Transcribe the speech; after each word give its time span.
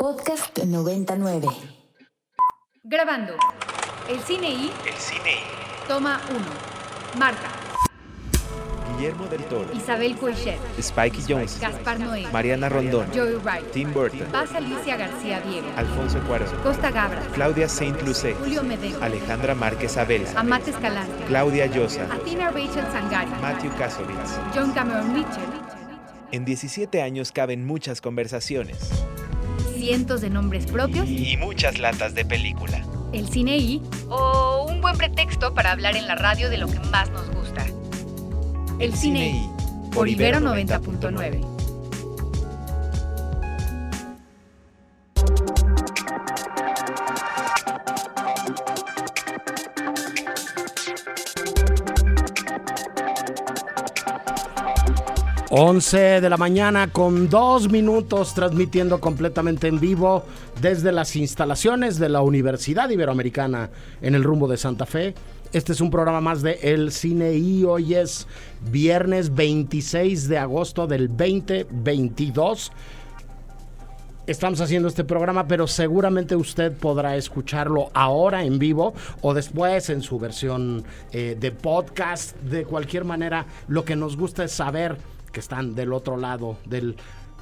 Podcast 0.00 0.56
99. 0.62 1.48
Grabando. 2.84 3.32
El 4.08 4.20
cine 4.20 4.48
y 4.48 4.70
El 4.86 4.94
cine 4.94 5.32
y. 5.34 5.88
toma 5.88 6.20
1. 6.30 7.18
Marta, 7.18 7.48
Guillermo 8.96 9.26
del 9.26 9.42
Toro, 9.46 9.72
Isabel 9.74 10.16
Coixet, 10.16 10.60
Spike 10.78 11.18
Jones, 11.28 11.58
Gaspar 11.60 11.98
Noé, 11.98 12.28
Mariana 12.32 12.68
Rondón, 12.68 13.08
Joey 13.12 13.34
Wright, 13.42 13.72
Tim 13.72 13.92
Burton, 13.92 14.28
Paz 14.30 14.54
Alicia 14.54 14.96
García 14.96 15.40
Diego, 15.40 15.66
Alfonso 15.76 16.20
Cuarón, 16.28 16.48
Costa 16.62 16.92
Gabra, 16.92 17.20
Claudia 17.34 17.68
Saint 17.68 18.00
Lucé, 18.02 18.34
Julio 18.34 18.62
Medeo, 18.62 19.02
Alejandra 19.02 19.56
Márquez 19.56 19.96
Abela, 19.96 20.30
Amate 20.36 20.70
Escalante, 20.70 21.24
Claudia 21.26 21.66
Llosa, 21.66 22.04
Athena 22.04 22.52
Rachel 22.52 22.86
Sangari, 22.92 23.32
Matthew 23.42 23.76
Kasovitz. 23.76 24.38
John 24.54 24.70
Cameron 24.70 25.12
Mitchell, 25.12 25.42
En 26.30 26.44
17 26.44 27.02
años 27.02 27.32
caben 27.32 27.66
muchas 27.66 28.00
conversaciones 28.00 28.78
cientos 29.78 30.20
de 30.20 30.30
nombres 30.30 30.66
propios, 30.66 31.08
y 31.08 31.36
muchas 31.36 31.78
latas 31.78 32.14
de 32.14 32.24
película. 32.24 32.82
el 33.12 33.28
cine 33.28 33.56
y 33.56 33.82
o 34.08 34.66
un 34.68 34.80
buen 34.80 34.96
pretexto 34.96 35.54
para 35.54 35.72
hablar 35.72 35.96
en 35.96 36.06
la 36.06 36.14
radio 36.14 36.50
de 36.50 36.58
lo 36.58 36.66
que 36.66 36.78
más 36.90 37.10
nos 37.10 37.30
gusta. 37.30 37.64
El 38.78 38.94
cine 38.94 39.30
y 39.30 39.94
por 39.94 40.08
Ibero 40.08 40.40
90.9. 40.40 41.57
Once 55.50 55.96
de 55.96 56.28
la 56.28 56.36
mañana 56.36 56.92
con 56.92 57.30
dos 57.30 57.70
minutos 57.70 58.34
transmitiendo 58.34 59.00
completamente 59.00 59.66
en 59.66 59.80
vivo 59.80 60.26
desde 60.60 60.92
las 60.92 61.16
instalaciones 61.16 61.98
de 61.98 62.10
la 62.10 62.20
Universidad 62.20 62.90
Iberoamericana 62.90 63.70
en 64.02 64.14
el 64.14 64.24
rumbo 64.24 64.46
de 64.46 64.58
Santa 64.58 64.84
Fe. 64.84 65.14
Este 65.54 65.72
es 65.72 65.80
un 65.80 65.90
programa 65.90 66.20
más 66.20 66.42
de 66.42 66.58
El 66.60 66.92
Cine 66.92 67.32
y 67.32 67.64
hoy 67.64 67.94
es 67.94 68.26
viernes 68.70 69.34
26 69.34 70.28
de 70.28 70.36
agosto 70.36 70.86
del 70.86 71.08
2022. 71.08 72.70
Estamos 74.26 74.60
haciendo 74.60 74.88
este 74.88 75.04
programa, 75.04 75.48
pero 75.48 75.66
seguramente 75.66 76.36
usted 76.36 76.74
podrá 76.74 77.16
escucharlo 77.16 77.90
ahora 77.94 78.44
en 78.44 78.58
vivo 78.58 78.92
o 79.22 79.32
después 79.32 79.88
en 79.88 80.02
su 80.02 80.18
versión 80.18 80.84
eh, 81.10 81.38
de 81.40 81.52
podcast. 81.52 82.36
De 82.36 82.66
cualquier 82.66 83.06
manera, 83.06 83.46
lo 83.66 83.86
que 83.86 83.96
nos 83.96 84.18
gusta 84.18 84.44
es 84.44 84.52
saber 84.52 84.98
están 85.38 85.74
del 85.74 85.92
otro 85.92 86.16
lado 86.16 86.58
del 86.64 86.96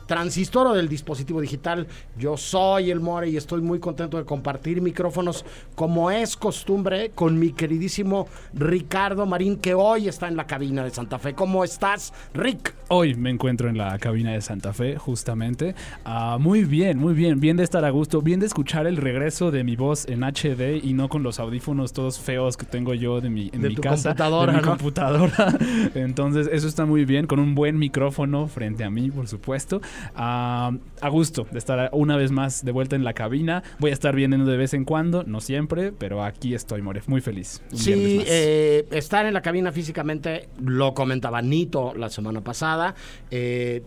transistor 0.06 0.66
o 0.68 0.72
del 0.74 0.88
dispositivo 0.88 1.40
digital. 1.40 1.86
Yo 2.18 2.36
soy 2.36 2.90
el 2.90 3.00
More 3.00 3.28
y 3.28 3.36
estoy 3.36 3.60
muy 3.60 3.78
contento 3.78 4.16
de 4.16 4.24
compartir 4.24 4.80
micrófonos 4.80 5.44
como 5.74 6.10
es 6.10 6.36
costumbre 6.36 7.10
con 7.14 7.38
mi 7.38 7.52
queridísimo 7.52 8.28
Ricardo 8.54 9.26
Marín 9.26 9.56
que 9.56 9.74
hoy 9.74 10.08
está 10.08 10.28
en 10.28 10.36
la 10.36 10.46
cabina 10.46 10.84
de 10.84 10.90
Santa 10.90 11.18
Fe. 11.18 11.34
¿Cómo 11.34 11.64
estás, 11.64 12.12
Rick? 12.34 12.74
Hoy 12.88 13.14
me 13.14 13.30
encuentro 13.30 13.68
en 13.68 13.76
la 13.78 13.98
cabina 13.98 14.32
de 14.32 14.40
Santa 14.40 14.72
Fe, 14.72 14.96
justamente. 14.96 15.74
Ah, 16.04 16.38
muy 16.40 16.64
bien, 16.64 16.98
muy 16.98 17.14
bien. 17.14 17.40
Bien 17.40 17.56
de 17.56 17.64
estar 17.64 17.84
a 17.84 17.90
gusto. 17.90 18.22
Bien 18.22 18.38
de 18.40 18.46
escuchar 18.46 18.86
el 18.86 18.96
regreso 18.96 19.50
de 19.50 19.64
mi 19.64 19.74
voz 19.76 20.06
en 20.08 20.22
HD 20.22 20.80
y 20.82 20.92
no 20.94 21.08
con 21.08 21.22
los 21.22 21.40
audífonos 21.40 21.92
todos 21.92 22.18
feos 22.20 22.56
que 22.56 22.64
tengo 22.64 22.94
yo 22.94 23.20
de 23.20 23.28
mi, 23.30 23.50
en 23.52 23.60
De 23.62 23.70
mi 23.70 23.74
tu 23.74 23.82
casa. 23.82 24.10
computadora, 24.10 24.52
de 24.52 24.58
mi 24.58 24.64
¿no? 24.64 24.70
computadora. 24.70 25.58
Entonces, 25.94 26.48
eso 26.52 26.68
está 26.68 26.86
muy 26.86 27.04
bien. 27.04 27.26
Con 27.26 27.40
un 27.40 27.54
buen 27.54 27.78
micrófono 27.78 28.46
frente 28.46 28.84
a 28.84 28.90
mí, 28.90 29.10
por 29.10 29.26
supuesto. 29.26 29.80
Ah, 30.14 30.72
a 31.00 31.08
gusto 31.08 31.46
de 31.50 31.58
estar 31.58 31.90
una 31.92 32.16
vez 32.16 32.30
más 32.32 32.64
de 32.64 32.72
vuelta 32.72 32.96
en 32.96 33.04
la 33.04 33.12
cabina. 33.12 33.62
Voy 33.78 33.90
a 33.90 33.94
estar 33.94 34.14
viendo 34.14 34.44
de 34.44 34.56
vez 34.56 34.74
en 34.74 34.84
cuando, 34.84 35.24
no 35.24 35.40
siempre, 35.40 35.92
pero 35.92 36.22
aquí 36.24 36.54
estoy. 36.54 36.82
Muy 36.82 37.20
feliz. 37.20 37.62
Un 37.72 37.78
Sí, 37.78 38.16
más. 38.18 38.26
eh, 38.28 38.86
estar 38.92 39.26
en 39.26 39.34
la 39.34 39.42
cabina 39.42 39.72
físicamente, 39.72 40.48
lo 40.62 40.94
comentaba 40.94 41.42
Nito 41.42 41.94
la 41.94 42.08
semana 42.08 42.40
pasada. 42.42 42.94
eh, 43.30 43.82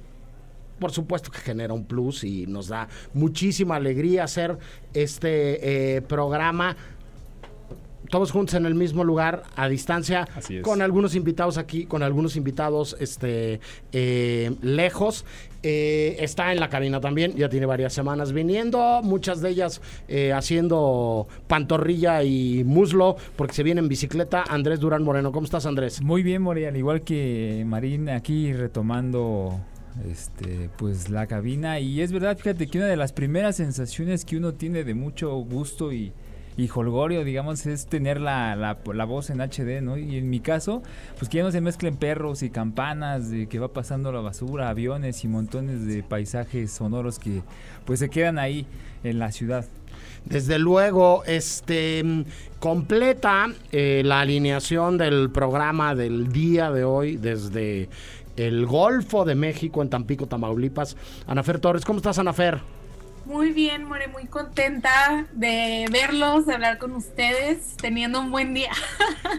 por 0.80 0.92
supuesto 0.92 1.30
que 1.30 1.40
genera 1.40 1.74
un 1.74 1.84
plus 1.84 2.24
y 2.24 2.48
nos 2.48 2.70
da 2.70 2.88
muchísima 3.14 3.76
alegría 3.76 4.24
hacer 4.24 4.58
este 4.94 5.98
eh, 5.98 6.02
programa 6.02 6.78
todos 8.10 8.32
juntos 8.32 8.56
en 8.56 8.66
el 8.66 8.74
mismo 8.74 9.04
lugar, 9.04 9.44
a 9.56 9.68
distancia, 9.68 10.28
Así 10.36 10.58
es. 10.58 10.64
con 10.64 10.82
algunos 10.82 11.14
invitados 11.14 11.60
aquí, 11.60 11.86
con 11.86 12.02
algunos 12.02 12.36
invitados 12.38 12.96
este, 13.00 13.60
eh, 13.92 14.56
lejos. 14.62 15.26
Eh, 15.62 16.16
está 16.20 16.52
en 16.54 16.60
la 16.60 16.70
cabina 16.70 17.02
también, 17.02 17.36
ya 17.36 17.50
tiene 17.50 17.66
varias 17.66 17.94
semanas 17.94 18.32
viniendo, 18.32 19.02
muchas 19.04 19.42
de 19.42 19.50
ellas 19.50 19.82
eh, 20.08 20.32
haciendo 20.32 21.28
pantorrilla 21.48 22.24
y 22.24 22.64
muslo, 22.64 23.18
porque 23.36 23.54
se 23.54 23.64
viene 23.64 23.82
en 23.82 23.90
bicicleta. 23.90 24.44
Andrés 24.48 24.80
Durán 24.80 25.04
Moreno, 25.04 25.32
¿cómo 25.32 25.46
estás 25.46 25.66
Andrés? 25.66 26.02
Muy 26.02 26.24
bien, 26.24 26.42
Mori, 26.42 26.66
al 26.66 26.78
igual 26.78 27.02
que 27.02 27.64
Marín, 27.66 28.10
aquí 28.10 28.54
retomando 28.54 29.60
este 30.10 30.70
pues 30.78 31.10
la 31.10 31.28
cabina. 31.28 31.80
Y 31.80 32.02
es 32.02 32.12
verdad, 32.12 32.38
fíjate 32.38 32.68
que 32.68 32.78
una 32.78 32.88
de 32.88 32.96
las 32.96 33.12
primeras 33.12 33.58
sensaciones 33.58 34.24
que 34.24 34.38
uno 34.38 34.54
tiene 34.54 34.84
de 34.84 34.94
mucho 34.94 35.34
gusto 35.36 35.92
y, 35.92 36.14
y 36.60 36.70
holgorio, 36.74 37.24
digamos, 37.24 37.66
es 37.66 37.86
tener 37.86 38.20
la, 38.20 38.54
la, 38.58 39.06
voz 39.06 39.30
en 39.30 39.40
HD, 39.40 39.82
¿no? 39.82 39.98
Y 39.98 40.18
en 40.18 40.30
mi 40.30 40.42
caso, 40.42 40.84
pues 41.18 41.30
que 41.30 41.38
ya 41.38 41.44
no 41.44 41.52
se 41.52 41.62
mezclen 41.62 41.96
perros 41.96 42.44
y 42.44 42.50
campanas, 42.50 43.30
de 43.30 43.48
que 43.48 43.60
va 43.60 43.70
pasando 43.70 44.12
la 44.12 44.20
basura, 44.20 44.68
aviones 44.68 45.24
y 45.24 45.30
montones 45.30 45.86
de 45.86 46.04
paisajes 46.04 46.72
sonoros 46.72 47.18
que 47.18 47.44
pues 47.86 48.00
se 48.00 48.10
quedan 48.10 48.40
ahí 48.40 48.68
en 49.06 49.20
la 49.20 49.32
ciudad. 49.32 49.66
Desde 50.26 50.60
luego, 50.60 51.24
este 51.26 52.04
completa 52.60 53.48
eh, 53.72 54.02
la 54.04 54.20
alineación 54.20 54.98
del 54.98 55.30
programa 55.30 55.96
del 55.96 56.28
día 56.28 56.72
de 56.72 56.84
hoy 56.84 57.16
desde 57.16 57.88
el 58.36 58.66
Golfo 58.66 59.24
de 59.24 59.36
México 59.36 59.82
en 59.82 59.90
Tampico, 59.90 60.28
Tamaulipas. 60.28 60.98
Anafer 61.26 61.60
Torres, 61.60 61.86
¿cómo 61.86 61.98
estás, 61.98 62.20
Anafer? 62.20 62.60
Muy 63.26 63.52
bien, 63.52 63.86
More, 63.86 64.08
muy 64.08 64.26
contenta 64.26 65.26
de 65.34 65.86
verlos, 65.92 66.46
de 66.46 66.54
hablar 66.54 66.78
con 66.78 66.94
ustedes, 66.94 67.76
teniendo 67.78 68.20
un 68.20 68.32
buen 68.32 68.54
día. 68.54 68.72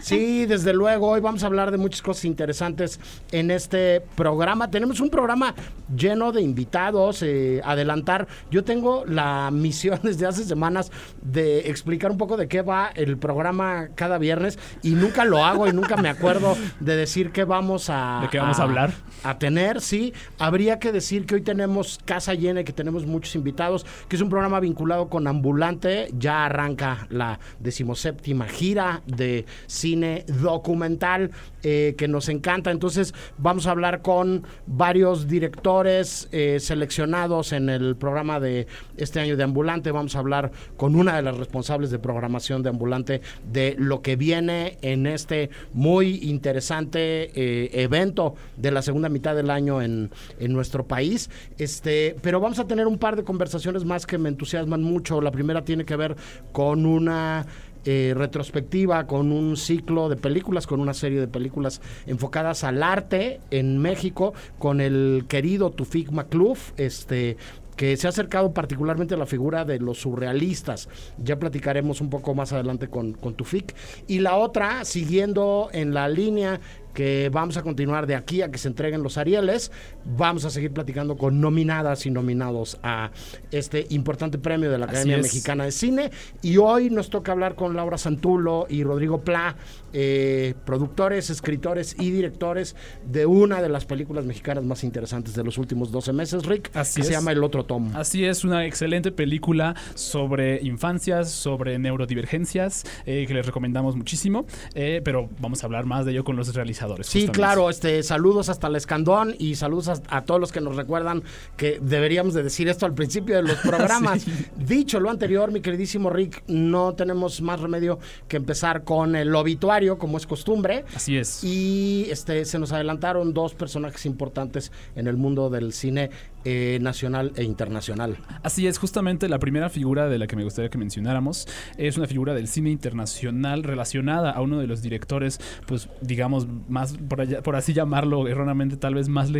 Sí, 0.02 0.46
desde 0.46 0.72
luego, 0.72 1.08
hoy 1.08 1.20
vamos 1.20 1.42
a 1.42 1.46
hablar 1.46 1.70
de 1.70 1.76
muchas 1.76 2.00
cosas 2.00 2.24
interesantes 2.24 3.00
en 3.32 3.50
este 3.50 4.00
programa. 4.14 4.70
Tenemos 4.70 5.00
un 5.00 5.10
programa 5.10 5.54
lleno 5.94 6.32
de 6.32 6.42
invitados, 6.42 7.22
eh, 7.22 7.60
adelantar. 7.64 8.28
Yo 8.50 8.64
tengo 8.64 9.04
la 9.04 9.50
misión 9.52 10.00
desde 10.02 10.26
hace 10.26 10.44
semanas 10.44 10.90
de 11.22 11.70
explicar 11.70 12.10
un 12.10 12.18
poco 12.18 12.36
de 12.36 12.48
qué 12.48 12.62
va 12.62 12.90
el 12.94 13.18
programa 13.18 13.88
cada 13.94 14.18
viernes 14.18 14.58
y 14.82 14.90
nunca 14.90 15.24
lo 15.24 15.44
hago 15.44 15.66
y 15.66 15.72
nunca 15.72 15.96
me 15.96 16.08
acuerdo 16.08 16.56
de 16.78 16.96
decir 16.96 17.32
qué 17.32 17.44
vamos 17.44 17.90
a... 17.90 18.20
¿De 18.22 18.28
qué 18.28 18.38
vamos 18.38 18.58
a 18.58 18.62
hablar? 18.62 18.92
A 19.24 19.38
tener, 19.38 19.80
sí. 19.80 20.14
Habría 20.38 20.78
que 20.78 20.92
decir 20.92 21.26
que 21.26 21.36
hoy 21.36 21.42
tenemos 21.42 21.98
casa 22.04 22.34
llena 22.34 22.60
y 22.60 22.64
que 22.64 22.72
tenemos 22.72 23.06
muchos 23.06 23.34
invitados, 23.34 23.69
que 24.08 24.16
es 24.16 24.22
un 24.22 24.28
programa 24.28 24.60
vinculado 24.60 25.08
con 25.08 25.26
Ambulante. 25.26 26.08
Ya 26.18 26.46
arranca 26.46 27.06
la 27.10 27.38
decimoséptima 27.58 28.46
gira 28.46 29.02
de 29.06 29.46
cine 29.66 30.24
documental 30.26 31.30
eh, 31.62 31.94
que 31.98 32.08
nos 32.08 32.28
encanta. 32.28 32.70
Entonces 32.70 33.14
vamos 33.38 33.66
a 33.66 33.72
hablar 33.72 34.02
con 34.02 34.44
varios 34.66 35.28
directores 35.28 36.28
eh, 36.32 36.58
seleccionados 36.58 37.52
en 37.52 37.68
el 37.68 37.96
programa 37.96 38.40
de 38.40 38.66
este 38.96 39.20
año 39.20 39.36
de 39.36 39.44
Ambulante. 39.44 39.90
Vamos 39.90 40.16
a 40.16 40.20
hablar 40.20 40.52
con 40.76 40.96
una 40.96 41.16
de 41.16 41.22
las 41.22 41.36
responsables 41.36 41.90
de 41.90 41.98
programación 41.98 42.62
de 42.62 42.70
Ambulante 42.70 43.20
de 43.52 43.76
lo 43.78 44.00
que 44.00 44.16
viene 44.16 44.78
en 44.82 45.06
este 45.06 45.50
muy 45.74 46.20
interesante 46.22 47.30
eh, 47.34 47.70
evento 47.82 48.34
de 48.56 48.70
la 48.70 48.82
segunda 48.82 49.08
mitad 49.08 49.34
del 49.34 49.50
año 49.50 49.82
en, 49.82 50.10
en 50.38 50.52
nuestro 50.52 50.86
país. 50.86 51.28
Este, 51.58 52.16
pero 52.22 52.40
vamos 52.40 52.58
a 52.58 52.66
tener 52.66 52.86
un 52.86 52.98
par 52.98 53.16
de 53.16 53.24
conversaciones 53.24 53.59
más 53.84 54.06
que 54.06 54.18
me 54.18 54.28
entusiasman 54.28 54.82
mucho. 54.82 55.20
La 55.20 55.30
primera 55.30 55.64
tiene 55.64 55.84
que 55.84 55.96
ver 55.96 56.16
con 56.52 56.86
una 56.86 57.46
eh, 57.84 58.12
retrospectiva, 58.14 59.06
con 59.06 59.32
un 59.32 59.56
ciclo 59.56 60.08
de 60.08 60.16
películas, 60.16 60.66
con 60.66 60.80
una 60.80 60.92
serie 60.92 61.18
de 61.18 61.28
películas 61.28 61.80
enfocadas 62.06 62.62
al 62.64 62.82
arte 62.82 63.40
en 63.50 63.78
México, 63.78 64.34
con 64.58 64.80
el 64.80 65.24
querido 65.28 65.70
Tufik 65.70 66.10
Macluf, 66.10 66.72
este 66.76 67.36
que 67.76 67.96
se 67.96 68.06
ha 68.06 68.10
acercado 68.10 68.52
particularmente 68.52 69.14
a 69.14 69.16
la 69.16 69.24
figura 69.24 69.64
de 69.64 69.78
los 69.78 70.02
surrealistas. 70.02 70.90
Ya 71.16 71.38
platicaremos 71.38 72.02
un 72.02 72.10
poco 72.10 72.34
más 72.34 72.52
adelante 72.52 72.88
con, 72.88 73.14
con 73.14 73.32
Tufik. 73.32 73.74
Y 74.06 74.18
la 74.18 74.36
otra, 74.36 74.84
siguiendo 74.84 75.70
en 75.72 75.94
la 75.94 76.06
línea 76.06 76.60
que 76.92 77.30
vamos 77.32 77.56
a 77.56 77.62
continuar 77.62 78.06
de 78.06 78.16
aquí 78.16 78.42
a 78.42 78.50
que 78.50 78.58
se 78.58 78.68
entreguen 78.68 79.02
los 79.02 79.16
Arieles. 79.16 79.72
Vamos 80.04 80.44
a 80.44 80.50
seguir 80.50 80.72
platicando 80.72 81.16
con 81.16 81.40
nominadas 81.40 82.06
y 82.06 82.10
nominados 82.10 82.78
a 82.82 83.10
este 83.50 83.86
importante 83.90 84.38
premio 84.38 84.70
de 84.70 84.78
la 84.78 84.86
Academia. 84.86 85.18
Mexicana 85.18 85.64
de 85.64 85.72
Cine. 85.72 86.10
Y 86.42 86.56
hoy 86.56 86.90
nos 86.90 87.10
toca 87.10 87.32
hablar 87.32 87.54
con 87.54 87.76
Laura 87.76 87.98
Santulo 87.98 88.66
y 88.68 88.82
Rodrigo 88.84 89.22
Pla, 89.22 89.56
eh, 89.92 90.54
productores, 90.64 91.30
escritores 91.30 91.96
y 91.98 92.10
directores 92.10 92.76
de 93.04 93.26
una 93.26 93.62
de 93.62 93.68
las 93.68 93.84
películas 93.84 94.24
mexicanas 94.24 94.64
más 94.64 94.84
interesantes 94.84 95.34
de 95.34 95.44
los 95.44 95.58
últimos 95.58 95.90
12 95.90 96.12
meses, 96.12 96.46
Rick, 96.46 96.70
Así 96.74 97.00
que 97.00 97.06
se 97.06 97.12
llama 97.12 97.32
El 97.32 97.42
Otro 97.42 97.64
Tom. 97.64 97.90
Así 97.94 98.24
es, 98.24 98.44
una 98.44 98.66
excelente 98.66 99.12
película 99.12 99.74
sobre 99.94 100.60
infancias, 100.62 101.30
sobre 101.30 101.78
neurodivergencias, 101.78 102.84
eh, 103.06 103.24
que 103.26 103.34
les 103.34 103.46
recomendamos 103.46 103.96
muchísimo, 103.96 104.46
eh, 104.74 105.00
pero 105.04 105.28
vamos 105.40 105.62
a 105.62 105.66
hablar 105.66 105.86
más 105.86 106.04
de 106.04 106.12
ello 106.12 106.24
con 106.24 106.36
los 106.36 106.54
realizadores. 106.54 107.06
Sí, 107.06 107.20
justamente. 107.20 107.38
claro, 107.38 107.70
este, 107.70 108.02
saludos 108.02 108.48
hasta 108.48 108.68
el 108.68 108.76
escandón 108.76 109.34
y 109.38 109.56
saludos 109.56 109.88
a, 110.08 110.18
a 110.18 110.24
todos 110.24 110.40
los 110.40 110.52
que 110.52 110.60
nos 110.60 110.76
recuerdan 110.76 111.22
que 111.56 111.78
deberíamos 111.80 112.34
de 112.34 112.42
decir 112.42 112.68
esto 112.68 112.86
al 112.86 112.94
principio 112.94 113.36
de 113.36 113.42
los 113.42 113.56
programas. 113.62 114.22
Sí. 114.22 114.32
Dicho 114.56 115.00
lo 115.00 115.10
anterior, 115.10 115.50
mi 115.52 115.60
queridísimo 115.60 116.10
Rick, 116.10 116.42
no 116.48 116.94
tenemos 116.94 117.40
más 117.42 117.60
remedio 117.60 117.98
que 118.28 118.36
empezar 118.36 118.84
con 118.84 119.16
el 119.16 119.34
obituario, 119.34 119.98
como 119.98 120.16
es 120.16 120.26
costumbre. 120.26 120.84
Así 120.94 121.16
es. 121.16 121.42
Y 121.44 122.06
este, 122.10 122.44
se 122.44 122.58
nos 122.58 122.72
adelantaron 122.72 123.32
dos 123.34 123.54
personajes 123.54 124.06
importantes 124.06 124.72
en 124.96 125.06
el 125.06 125.16
mundo 125.16 125.50
del 125.50 125.72
cine 125.72 126.10
eh, 126.44 126.78
nacional 126.80 127.32
e 127.36 127.44
internacional. 127.44 128.16
Así 128.42 128.66
es, 128.66 128.78
justamente 128.78 129.28
la 129.28 129.38
primera 129.38 129.68
figura 129.68 130.08
de 130.08 130.18
la 130.18 130.26
que 130.26 130.36
me 130.36 130.44
gustaría 130.44 130.70
que 130.70 130.78
mencionáramos 130.78 131.46
es 131.76 131.98
una 131.98 132.06
figura 132.06 132.32
del 132.34 132.48
cine 132.48 132.70
internacional 132.70 133.62
relacionada 133.62 134.30
a 134.30 134.40
uno 134.40 134.58
de 134.58 134.66
los 134.66 134.80
directores, 134.82 135.38
pues 135.66 135.88
digamos, 136.00 136.46
más, 136.68 136.96
por, 137.08 137.20
allá- 137.20 137.42
por 137.42 137.56
así 137.56 137.72
llamarlo 137.74 138.26
erróneamente, 138.28 138.76
tal 138.76 138.94
vez 138.94 139.08
más 139.08 139.30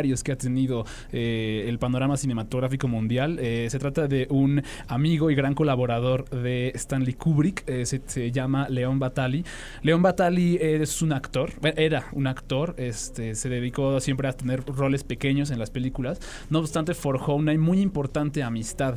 que 0.00 0.32
ha 0.32 0.36
tenido 0.36 0.86
eh, 1.12 1.66
el 1.68 1.78
panorama 1.78 2.16
cinematográfico 2.16 2.88
mundial. 2.88 3.38
Eh, 3.38 3.68
se 3.70 3.78
trata 3.78 4.08
de 4.08 4.26
un 4.30 4.62
amigo 4.88 5.30
y 5.30 5.34
gran 5.34 5.54
colaborador 5.54 6.28
de 6.30 6.72
Stanley 6.74 7.12
Kubrick, 7.12 7.64
eh, 7.66 7.84
se, 7.84 8.32
llama 8.32 8.68
León 8.70 8.98
Batali. 8.98 9.44
León 9.82 10.00
Batali 10.00 10.56
es 10.60 11.02
un 11.02 11.12
actor, 11.12 11.52
era 11.76 12.06
un 12.12 12.26
actor, 12.26 12.74
este, 12.78 13.34
se 13.34 13.48
dedicó 13.50 14.00
siempre 14.00 14.26
a 14.28 14.32
tener 14.32 14.64
roles 14.64 15.04
pequeños 15.04 15.50
en 15.50 15.58
las 15.58 15.70
películas. 15.70 16.18
No 16.48 16.60
obstante, 16.60 16.94
forjó 16.94 17.34
una 17.34 17.52
muy 17.58 17.80
importante 17.80 18.42
amistad 18.42 18.94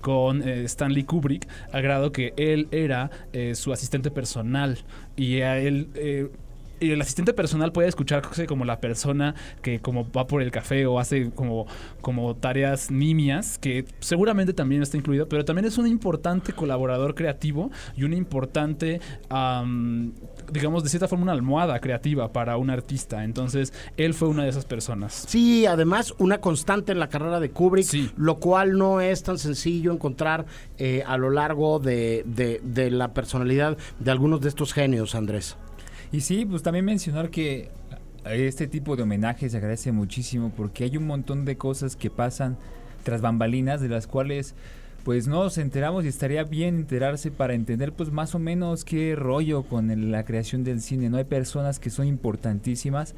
con 0.00 0.42
Stanley 0.42 1.04
Kubrick, 1.04 1.48
al 1.72 1.82
grado 1.82 2.12
que 2.12 2.32
él 2.36 2.68
era 2.70 3.10
su 3.54 3.72
asistente 3.72 4.10
personal 4.10 4.78
y 5.16 5.40
a 5.40 5.58
él... 5.58 6.30
y 6.80 6.90
el 6.90 7.00
asistente 7.00 7.32
personal 7.32 7.72
puede 7.72 7.88
escucharse 7.88 8.46
como 8.46 8.64
la 8.64 8.80
persona 8.80 9.34
que 9.62 9.80
como 9.80 10.10
va 10.12 10.26
por 10.26 10.42
el 10.42 10.50
café 10.50 10.86
o 10.86 10.98
hace 10.98 11.30
como, 11.30 11.66
como 12.00 12.36
tareas 12.36 12.90
nimias, 12.90 13.58
que 13.58 13.84
seguramente 14.00 14.52
también 14.52 14.82
está 14.82 14.96
incluido, 14.96 15.28
pero 15.28 15.44
también 15.44 15.64
es 15.66 15.78
un 15.78 15.86
importante 15.86 16.52
colaborador 16.52 17.14
creativo 17.14 17.70
y 17.96 18.04
un 18.04 18.12
importante, 18.12 19.00
am, 19.28 20.12
digamos, 20.52 20.82
de 20.82 20.88
cierta 20.90 21.08
forma 21.08 21.24
una 21.24 21.32
almohada 21.32 21.78
creativa 21.80 22.32
para 22.32 22.56
un 22.56 22.70
artista. 22.70 23.24
Entonces, 23.24 23.72
él 23.96 24.14
fue 24.14 24.28
una 24.28 24.44
de 24.44 24.50
esas 24.50 24.64
personas. 24.64 25.24
Sí, 25.28 25.66
además 25.66 26.14
una 26.18 26.38
constante 26.40 26.92
en 26.92 26.98
la 26.98 27.08
carrera 27.08 27.40
de 27.40 27.50
Kubrick, 27.50 27.84
Sí. 27.86 28.10
lo 28.16 28.36
cual 28.36 28.76
no 28.78 29.00
es 29.00 29.22
tan 29.22 29.38
sencillo 29.38 29.92
encontrar 29.92 30.46
eh, 30.78 31.02
a 31.06 31.16
lo 31.16 31.30
largo 31.30 31.78
de, 31.78 32.22
de- 32.26 32.60
de 32.62 32.90
la 32.90 33.12
personalidad 33.14 33.76
de 33.98 34.10
algunos 34.10 34.40
de 34.40 34.48
estos 34.48 34.72
genios, 34.72 35.14
Andrés. 35.14 35.56
Y 36.12 36.20
sí, 36.20 36.44
pues 36.44 36.62
también 36.62 36.84
mencionar 36.84 37.30
que 37.30 37.70
este 38.24 38.66
tipo 38.66 38.96
de 38.96 39.02
homenaje 39.02 39.48
se 39.48 39.56
agradece 39.56 39.92
muchísimo 39.92 40.52
porque 40.56 40.84
hay 40.84 40.96
un 40.96 41.06
montón 41.06 41.44
de 41.44 41.56
cosas 41.56 41.96
que 41.96 42.10
pasan 42.10 42.56
tras 43.04 43.20
bambalinas 43.20 43.80
de 43.80 43.88
las 43.88 44.06
cuales 44.06 44.54
pues 45.04 45.28
no 45.28 45.44
nos 45.44 45.58
enteramos 45.58 46.04
y 46.04 46.08
estaría 46.08 46.42
bien 46.42 46.74
enterarse 46.74 47.30
para 47.30 47.54
entender 47.54 47.92
pues 47.92 48.10
más 48.10 48.34
o 48.34 48.40
menos 48.40 48.84
qué 48.84 49.14
rollo 49.14 49.62
con 49.62 50.10
la 50.10 50.24
creación 50.24 50.64
del 50.64 50.80
cine. 50.80 51.08
No 51.08 51.16
hay 51.18 51.24
personas 51.24 51.78
que 51.78 51.90
son 51.90 52.08
importantísimas 52.08 53.14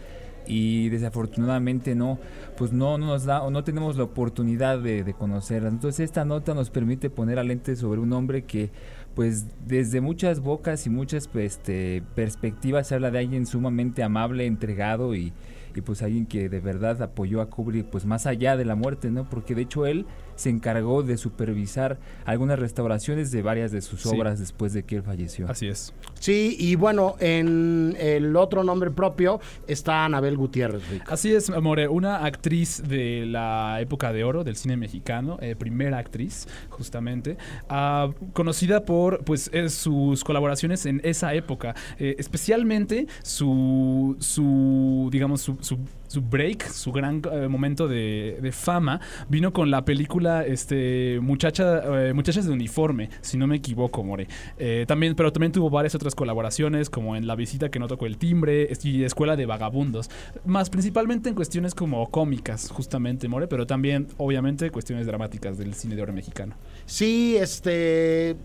y 0.47 0.91
desafortunadamente 0.91 1.95
no 1.95 2.19
pues 2.59 2.73
no, 2.73 2.99
no 2.99 3.07
nos 3.07 3.25
da 3.25 3.43
o 3.43 3.51
no 3.51 3.65
tenemos 3.65 3.97
la 3.97 4.05
oportunidad 4.05 4.79
de, 4.79 5.05
de 5.05 5.15
conocerlas. 5.15 5.73
Entonces 5.73 6.01
esta 6.01 6.27
nota 6.27 6.53
nos 6.53 6.69
permite 6.69 7.09
poner 7.09 7.39
a 7.39 7.45
lente 7.45 7.75
sobre 7.77 8.01
un 8.01 8.13
hombre 8.13 8.45
que 8.45 8.71
pues 9.19 9.47
desde 9.67 10.01
muchas 10.01 10.39
bocas 10.39 10.87
y 10.87 10.91
muchas 10.91 11.27
pues, 11.27 11.57
este, 11.57 12.05
perspectivas 12.15 12.87
se 12.87 12.95
habla 12.95 13.11
de 13.11 13.19
alguien 13.19 13.47
sumamente 13.47 14.05
amable, 14.05 14.47
entregado 14.47 15.17
y, 15.17 15.33
y, 15.75 15.81
pues 15.81 16.03
alguien 16.03 16.25
que 16.25 16.49
de 16.49 16.61
verdad 16.61 17.03
apoyó 17.03 17.41
a 17.41 17.51
Kubrick 17.51 17.87
pues 17.87 18.07
más 18.07 18.27
allá 18.27 18.57
de 18.57 18.65
la 18.65 18.77
muerte, 18.77 19.11
¿no? 19.11 19.29
Porque 19.29 19.57
de 19.57 19.63
hecho 19.63 19.87
él 19.87 20.07
se 20.39 20.51
encargó 20.51 21.03
de 21.03 21.17
supervisar 21.17 21.99
algunas 22.25 22.59
restauraciones 22.61 23.31
de 23.33 23.43
varias 23.43 23.73
de 23.73 23.81
sus 23.83 24.03
Sí. 24.03 24.09
obras 24.09 24.39
después 24.39 24.73
de 24.73 24.85
que 24.85 24.97
él 24.97 25.03
falleció. 25.03 25.51
Así 25.51 25.67
es. 25.67 25.93
Sí, 26.21 26.57
y 26.59 26.77
bueno, 26.77 27.17
en 27.19 27.97
el 27.99 28.37
otro 28.37 28.63
nombre 28.63 28.91
propio 28.93 29.41
está 29.67 30.05
Anabel 30.05 30.37
Gutiérrez, 30.37 30.89
Rick. 30.89 31.11
Así 31.11 31.35
es, 31.35 31.51
More, 31.61 31.89
una 31.89 32.25
actriz 32.25 32.83
de 32.87 33.25
la 33.27 33.79
época 33.81 34.13
de 34.13 34.23
oro 34.23 34.45
del 34.45 34.55
cine 34.55 34.77
mexicano, 34.77 35.39
eh, 35.41 35.57
primera 35.57 35.99
actriz, 35.99 36.47
justamente, 36.71 37.37
ah, 37.69 38.11
conocida 38.33 38.85
por 38.85 39.25
pues 39.25 39.51
eh, 39.53 39.69
sus 39.69 40.23
colaboraciones 40.23 40.87
en 40.87 41.01
esa 41.03 41.35
época, 41.35 41.75
eh, 41.99 42.15
especialmente 42.19 43.07
su, 43.23 44.17
su 44.21 45.09
digamos, 45.11 45.41
su, 45.41 45.57
su- 45.61 45.79
su 46.09 46.23
break, 46.23 46.69
su 46.69 46.91
gran 46.91 47.23
eh, 47.31 47.47
momento 47.49 47.87
de, 47.87 48.51
fama, 48.53 49.01
vino 49.29 49.53
con 49.53 49.71
la 49.71 49.85
película 49.85 50.45
este, 50.45 51.21
Muchacha, 51.23 52.09
eh, 52.09 52.13
Muchachas 52.13 52.47
de 52.47 52.53
Uniforme, 52.53 53.11
si 53.21 53.37
no 53.37 53.47
me 53.47 53.57
equivoco, 53.57 54.03
More. 54.03 54.27
Eh, 54.59 54.85
también, 54.89 55.15
pero 55.15 55.33
también 55.33 55.53
tuvo 55.53 55.71
varias 55.71 55.95
otras 55.95 56.15
colaboraciones, 56.15 56.91
como 56.91 57.15
en 57.15 57.27
La 57.27 57.37
visita 57.37 57.71
que 57.71 57.79
no 57.79 57.87
tocó 57.87 58.07
el 58.07 58.19
timbre 58.19 58.69
y 58.83 59.05
Escuela 59.05 59.37
de 59.37 59.47
Vagabundos. 59.47 60.11
Más 60.45 60.71
principalmente 60.71 61.29
en 61.29 61.35
cuestiones 61.35 61.75
como 61.75 62.11
cómicas, 62.11 62.71
justamente, 62.71 63.29
More, 63.29 63.47
pero 63.47 63.67
también, 63.67 64.09
obviamente, 64.17 64.71
cuestiones 64.71 65.07
dramáticas 65.07 65.59
del 65.59 65.75
cine 65.75 65.95
de 65.95 66.03
oro 66.03 66.13
mexicano. 66.13 66.55
Sí, 66.87 67.37
este. 67.39 68.37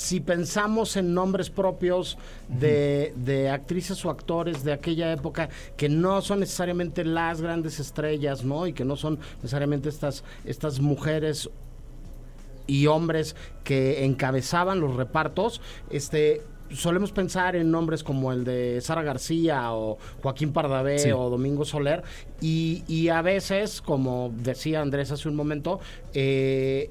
Si 0.00 0.18
pensamos 0.20 0.96
en 0.96 1.12
nombres 1.12 1.50
propios 1.50 2.16
de, 2.48 3.12
de 3.16 3.50
actrices 3.50 4.02
o 4.06 4.08
actores 4.08 4.64
de 4.64 4.72
aquella 4.72 5.12
época 5.12 5.50
que 5.76 5.90
no 5.90 6.22
son 6.22 6.40
necesariamente 6.40 7.04
las 7.04 7.42
grandes 7.42 7.78
estrellas, 7.80 8.42
¿no? 8.42 8.66
Y 8.66 8.72
que 8.72 8.86
no 8.86 8.96
son 8.96 9.18
necesariamente 9.42 9.90
estas, 9.90 10.24
estas 10.46 10.80
mujeres 10.80 11.50
y 12.66 12.86
hombres 12.86 13.36
que 13.62 14.06
encabezaban 14.06 14.80
los 14.80 14.96
repartos, 14.96 15.60
este. 15.90 16.40
Solemos 16.72 17.10
pensar 17.10 17.56
en 17.56 17.70
nombres 17.72 18.04
como 18.04 18.30
el 18.32 18.44
de 18.44 18.80
Sara 18.80 19.02
García 19.02 19.72
o 19.74 19.98
Joaquín 20.22 20.52
Pardavé 20.52 21.00
Sí. 21.00 21.10
o 21.10 21.28
Domingo 21.28 21.64
Soler 21.64 22.04
y, 22.40 22.84
y 22.86 23.08
a 23.08 23.22
veces, 23.22 23.82
como 23.82 24.32
decía 24.36 24.80
Andrés 24.80 25.10
hace 25.10 25.28
un 25.28 25.34
momento, 25.34 25.80
eh, 26.14 26.88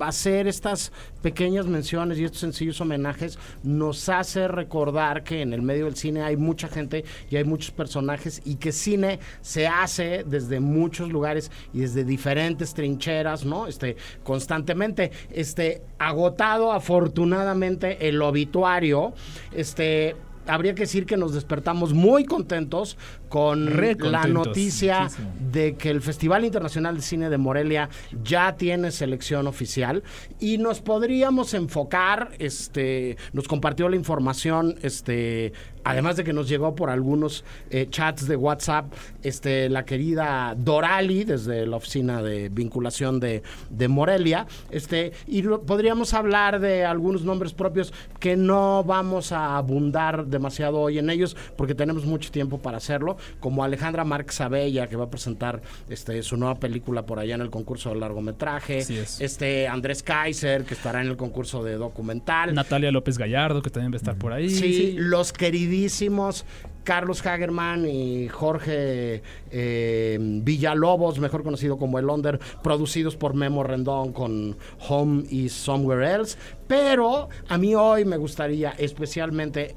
hacer 0.00 0.46
estas 0.46 0.92
pequeñas 1.22 1.66
menciones 1.66 2.18
y 2.18 2.24
estos 2.24 2.40
sencillos 2.40 2.80
homenajes 2.80 3.38
nos 3.62 4.08
hace 4.08 4.48
recordar 4.48 5.22
que 5.22 5.42
en 5.42 5.52
el 5.52 5.62
medio 5.62 5.86
del 5.86 5.96
cine 5.96 6.22
hay 6.22 6.36
mucha 6.36 6.68
gente 6.68 7.04
y 7.30 7.36
hay 7.36 7.44
muchos 7.44 7.70
personajes 7.70 8.42
y 8.44 8.56
que 8.56 8.72
cine 8.72 9.20
se 9.40 9.66
hace 9.66 10.24
desde 10.24 10.60
muchos 10.60 11.10
lugares 11.10 11.50
y 11.72 11.80
desde 11.80 12.04
diferentes 12.04 12.74
trincheras, 12.74 13.44
¿no? 13.44 13.66
Este, 13.66 13.96
constantemente, 14.22 15.12
este, 15.30 15.82
agotado 15.98 16.72
afortunadamente 16.72 18.08
el 18.08 18.20
obituario, 18.22 19.12
este, 19.52 20.16
habría 20.46 20.74
que 20.74 20.82
decir 20.82 21.06
que 21.06 21.16
nos 21.16 21.34
despertamos 21.34 21.92
muy 21.92 22.24
contentos 22.24 22.96
con 23.32 23.66
Re 23.66 23.96
la 23.98 24.26
noticia 24.26 25.04
muchísimo. 25.04 25.32
de 25.52 25.74
que 25.76 25.88
el 25.88 26.02
Festival 26.02 26.44
Internacional 26.44 26.96
de 26.96 27.00
Cine 27.00 27.30
de 27.30 27.38
Morelia 27.38 27.88
ya 28.22 28.54
tiene 28.56 28.90
selección 28.90 29.46
oficial 29.46 30.02
y 30.38 30.58
nos 30.58 30.82
podríamos 30.82 31.54
enfocar, 31.54 32.32
este, 32.38 33.16
nos 33.32 33.48
compartió 33.48 33.88
la 33.88 33.96
información, 33.96 34.76
este, 34.82 35.54
además 35.82 36.16
de 36.18 36.24
que 36.24 36.34
nos 36.34 36.46
llegó 36.46 36.74
por 36.74 36.90
algunos 36.90 37.42
eh, 37.70 37.86
chats 37.88 38.28
de 38.28 38.36
WhatsApp, 38.36 38.92
este, 39.22 39.70
la 39.70 39.86
querida 39.86 40.54
Dorali 40.54 41.24
desde 41.24 41.64
la 41.66 41.76
oficina 41.76 42.20
de 42.22 42.50
vinculación 42.50 43.18
de, 43.18 43.42
de 43.70 43.88
Morelia, 43.88 44.46
este, 44.70 45.12
y 45.26 45.40
lo- 45.40 45.62
podríamos 45.62 46.12
hablar 46.12 46.60
de 46.60 46.84
algunos 46.84 47.22
nombres 47.22 47.54
propios 47.54 47.94
que 48.20 48.36
no 48.36 48.84
vamos 48.84 49.32
a 49.32 49.56
abundar 49.56 50.26
demasiado 50.26 50.78
hoy 50.80 50.98
en 50.98 51.08
ellos 51.08 51.34
porque 51.56 51.74
tenemos 51.74 52.04
mucho 52.04 52.30
tiempo 52.30 52.58
para 52.58 52.76
hacerlo, 52.76 53.16
como 53.40 53.64
Alejandra 53.64 54.04
Márquez 54.04 54.40
Abella 54.40 54.88
que 54.88 54.96
va 54.96 55.04
a 55.04 55.10
presentar 55.10 55.62
este, 55.88 56.22
su 56.22 56.36
nueva 56.36 56.56
película 56.56 57.06
por 57.06 57.18
allá 57.18 57.34
en 57.34 57.40
el 57.40 57.50
concurso 57.50 57.90
de 57.90 57.96
largometraje, 57.96 58.78
es. 58.78 59.20
este 59.20 59.68
Andrés 59.68 60.02
Kaiser 60.02 60.64
que 60.64 60.74
estará 60.74 61.00
en 61.00 61.08
el 61.08 61.16
concurso 61.16 61.62
de 61.62 61.74
documental. 61.74 62.54
Natalia 62.54 62.90
López 62.90 63.18
Gallardo, 63.18 63.62
que 63.62 63.70
también 63.70 63.92
va 63.92 63.96
a 63.96 63.98
estar 63.98 64.16
por 64.16 64.32
ahí. 64.32 64.50
Sí, 64.50 64.94
los 64.98 65.32
queridísimos 65.32 66.44
Carlos 66.84 67.24
Hagerman 67.24 67.86
y 67.86 68.28
Jorge 68.28 69.22
eh, 69.50 70.18
Villalobos, 70.20 71.18
mejor 71.18 71.42
conocido 71.42 71.78
como 71.78 71.98
El 71.98 72.08
Onder, 72.10 72.40
producidos 72.62 73.16
por 73.16 73.34
Memo 73.34 73.62
Rendón 73.62 74.12
con 74.12 74.56
Home 74.88 75.24
is 75.30 75.52
Somewhere 75.52 76.12
Else. 76.12 76.36
Pero 76.66 77.28
a 77.48 77.58
mí 77.58 77.74
hoy 77.74 78.04
me 78.04 78.16
gustaría 78.16 78.70
especialmente 78.78 79.76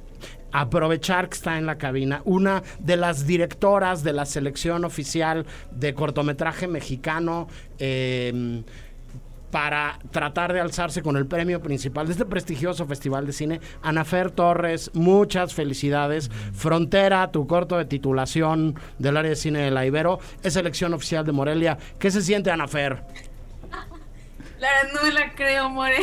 aprovechar 0.62 1.30
que 1.30 1.36
está 1.36 1.58
en 1.58 1.66
la 1.66 1.78
cabina 1.78 2.22
una 2.26 2.64
de 2.80 2.98
las 2.98 3.28
directoras 3.28 4.04
de 4.04 4.14
la 4.14 4.26
selección 4.26 4.86
oficial 4.86 5.46
de 5.72 5.94
cortometraje 5.94 6.68
mexicano. 6.68 7.48
eh, 7.80 8.64
para 9.56 10.00
tratar 10.12 10.52
de 10.52 10.60
alzarse 10.60 11.02
con 11.02 11.16
el 11.16 11.28
premio 11.28 11.62
principal 11.62 12.08
de 12.08 12.12
este 12.12 12.26
prestigioso 12.26 12.86
festival 12.88 13.26
de 13.26 13.32
cine. 13.32 13.62
Anafer 13.84 14.30
Torres, 14.30 14.92
muchas 14.94 15.54
felicidades. 15.54 16.30
Frontera, 16.54 17.32
tu 17.32 17.48
corto 17.48 17.78
de 17.78 17.86
titulación 17.86 18.78
del 19.00 19.16
área 19.16 19.30
de 19.30 19.38
cine 19.38 19.60
de 19.60 19.72
la 19.72 19.86
Ibero, 19.86 20.20
es 20.44 20.52
selección 20.52 20.94
oficial 20.94 21.26
de 21.26 21.32
Morelia. 21.32 21.78
¿Qué 22.00 22.12
se 22.12 22.22
siente, 22.22 22.52
Anafer? 22.52 23.02
La 24.60 24.70
no 24.94 25.04
me 25.04 25.14
la 25.14 25.34
creo, 25.34 25.70
More. 25.70 26.00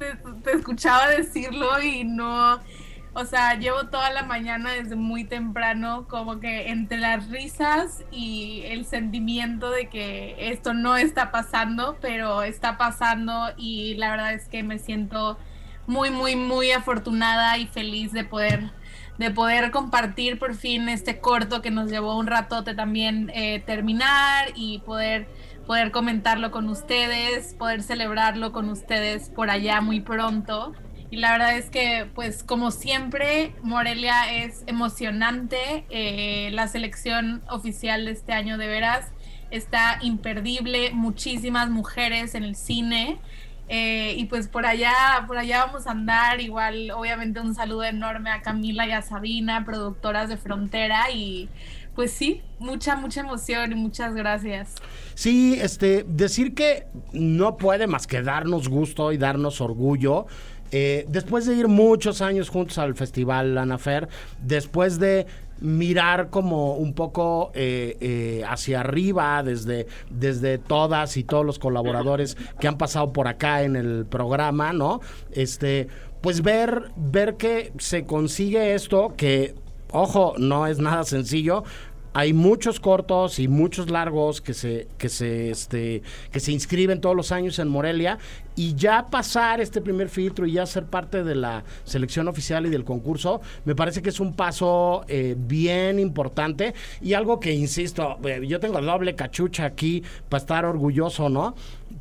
Te 0.42 0.50
escuchaba 0.50 1.06
decirlo 1.08 1.80
y 1.80 2.02
no. 2.02 2.60
O 3.18 3.24
sea, 3.24 3.58
llevo 3.58 3.86
toda 3.86 4.10
la 4.10 4.24
mañana 4.24 4.72
desde 4.72 4.94
muy 4.94 5.24
temprano, 5.24 6.06
como 6.06 6.38
que 6.38 6.68
entre 6.68 6.98
las 6.98 7.30
risas 7.30 8.04
y 8.10 8.60
el 8.66 8.84
sentimiento 8.84 9.70
de 9.70 9.88
que 9.88 10.50
esto 10.50 10.74
no 10.74 10.98
está 10.98 11.30
pasando, 11.30 11.96
pero 12.02 12.42
está 12.42 12.76
pasando 12.76 13.54
y 13.56 13.94
la 13.94 14.10
verdad 14.10 14.34
es 14.34 14.48
que 14.48 14.62
me 14.62 14.78
siento 14.78 15.38
muy, 15.86 16.10
muy, 16.10 16.36
muy 16.36 16.72
afortunada 16.72 17.56
y 17.56 17.66
feliz 17.66 18.12
de 18.12 18.24
poder 18.24 18.70
de 19.16 19.30
poder 19.30 19.70
compartir 19.70 20.38
por 20.38 20.54
fin 20.54 20.90
este 20.90 21.18
corto 21.18 21.62
que 21.62 21.70
nos 21.70 21.90
llevó 21.90 22.18
un 22.18 22.26
ratote 22.26 22.74
también 22.74 23.32
eh, 23.34 23.60
terminar 23.64 24.48
y 24.54 24.80
poder 24.80 25.26
poder 25.66 25.90
comentarlo 25.90 26.50
con 26.50 26.68
ustedes, 26.68 27.54
poder 27.54 27.82
celebrarlo 27.82 28.52
con 28.52 28.68
ustedes 28.68 29.30
por 29.30 29.48
allá 29.48 29.80
muy 29.80 30.00
pronto. 30.00 30.74
Y 31.10 31.16
la 31.16 31.32
verdad 31.32 31.56
es 31.56 31.70
que, 31.70 32.06
pues 32.14 32.42
como 32.42 32.70
siempre, 32.70 33.52
Morelia 33.62 34.32
es 34.32 34.64
emocionante. 34.66 35.84
Eh, 35.90 36.50
la 36.52 36.68
selección 36.68 37.42
oficial 37.48 38.04
de 38.06 38.10
este 38.12 38.32
año 38.32 38.58
de 38.58 38.66
veras 38.66 39.06
está 39.50 39.98
imperdible. 40.02 40.90
Muchísimas 40.92 41.70
mujeres 41.70 42.34
en 42.34 42.44
el 42.44 42.56
cine. 42.56 43.18
Eh, 43.68 44.14
y 44.16 44.26
pues 44.26 44.46
por 44.46 44.64
allá, 44.64 44.92
por 45.26 45.38
allá 45.38 45.66
vamos 45.66 45.86
a 45.86 45.92
andar. 45.92 46.40
Igual, 46.40 46.90
obviamente, 46.90 47.40
un 47.40 47.54
saludo 47.54 47.84
enorme 47.84 48.30
a 48.30 48.42
Camila 48.42 48.86
y 48.86 48.92
a 48.92 49.02
Sabina, 49.02 49.64
productoras 49.64 50.28
de 50.28 50.36
Frontera. 50.36 51.10
Y 51.12 51.48
pues 51.94 52.12
sí, 52.12 52.42
mucha, 52.58 52.94
mucha 52.94 53.20
emoción 53.20 53.72
y 53.72 53.74
muchas 53.74 54.14
gracias. 54.14 54.74
Sí, 55.14 55.58
este, 55.60 56.04
decir 56.06 56.54
que 56.54 56.86
no 57.12 57.56
puede 57.56 57.86
más 57.86 58.06
que 58.06 58.22
darnos 58.22 58.68
gusto 58.68 59.12
y 59.12 59.18
darnos 59.18 59.60
orgullo. 59.60 60.26
Eh, 60.72 61.06
después 61.08 61.46
de 61.46 61.54
ir 61.54 61.68
muchos 61.68 62.22
años 62.22 62.48
juntos 62.48 62.78
al 62.78 62.94
festival 62.94 63.56
Anafer, 63.58 64.08
después 64.42 64.98
de 64.98 65.26
mirar 65.60 66.28
como 66.28 66.74
un 66.74 66.92
poco 66.92 67.50
eh, 67.54 67.96
eh, 68.00 68.44
hacia 68.46 68.80
arriba 68.80 69.42
desde, 69.42 69.86
desde 70.10 70.58
todas 70.58 71.16
y 71.16 71.24
todos 71.24 71.46
los 71.46 71.58
colaboradores 71.58 72.36
que 72.60 72.68
han 72.68 72.76
pasado 72.76 73.12
por 73.12 73.26
acá 73.26 73.62
en 73.62 73.76
el 73.76 74.04
programa, 74.06 74.72
¿no? 74.72 75.00
Este, 75.32 75.88
pues 76.20 76.42
ver, 76.42 76.90
ver 76.96 77.36
que 77.36 77.72
se 77.78 78.04
consigue 78.04 78.74
esto 78.74 79.14
que, 79.16 79.54
ojo, 79.92 80.34
no 80.38 80.66
es 80.66 80.78
nada 80.78 81.04
sencillo, 81.04 81.64
hay 82.16 82.32
muchos 82.32 82.80
cortos 82.80 83.38
y 83.38 83.46
muchos 83.46 83.90
largos 83.90 84.40
que 84.40 84.54
se 84.54 84.88
que 84.96 85.10
se 85.10 85.50
este 85.50 86.02
que 86.32 86.40
se 86.40 86.50
inscriben 86.50 86.98
todos 86.98 87.14
los 87.14 87.30
años 87.30 87.58
en 87.58 87.68
Morelia. 87.68 88.16
Y 88.58 88.74
ya 88.74 89.04
pasar 89.04 89.60
este 89.60 89.82
primer 89.82 90.08
filtro 90.08 90.46
y 90.46 90.52
ya 90.52 90.64
ser 90.64 90.86
parte 90.86 91.22
de 91.22 91.34
la 91.34 91.62
selección 91.84 92.26
oficial 92.26 92.64
y 92.64 92.70
del 92.70 92.84
concurso 92.84 93.42
me 93.66 93.74
parece 93.74 94.00
que 94.00 94.08
es 94.08 94.18
un 94.18 94.32
paso 94.32 95.04
eh, 95.08 95.36
bien 95.36 95.98
importante. 95.98 96.72
Y 97.02 97.12
algo 97.12 97.38
que 97.38 97.52
insisto 97.52 98.16
eh, 98.24 98.40
yo 98.48 98.60
tengo 98.60 98.80
doble 98.80 99.14
cachucha 99.14 99.66
aquí 99.66 100.02
para 100.30 100.40
estar 100.40 100.64
orgulloso 100.64 101.28
no 101.28 101.54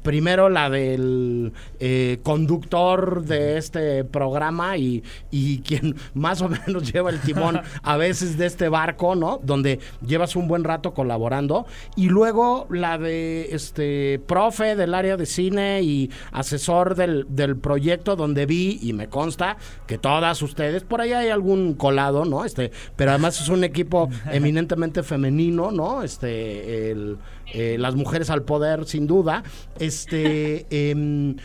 primero 0.06 0.50
la 0.50 0.70
del 0.70 1.52
eh, 1.80 2.20
conductor 2.24 3.26
de 3.26 3.58
este 3.58 4.06
programa 4.06 4.78
y, 4.78 5.04
y, 5.32 5.60
quien 5.60 5.96
más 6.14 6.42
o 6.42 6.48
menos 6.48 6.94
lleva 6.94 7.10
el 7.10 7.20
timón 7.20 7.60
a 7.84 7.98
veces 7.98 8.38
de 8.38 8.46
este 8.46 8.70
barco, 8.70 9.16
¿no? 9.16 9.42
Donde 9.44 9.80
llevas 10.06 10.36
un 10.36 10.48
buen 10.48 10.64
rato 10.64 10.94
colaborando. 10.94 11.66
Y 11.98 12.10
luego 12.10 12.68
la 12.70 12.98
de 12.98 13.50
este 13.52 14.22
profe 14.28 14.76
del 14.76 14.94
área 14.94 15.18
de 15.18 15.26
cine 15.26 15.82
y 15.82 16.12
asesor 16.32 16.96
del, 16.96 17.26
del 17.30 17.58
proyecto 17.58 18.16
donde 18.16 18.46
vi 18.46 18.80
y 18.82 18.94
me 18.94 19.10
consta 19.10 19.58
que 19.88 19.98
todas 19.98 20.40
ustedes, 20.44 20.84
por 20.84 21.02
ahí 21.02 21.14
hay 21.14 21.30
algún 21.30 21.74
colado, 21.74 22.26
¿no? 22.26 22.46
Este, 22.46 22.72
pero 22.96 23.10
además 23.10 23.42
es 23.42 23.50
un 23.50 23.64
equipo 23.64 24.08
eminentemente 24.32 25.02
femenino, 25.02 25.72
¿no? 25.72 26.04
Este, 26.04 26.92
el, 26.92 27.18
eh, 27.54 27.78
las 27.80 27.96
mujeres 27.96 28.30
al 28.30 28.44
poder, 28.44 28.86
sin 28.86 29.08
duda. 29.08 29.44
Este. 29.80 30.66
Eh, 30.76 31.36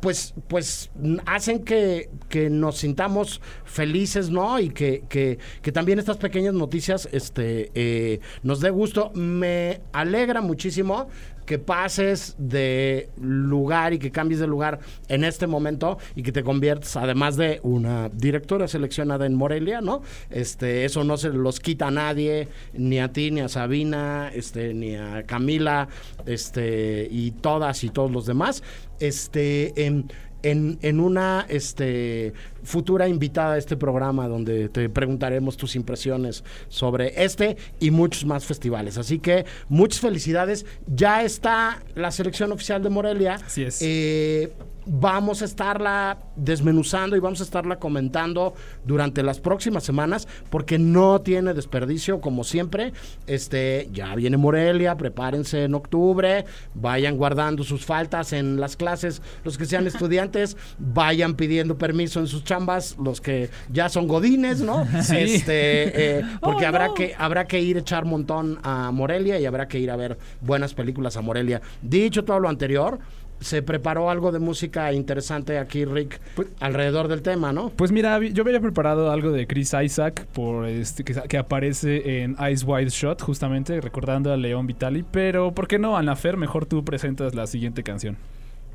pues, 0.00 0.34
pues 0.48 0.90
hacen 1.26 1.62
que, 1.62 2.08
que, 2.28 2.50
nos 2.50 2.78
sintamos 2.78 3.40
felices, 3.64 4.30
¿no? 4.30 4.58
Y 4.58 4.70
que, 4.70 5.04
que, 5.08 5.38
que 5.62 5.72
también 5.72 5.98
estas 5.98 6.16
pequeñas 6.16 6.54
noticias 6.54 7.08
este, 7.12 7.70
eh, 7.74 8.20
nos 8.42 8.60
dé 8.60 8.70
gusto. 8.70 9.12
Me 9.14 9.82
alegra 9.92 10.40
muchísimo 10.40 11.08
que 11.50 11.58
pases 11.58 12.36
de 12.38 13.10
lugar 13.20 13.92
y 13.92 13.98
que 13.98 14.12
cambies 14.12 14.38
de 14.38 14.46
lugar 14.46 14.78
en 15.08 15.24
este 15.24 15.48
momento 15.48 15.98
y 16.14 16.22
que 16.22 16.30
te 16.30 16.44
conviertas, 16.44 16.96
además 16.96 17.36
de 17.36 17.58
una 17.64 18.08
directora 18.08 18.68
seleccionada 18.68 19.26
en 19.26 19.34
Morelia, 19.34 19.80
¿no? 19.80 20.00
Este, 20.30 20.84
eso 20.84 21.02
no 21.02 21.16
se 21.16 21.30
los 21.30 21.58
quita 21.58 21.88
a 21.88 21.90
nadie, 21.90 22.46
ni 22.72 23.00
a 23.00 23.12
ti, 23.12 23.32
ni 23.32 23.40
a 23.40 23.48
Sabina, 23.48 24.30
este, 24.32 24.74
ni 24.74 24.94
a 24.94 25.24
Camila, 25.24 25.88
este, 26.24 27.08
y 27.10 27.32
todas 27.32 27.82
y 27.82 27.88
todos 27.88 28.12
los 28.12 28.26
demás. 28.26 28.62
Este, 29.00 29.86
en, 29.86 30.08
en, 30.42 30.78
en, 30.82 31.00
una 31.00 31.46
este, 31.48 32.32
futura 32.62 33.08
invitada 33.08 33.54
a 33.54 33.58
este 33.58 33.76
programa 33.76 34.28
donde 34.28 34.68
te 34.68 34.88
preguntaremos 34.88 35.56
tus 35.56 35.76
impresiones 35.76 36.44
sobre 36.68 37.22
este 37.22 37.56
y 37.78 37.90
muchos 37.90 38.24
más 38.24 38.44
festivales. 38.44 38.98
Así 38.98 39.18
que 39.18 39.44
muchas 39.68 40.00
felicidades. 40.00 40.66
Ya 40.86 41.22
está 41.22 41.82
la 41.94 42.10
selección 42.10 42.52
oficial 42.52 42.82
de 42.82 42.90
Morelia. 42.90 43.34
Así 43.34 43.62
es. 43.64 43.80
Eh, 43.82 44.52
vamos 44.86 45.42
a 45.42 45.44
estarla 45.44 46.18
desmenuzando 46.36 47.16
y 47.16 47.20
vamos 47.20 47.40
a 47.40 47.44
estarla 47.44 47.78
comentando 47.78 48.54
durante 48.84 49.22
las 49.22 49.40
próximas 49.40 49.84
semanas 49.84 50.26
porque 50.50 50.78
no 50.78 51.20
tiene 51.20 51.54
desperdicio 51.54 52.20
como 52.20 52.44
siempre. 52.44 52.92
Este, 53.26 53.88
ya 53.92 54.14
viene 54.14 54.36
Morelia, 54.36 54.96
prepárense 54.96 55.64
en 55.64 55.74
octubre, 55.74 56.44
vayan 56.74 57.16
guardando 57.16 57.62
sus 57.62 57.84
faltas 57.84 58.32
en 58.32 58.58
las 58.58 58.76
clases, 58.76 59.22
los 59.44 59.58
que 59.58 59.66
sean 59.66 59.86
estudiantes, 59.86 60.29
vayan 60.78 61.34
pidiendo 61.34 61.76
permiso 61.78 62.20
en 62.20 62.26
sus 62.26 62.44
chambas, 62.44 62.96
los 63.02 63.20
que 63.20 63.50
ya 63.72 63.88
son 63.88 64.08
godines, 64.08 64.60
¿no? 64.60 64.86
Sí. 65.02 65.16
Este, 65.16 66.18
eh, 66.18 66.22
porque 66.40 66.64
Oh, 66.64 66.68
habrá 66.68 66.88
no. 66.88 66.94
que 66.94 67.14
habrá 67.18 67.46
que 67.46 67.60
ir 67.60 67.76
a 67.76 67.80
echar 67.80 68.04
montón 68.04 68.58
a 68.62 68.90
Morelia 68.90 69.38
y 69.40 69.46
habrá 69.46 69.66
que 69.68 69.78
ir 69.78 69.90
a 69.90 69.96
ver 69.96 70.18
buenas 70.40 70.74
películas 70.74 71.16
a 71.16 71.20
Morelia. 71.20 71.60
Dicho 71.82 72.24
todo 72.24 72.38
lo 72.40 72.48
anterior, 72.48 72.98
se 73.40 73.62
preparó 73.62 74.10
algo 74.10 74.32
de 74.32 74.38
música 74.38 74.92
interesante 74.92 75.58
aquí, 75.58 75.86
Rick, 75.86 76.20
alrededor 76.60 77.08
del 77.08 77.22
tema, 77.22 77.52
¿no? 77.54 77.70
Pues 77.70 77.90
mira, 77.90 78.20
yo 78.22 78.42
había 78.42 78.60
preparado 78.60 79.10
algo 79.10 79.30
de 79.32 79.46
Chris 79.46 79.74
Isaac 79.82 80.26
por 80.34 80.66
este 80.66 81.04
que, 81.04 81.14
que 81.14 81.38
aparece 81.38 82.22
en 82.22 82.36
Ice 82.52 82.66
Wide 82.66 82.90
Shot, 82.90 83.22
justamente 83.22 83.80
recordando 83.80 84.30
a 84.30 84.36
León 84.36 84.66
Vitali. 84.66 85.04
Pero, 85.10 85.52
¿por 85.52 85.68
qué 85.68 85.78
no, 85.78 85.96
Anafer? 85.96 86.36
Mejor 86.36 86.66
tú 86.66 86.84
presentas 86.84 87.34
la 87.34 87.46
siguiente 87.46 87.82
canción. 87.82 88.18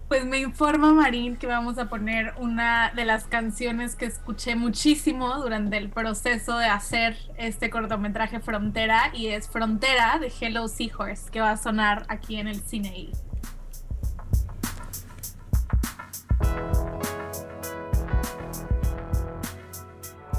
Pues 0.07 0.24
me 0.24 0.38
informa 0.38 0.93
Marín 0.93 1.35
que 1.35 1.47
vamos 1.47 1.79
a 1.79 1.89
poner 1.89 2.35
una 2.38 2.91
de 2.95 3.05
las 3.05 3.25
canciones 3.25 3.95
que 3.95 4.05
escuché 4.05 4.55
muchísimo 4.55 5.33
durante 5.39 5.77
el 5.77 5.89
proceso 5.89 6.59
de 6.59 6.67
hacer 6.67 7.17
este 7.38 7.71
cortometraje 7.71 8.39
Frontera 8.39 9.09
y 9.13 9.27
es 9.27 9.50
Frontera 9.50 10.19
de 10.19 10.31
Hello 10.39 10.67
Seahorse 10.67 11.31
que 11.31 11.41
va 11.41 11.51
a 11.51 11.57
sonar 11.57 12.05
aquí 12.07 12.35
en 12.35 12.47
el 12.47 12.62
cine. 12.62 13.09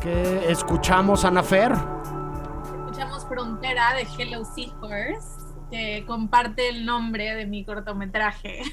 ¿Qué 0.00 0.48
escuchamos, 0.48 1.24
Anafer? 1.24 1.72
Escuchamos 1.72 3.26
Frontera 3.26 3.94
de 3.94 4.06
Hello 4.16 4.44
Seahorse 4.44 5.44
que 5.72 6.04
comparte 6.06 6.68
el 6.68 6.86
nombre 6.86 7.34
de 7.34 7.46
mi 7.46 7.64
cortometraje. 7.64 8.62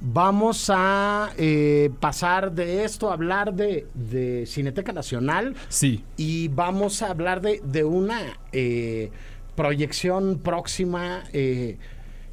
Vamos 0.00 0.70
a 0.74 1.30
eh, 1.36 1.90
pasar 2.00 2.52
de 2.52 2.84
esto 2.84 3.10
a 3.10 3.14
hablar 3.14 3.54
de, 3.54 3.86
de 3.94 4.46
Cineteca 4.46 4.92
Nacional. 4.92 5.54
Sí. 5.68 6.04
Y 6.16 6.48
vamos 6.48 7.02
a 7.02 7.10
hablar 7.10 7.40
de, 7.40 7.60
de 7.64 7.84
una 7.84 8.38
eh, 8.52 9.10
proyección 9.54 10.38
próxima 10.38 11.24
eh, 11.32 11.76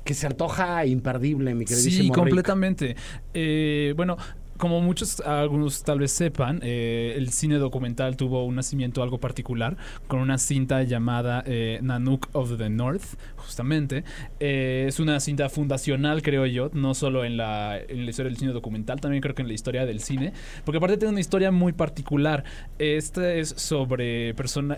que 0.05 0.13
se 0.13 0.27
antoja 0.27 0.85
imperdible, 0.85 1.53
mi 1.53 1.65
queridísimo 1.65 2.13
Sí, 2.13 2.19
completamente. 2.19 2.95
Eh, 3.33 3.93
bueno, 3.97 4.17
como 4.57 4.81
muchos, 4.81 5.21
algunos 5.21 5.83
tal 5.83 5.99
vez 5.99 6.11
sepan, 6.11 6.59
eh, 6.63 7.13
el 7.15 7.29
cine 7.29 7.55
documental 7.55 8.17
tuvo 8.17 8.45
un 8.45 8.55
nacimiento 8.55 9.03
algo 9.03 9.19
particular 9.19 9.77
con 10.07 10.19
una 10.19 10.37
cinta 10.37 10.83
llamada 10.83 11.43
eh, 11.45 11.79
Nanook 11.81 12.29
of 12.33 12.57
the 12.57 12.69
North, 12.69 13.15
justamente. 13.35 14.03
Eh, 14.39 14.85
es 14.87 14.99
una 14.99 15.19
cinta 15.19 15.49
fundacional, 15.49 16.21
creo 16.21 16.45
yo, 16.45 16.69
no 16.73 16.93
solo 16.93 17.23
en 17.23 17.37
la, 17.37 17.79
en 17.79 18.03
la 18.05 18.09
historia 18.09 18.29
del 18.29 18.37
cine 18.37 18.51
documental, 18.51 18.99
también 18.99 19.21
creo 19.21 19.35
que 19.35 19.41
en 19.41 19.47
la 19.47 19.53
historia 19.53 19.85
del 19.85 20.01
cine, 20.01 20.33
porque 20.65 20.77
aparte 20.77 20.97
tiene 20.97 21.11
una 21.11 21.21
historia 21.21 21.51
muy 21.51 21.73
particular. 21.73 22.43
Esta 22.79 23.33
es 23.33 23.49
sobre 23.49 24.33
personas, 24.33 24.77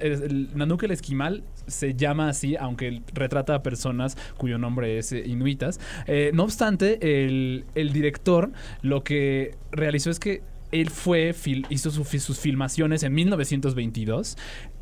Nanook 0.54 0.84
el 0.84 0.92
esquimal 0.92 1.44
se 1.68 1.96
llama 1.96 2.30
así, 2.30 2.56
aunque 2.56 3.02
retrata 3.14 3.56
a 3.56 3.64
personas 3.64 4.18
cuyo 4.38 4.58
nombre 4.58 4.98
es 4.98 5.12
eh, 5.12 5.24
inuitas. 5.26 5.80
No 6.34 6.44
obstante, 6.44 7.24
el, 7.26 7.66
el 7.76 7.94
director 7.94 8.52
lo 8.82 9.04
que 9.04 9.56
realizó 9.72 10.10
es 10.12 10.20
que 10.20 10.42
él 10.72 10.90
fue, 10.90 11.34
hizo 11.70 11.90
su- 11.92 12.04
sus 12.06 12.40
filmaciones 12.40 13.04
en 13.04 13.14
1922 13.14 14.38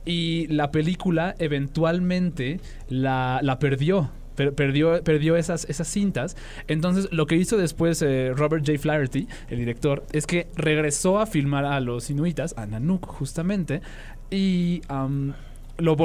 y 0.06 0.48
la 0.48 0.72
película 0.72 1.36
eventualmente 1.39 2.60
la, 2.89 3.39
la 3.44 3.60
perdió. 3.60 4.12
Per- 4.36 4.53
Perdió, 4.53 5.03
perdió 5.03 5.36
esas, 5.36 5.65
esas 5.67 5.88
cintas. 5.88 6.38
Entonces, 6.67 7.08
lo 7.12 7.25
que 7.25 7.36
hizo 7.38 7.58
después 7.58 8.01
eh, 8.03 8.34
Robert 8.36 8.63
J. 8.67 8.77
Flaherty, 8.77 9.27
el 9.50 9.58
director, 9.60 10.06
es 10.12 10.27
que 10.27 10.48
regresó 10.56 11.20
a 11.20 11.25
filmar 11.25 11.65
a 11.65 11.79
los 11.79 12.10
inuitas, 12.12 12.53
a 12.56 12.67
Nanook 12.67 13.08
justamente, 13.08 13.82
y 14.29 14.82
am, 14.89 15.34
lo 15.79 15.96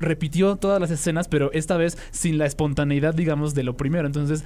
repitió 0.00 0.56
todas 0.56 0.80
las 0.80 0.90
escenas, 0.90 1.28
pero 1.28 1.52
esta 1.52 1.76
vez 1.76 1.98
sin 2.10 2.38
la 2.38 2.46
espontaneidad, 2.46 3.12
digamos, 3.14 3.54
de 3.54 3.64
lo 3.64 3.76
primero. 3.76 4.06
Entonces, 4.06 4.44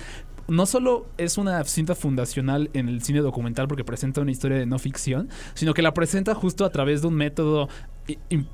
no 0.49 0.67
solo 0.67 1.07
es 1.19 1.39
una 1.39 1.63
cinta 1.65 1.95
fundacional 1.95 2.71
en 2.73 2.89
el 2.89 3.03
cine 3.03 3.21
documental 3.21 3.69
porque 3.69 3.85
presenta 3.85 4.21
una 4.21 4.31
historia 4.31 4.59
de 4.59 4.67
no 4.67 4.79
ficción, 4.79 5.29
sino 5.55 5.75
que 5.75 5.83
la 5.83 5.95
presenta 5.95 6.35
justo 6.35 6.65
a 6.65 6.71
través 6.71 7.03
de 7.03 7.09
un 7.09 7.15
método 7.15 7.69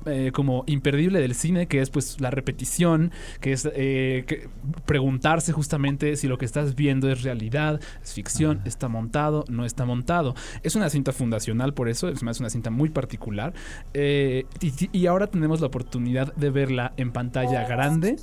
eh, 0.05 0.31
como 0.33 0.65
imperdible 0.67 1.21
del 1.21 1.33
cine, 1.33 1.67
que 1.67 1.79
es 1.79 1.89
pues 1.89 2.19
la 2.19 2.29
repetición, 2.29 3.11
que 3.39 3.53
es 3.53 3.69
eh, 3.73 4.25
que 4.27 4.49
preguntarse 4.85 5.53
justamente 5.53 6.17
si 6.17 6.27
lo 6.27 6.37
que 6.37 6.43
estás 6.43 6.75
viendo 6.75 7.09
es 7.09 7.23
realidad, 7.23 7.79
es 8.03 8.13
ficción, 8.13 8.61
está 8.65 8.89
montado, 8.89 9.45
no 9.47 9.63
está 9.63 9.85
montado. 9.85 10.35
Es 10.63 10.75
una 10.75 10.89
cinta 10.89 11.13
fundacional 11.13 11.73
por 11.73 11.87
eso, 11.87 12.09
es 12.09 12.21
más 12.21 12.41
una 12.41 12.49
cinta 12.49 12.69
muy 12.69 12.89
particular. 12.89 13.53
Eh, 13.93 14.43
y, 14.59 14.73
y 14.91 15.07
ahora 15.07 15.27
tenemos 15.27 15.61
la 15.61 15.67
oportunidad 15.67 16.35
de 16.35 16.49
verla 16.49 16.93
en 16.97 17.13
pantalla 17.13 17.65
grande 17.65 18.17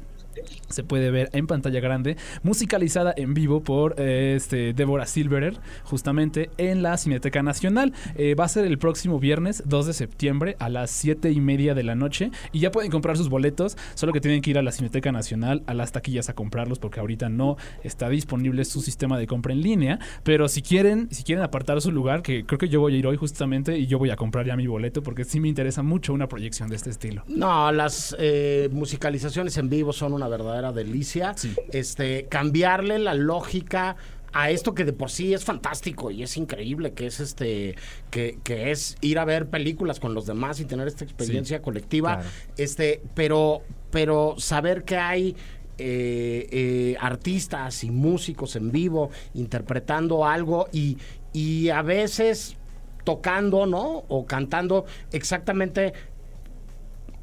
se 0.68 0.84
puede 0.84 1.10
ver 1.10 1.30
en 1.32 1.46
pantalla 1.46 1.80
grande, 1.80 2.16
musicalizada 2.42 3.12
en 3.16 3.34
vivo 3.34 3.60
por 3.60 3.94
eh, 3.98 4.34
este 4.36 4.72
Débora 4.72 5.06
Silverer, 5.06 5.58
justamente 5.84 6.50
en 6.58 6.82
la 6.82 6.96
Cineteca 6.96 7.42
Nacional. 7.42 7.92
Eh, 8.16 8.34
va 8.34 8.44
a 8.44 8.48
ser 8.48 8.64
el 8.64 8.78
próximo 8.78 9.18
viernes 9.18 9.62
2 9.66 9.86
de 9.86 9.92
septiembre 9.92 10.56
a 10.58 10.68
las 10.68 10.90
7 10.90 11.30
y 11.30 11.40
media 11.40 11.74
de 11.74 11.82
la 11.82 11.94
noche. 11.94 12.30
Y 12.52 12.60
ya 12.60 12.70
pueden 12.70 12.90
comprar 12.90 13.16
sus 13.16 13.28
boletos, 13.28 13.76
solo 13.94 14.12
que 14.12 14.20
tienen 14.20 14.42
que 14.42 14.50
ir 14.50 14.58
a 14.58 14.62
la 14.62 14.72
Cineteca 14.72 15.12
Nacional, 15.12 15.62
a 15.66 15.74
las 15.74 15.92
taquillas 15.92 16.28
a 16.28 16.34
comprarlos, 16.34 16.78
porque 16.78 17.00
ahorita 17.00 17.28
no 17.28 17.56
está 17.82 18.08
disponible 18.08 18.64
su 18.64 18.80
sistema 18.80 19.18
de 19.18 19.26
compra 19.26 19.52
en 19.52 19.62
línea. 19.62 19.98
Pero 20.22 20.48
si 20.48 20.62
quieren, 20.62 21.08
si 21.10 21.22
quieren 21.22 21.44
apartar 21.44 21.80
su 21.80 21.92
lugar, 21.92 22.22
que 22.22 22.44
creo 22.44 22.58
que 22.58 22.68
yo 22.68 22.80
voy 22.80 22.94
a 22.94 22.98
ir 22.98 23.06
hoy 23.06 23.16
justamente 23.16 23.78
y 23.78 23.86
yo 23.86 23.98
voy 23.98 24.10
a 24.10 24.16
comprar 24.16 24.46
ya 24.46 24.56
mi 24.56 24.66
boleto, 24.66 25.02
porque 25.02 25.24
sí 25.24 25.40
me 25.40 25.48
interesa 25.48 25.82
mucho 25.82 26.12
una 26.12 26.28
proyección 26.28 26.68
de 26.68 26.76
este 26.76 26.90
estilo. 26.90 27.24
No, 27.28 27.70
las 27.72 28.16
eh, 28.18 28.68
musicalizaciones 28.72 29.56
en 29.56 29.68
vivo 29.68 29.92
son 29.92 30.12
una 30.12 30.21
verdadera 30.28 30.72
delicia. 30.72 31.34
Sí. 31.36 31.54
Este, 31.72 32.26
cambiarle 32.28 32.98
la 32.98 33.14
lógica 33.14 33.96
a 34.32 34.50
esto 34.50 34.74
que 34.74 34.84
de 34.84 34.92
por 34.92 35.10
sí 35.10 35.34
es 35.34 35.44
fantástico 35.44 36.10
y 36.10 36.22
es 36.22 36.36
increíble, 36.36 36.92
que 36.92 37.06
es 37.06 37.20
este, 37.20 37.76
que, 38.10 38.38
que 38.42 38.70
es 38.70 38.96
ir 39.02 39.18
a 39.18 39.24
ver 39.24 39.46
películas 39.48 40.00
con 40.00 40.14
los 40.14 40.26
demás 40.26 40.58
y 40.60 40.64
tener 40.64 40.88
esta 40.88 41.04
experiencia 41.04 41.60
colectiva. 41.60 42.16
claro. 42.16 42.30
Este, 42.56 43.02
pero, 43.14 43.62
pero 43.90 44.34
saber 44.38 44.84
que 44.84 44.96
hay 44.96 45.36
eh, 45.78 46.48
eh, 46.50 46.96
artistas 47.00 47.84
y 47.84 47.90
músicos 47.90 48.56
en 48.56 48.72
vivo 48.72 49.10
interpretando 49.34 50.24
algo 50.24 50.68
y, 50.72 50.98
y 51.32 51.68
a 51.70 51.82
veces 51.82 52.56
tocando, 53.04 53.66
¿no? 53.66 54.04
O 54.08 54.26
cantando 54.26 54.84
exactamente 55.12 55.92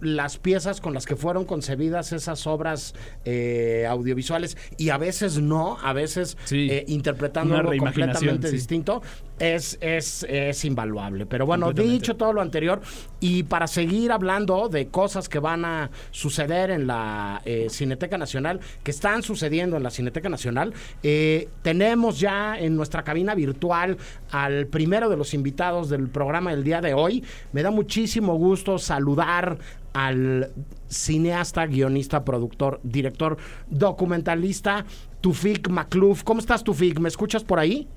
las 0.02 0.38
piezas 0.38 0.82
con 0.82 0.94
las 0.94 1.06
que 1.06 1.16
fueron 1.16 1.46
concebidas 1.46 2.14
esas 2.14 2.48
obras 2.48 2.94
eh, 3.26 3.86
audiovisuales 3.90 4.58
y 4.78 4.90
a 4.90 4.98
veces 4.98 5.40
no, 5.40 5.78
a 5.84 5.94
veces 5.94 6.38
Sí. 6.46 6.68
eh, 6.72 6.86
interpretando 6.88 7.52
Una 7.54 7.60
algo 7.60 7.72
reimaginación, 7.72 8.14
completamente 8.14 8.48
sí. 8.50 8.56
distinto, 8.56 9.02
es, 9.39 9.78
es, 9.82 10.25
es 10.30 10.65
invaluable. 10.65 11.25
Pero 11.25 11.45
bueno, 11.45 11.71
dicho 11.73 12.15
todo 12.15 12.34
lo 12.34 12.41
anterior, 12.41 12.82
y 13.19 13.43
para 13.43 13.67
seguir 13.67 14.12
hablando 14.12 14.69
de 14.69 14.88
cosas 14.88 15.30
que 15.30 15.39
van 15.39 15.65
a 15.65 15.89
suceder 16.12 16.71
en 16.71 16.88
la 16.88 17.41
eh, 17.45 17.67
Cineteca 17.69 18.17
Nacional, 18.17 18.60
que 18.84 18.91
están 18.91 19.23
sucediendo 19.23 19.78
en 19.78 19.84
la 19.84 19.89
Cineteca 19.89 20.30
Nacional, 20.30 20.73
eh, 21.04 21.49
tenemos 21.62 22.19
ya 22.19 22.58
en 22.58 22.75
nuestra 22.75 23.04
cabina 23.04 23.36
virtual 23.36 23.97
al 24.32 24.67
primero 24.67 25.10
de 25.10 25.17
los 25.17 25.34
invitados 25.34 25.89
del 25.89 26.10
programa 26.10 26.52
del 26.52 26.63
día 26.63 26.82
de 26.82 26.93
hoy. 26.93 27.23
Me 27.52 27.63
da 27.63 27.71
muchísimo 27.71 28.36
gusto 28.36 28.78
saludar 28.78 29.58
al 29.93 30.52
cineasta, 30.88 31.65
guionista, 31.65 32.23
productor, 32.23 32.80
director, 32.84 33.38
documentalista, 33.69 34.86
Tufik 35.21 35.69
Macluf. 35.69 36.23
¿Cómo 36.23 36.39
estás, 36.39 36.63
Tufik? 36.63 36.99
¿Me 36.99 37.10
escuchas 37.10 37.43
por 37.43 37.60
ahí? 37.60 37.88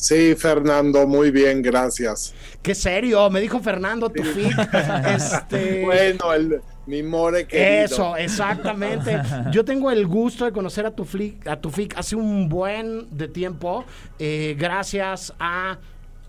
Sí, 0.00 0.34
Fernando, 0.34 1.06
muy 1.06 1.30
bien, 1.30 1.60
gracias. 1.60 2.34
Qué 2.62 2.74
serio, 2.74 3.28
me 3.28 3.38
dijo 3.38 3.60
Fernando 3.60 4.08
Tufik. 4.08 4.56
este, 5.14 5.84
Bueno, 5.84 6.32
el, 6.32 6.62
mi 6.86 7.02
more 7.02 7.46
querido. 7.46 7.84
Eso, 7.84 8.16
exactamente. 8.16 9.20
Yo 9.52 9.62
tengo 9.62 9.90
el 9.90 10.06
gusto 10.06 10.46
de 10.46 10.52
conocer 10.52 10.86
a 10.86 10.90
Tufik, 10.90 11.46
a 11.46 11.60
Tufik 11.60 11.98
hace 11.98 12.16
un 12.16 12.48
buen 12.48 13.14
de 13.14 13.28
tiempo, 13.28 13.84
eh, 14.18 14.56
gracias 14.58 15.34
a 15.38 15.78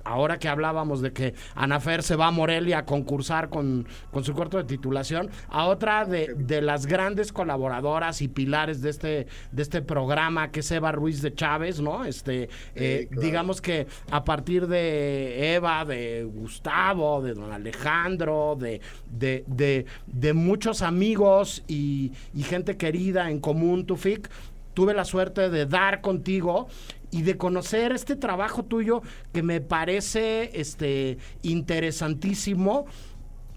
ahora 0.04 0.40
que 0.40 0.48
hablábamos 0.48 1.02
de 1.02 1.14
que 1.14 1.34
Anafer 1.56 2.04
se 2.04 2.16
va 2.16 2.28
a 2.28 2.32
Morelia 2.32 2.80
a 2.80 2.86
concursar 2.86 3.50
con, 3.50 3.88
con 4.12 4.24
su 4.24 4.34
corto 4.34 4.58
de 4.58 4.64
titulación, 4.64 5.30
a 5.50 5.66
otra 5.66 6.06
de, 6.06 6.34
de 6.36 6.62
las 6.62 6.86
grandes 6.86 7.32
colaboradoras 7.32 8.22
y 8.22 8.28
pilares 8.28 8.82
de 8.82 8.90
este, 8.90 9.28
de 9.52 9.62
este 9.62 9.82
programa, 9.82 10.52
que 10.52 10.62
es 10.62 10.72
Eva 10.72 10.92
Ruiz 10.92 11.22
de 11.22 11.34
Chávez, 11.34 11.80
¿no? 11.82 12.06
Este, 12.06 12.50
eh, 12.76 13.08
claro. 13.10 13.22
digamos 13.22 13.62
que 13.62 13.88
a 14.10 14.24
partir 14.24 14.68
de 14.68 15.56
Eva, 15.56 15.86
de 15.86 16.24
Gustavo, 16.24 17.22
de 17.22 17.34
don 17.34 17.52
Alejandro, 17.52 18.56
de, 18.60 18.82
de, 19.10 19.44
de, 19.48 19.86
de 20.08 20.34
muchos 20.34 20.82
amigos 20.82 21.64
y, 21.68 22.12
y 22.34 22.44
gente 22.44 22.78
querida 22.78 23.30
en 23.30 23.40
común, 23.40 23.86
Tufik, 23.86 24.30
tuve 24.74 24.94
la 24.94 25.06
suerte 25.06 25.50
de 25.50 25.66
dar 25.66 26.02
contigo 26.02 26.68
y 27.12 27.22
de 27.24 27.38
conocer 27.38 27.92
este 27.92 28.16
trabajo 28.16 28.64
tuyo 28.64 29.02
que 29.34 29.44
me 29.44 29.62
parece 29.62 30.50
este 30.60 31.18
interesantísimo 31.42 32.86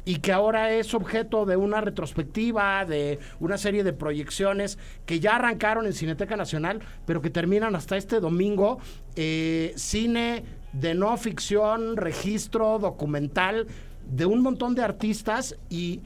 y 0.05 0.17
que 0.17 0.33
ahora 0.33 0.73
es 0.73 0.93
objeto 0.93 1.47
de 1.47 1.57
una 1.57 1.81
retrospectiva, 1.81 2.85
de 2.85 3.19
una 3.41 3.57
serie 3.57 3.85
de 3.85 3.93
proyecciones 3.93 4.79
que 5.07 5.19
ya 5.19 5.37
arrancaron 5.37 5.87
en 5.87 5.95
Cineteca 5.95 6.37
Nacional, 6.37 6.81
pero 7.07 7.23
que 7.23 7.31
terminan 7.31 7.75
hasta 7.75 7.97
este 7.97 8.21
domingo. 8.21 8.79
Eh, 9.17 9.73
cine 9.77 10.45
de 10.73 10.95
no 10.95 11.17
ficción, 11.17 11.97
registro, 11.97 12.79
documental, 12.79 13.67
de 14.07 14.27
un 14.27 14.43
montón 14.43 14.75
de 14.75 14.83
artistas 14.83 15.57
y 15.71 16.03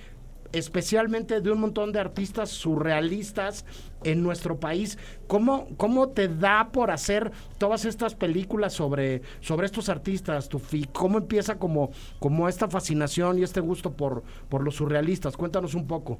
especialmente 0.52 1.40
de 1.40 1.50
un 1.50 1.60
montón 1.60 1.92
de 1.92 2.00
artistas 2.00 2.50
surrealistas 2.50 3.64
en 4.04 4.22
nuestro 4.22 4.58
país. 4.58 4.98
¿Cómo, 5.26 5.68
cómo 5.76 6.08
te 6.08 6.28
da 6.28 6.70
por 6.72 6.90
hacer 6.90 7.32
todas 7.58 7.84
estas 7.84 8.14
películas 8.14 8.72
sobre, 8.72 9.22
sobre 9.40 9.66
estos 9.66 9.88
artistas, 9.88 10.48
Tufi? 10.48 10.84
¿Cómo 10.92 11.18
empieza 11.18 11.58
como, 11.58 11.90
como 12.18 12.48
esta 12.48 12.68
fascinación 12.68 13.38
y 13.38 13.42
este 13.42 13.60
gusto 13.60 13.92
por, 13.92 14.22
por 14.48 14.62
los 14.62 14.76
surrealistas? 14.76 15.36
Cuéntanos 15.36 15.74
un 15.74 15.86
poco. 15.86 16.18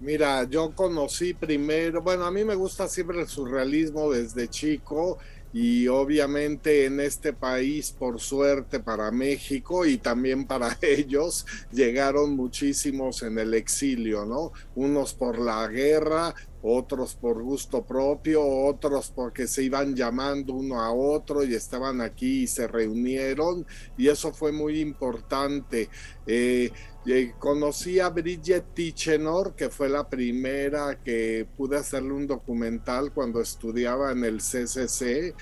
Mira, 0.00 0.44
yo 0.44 0.70
conocí 0.76 1.34
primero, 1.34 2.00
bueno, 2.02 2.24
a 2.24 2.30
mí 2.30 2.44
me 2.44 2.54
gusta 2.54 2.86
siempre 2.86 3.20
el 3.20 3.26
surrealismo 3.26 4.12
desde 4.12 4.46
chico 4.46 5.18
y 5.52 5.88
obviamente 5.88 6.84
en 6.84 7.00
este 7.00 7.32
país, 7.32 7.92
por 7.92 8.20
suerte 8.20 8.80
para 8.80 9.10
México 9.10 9.86
y 9.86 9.98
también 9.98 10.46
para 10.46 10.76
ellos, 10.82 11.46
llegaron 11.72 12.36
muchísimos 12.36 13.22
en 13.22 13.38
el 13.38 13.54
exilio, 13.54 14.24
¿no? 14.24 14.52
Unos 14.74 15.14
por 15.14 15.38
la 15.38 15.66
guerra 15.68 16.34
otros 16.62 17.14
por 17.14 17.42
gusto 17.42 17.84
propio, 17.84 18.44
otros 18.44 19.12
porque 19.14 19.46
se 19.46 19.62
iban 19.62 19.94
llamando 19.94 20.54
uno 20.54 20.80
a 20.80 20.92
otro 20.92 21.44
y 21.44 21.54
estaban 21.54 22.00
aquí 22.00 22.42
y 22.42 22.46
se 22.46 22.66
reunieron 22.66 23.66
y 23.96 24.08
eso 24.08 24.32
fue 24.32 24.52
muy 24.52 24.80
importante. 24.80 25.88
Eh, 26.26 26.70
eh, 27.10 27.34
conocí 27.38 28.00
a 28.00 28.08
Bridget 28.08 28.74
Tichenor, 28.74 29.54
que 29.54 29.68
fue 29.68 29.88
la 29.88 30.08
primera 30.08 30.98
que 31.02 31.46
pude 31.56 31.76
hacerle 31.76 32.12
un 32.12 32.26
documental 32.26 33.12
cuando 33.12 33.40
estudiaba 33.40 34.12
en 34.12 34.24
el 34.24 34.38
CCC 34.38 35.34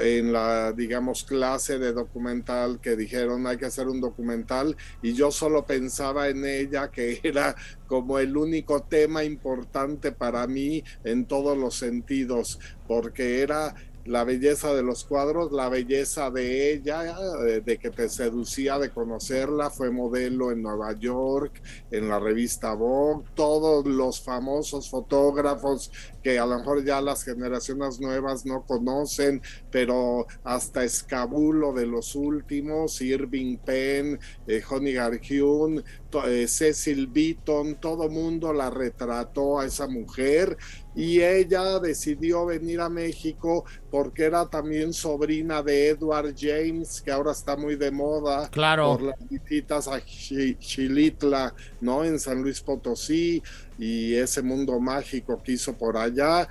en 0.00 0.32
la, 0.32 0.72
digamos, 0.72 1.24
clase 1.24 1.78
de 1.78 1.92
documental 1.92 2.80
que 2.80 2.96
dijeron 2.96 3.46
hay 3.46 3.58
que 3.58 3.66
hacer 3.66 3.86
un 3.86 4.00
documental 4.00 4.76
y 5.02 5.12
yo 5.12 5.30
solo 5.30 5.66
pensaba 5.66 6.28
en 6.28 6.44
ella 6.44 6.90
que 6.90 7.20
era 7.22 7.54
como 7.86 8.18
el 8.18 8.36
único 8.36 8.82
tema 8.82 9.24
importante 9.24 10.12
para 10.12 10.46
mí 10.46 10.82
en 11.04 11.26
todos 11.26 11.56
los 11.56 11.74
sentidos, 11.74 12.58
porque 12.88 13.42
era 13.42 13.74
la 14.04 14.24
belleza 14.24 14.74
de 14.74 14.82
los 14.82 15.04
cuadros, 15.04 15.52
la 15.52 15.68
belleza 15.68 16.30
de 16.30 16.72
ella, 16.72 17.16
de 17.64 17.78
que 17.78 17.90
te 17.90 18.08
seducía 18.08 18.78
de 18.78 18.90
conocerla, 18.90 19.70
fue 19.70 19.90
modelo 19.90 20.50
en 20.50 20.62
Nueva 20.62 20.92
York, 20.92 21.62
en 21.90 22.08
la 22.08 22.18
revista 22.18 22.74
Vogue, 22.74 23.24
todos 23.34 23.86
los 23.86 24.20
famosos 24.20 24.90
fotógrafos 24.90 25.90
que 26.24 26.38
a 26.38 26.46
lo 26.46 26.56
mejor 26.56 26.82
ya 26.82 27.02
las 27.02 27.22
generaciones 27.22 28.00
nuevas 28.00 28.46
no 28.46 28.64
conocen, 28.64 29.42
pero 29.70 30.26
hasta 30.42 30.82
Escabulo 30.82 31.74
de 31.74 31.86
los 31.86 32.14
últimos, 32.14 33.02
Irving 33.02 33.58
Penn, 33.58 34.18
eh, 34.46 34.62
Honey 34.66 34.94
Garhune, 34.94 35.84
eh, 36.26 36.48
Cecil 36.48 37.08
Beaton, 37.08 37.78
todo 37.78 38.08
mundo 38.08 38.54
la 38.54 38.70
retrató 38.70 39.60
a 39.60 39.66
esa 39.66 39.86
mujer 39.86 40.56
y 40.94 41.20
ella 41.20 41.78
decidió 41.80 42.46
venir 42.46 42.80
a 42.80 42.88
México 42.88 43.64
porque 43.90 44.24
era 44.24 44.46
también 44.46 44.92
sobrina 44.92 45.62
de 45.62 45.88
Edward 45.88 46.34
James, 46.38 47.02
que 47.02 47.10
ahora 47.10 47.32
está 47.32 47.56
muy 47.56 47.76
de 47.76 47.90
moda 47.90 48.48
claro. 48.48 48.92
por 48.92 49.02
las 49.02 49.28
visitas 49.28 49.88
a 49.88 50.02
Chilitla, 50.04 51.54
¿no? 51.80 52.04
En 52.04 52.18
San 52.18 52.42
Luis 52.42 52.60
Potosí 52.60 53.42
y 53.78 54.14
ese 54.14 54.42
mundo 54.42 54.78
mágico 54.80 55.42
que 55.42 55.52
hizo 55.52 55.76
por 55.76 55.96
allá. 55.96 56.48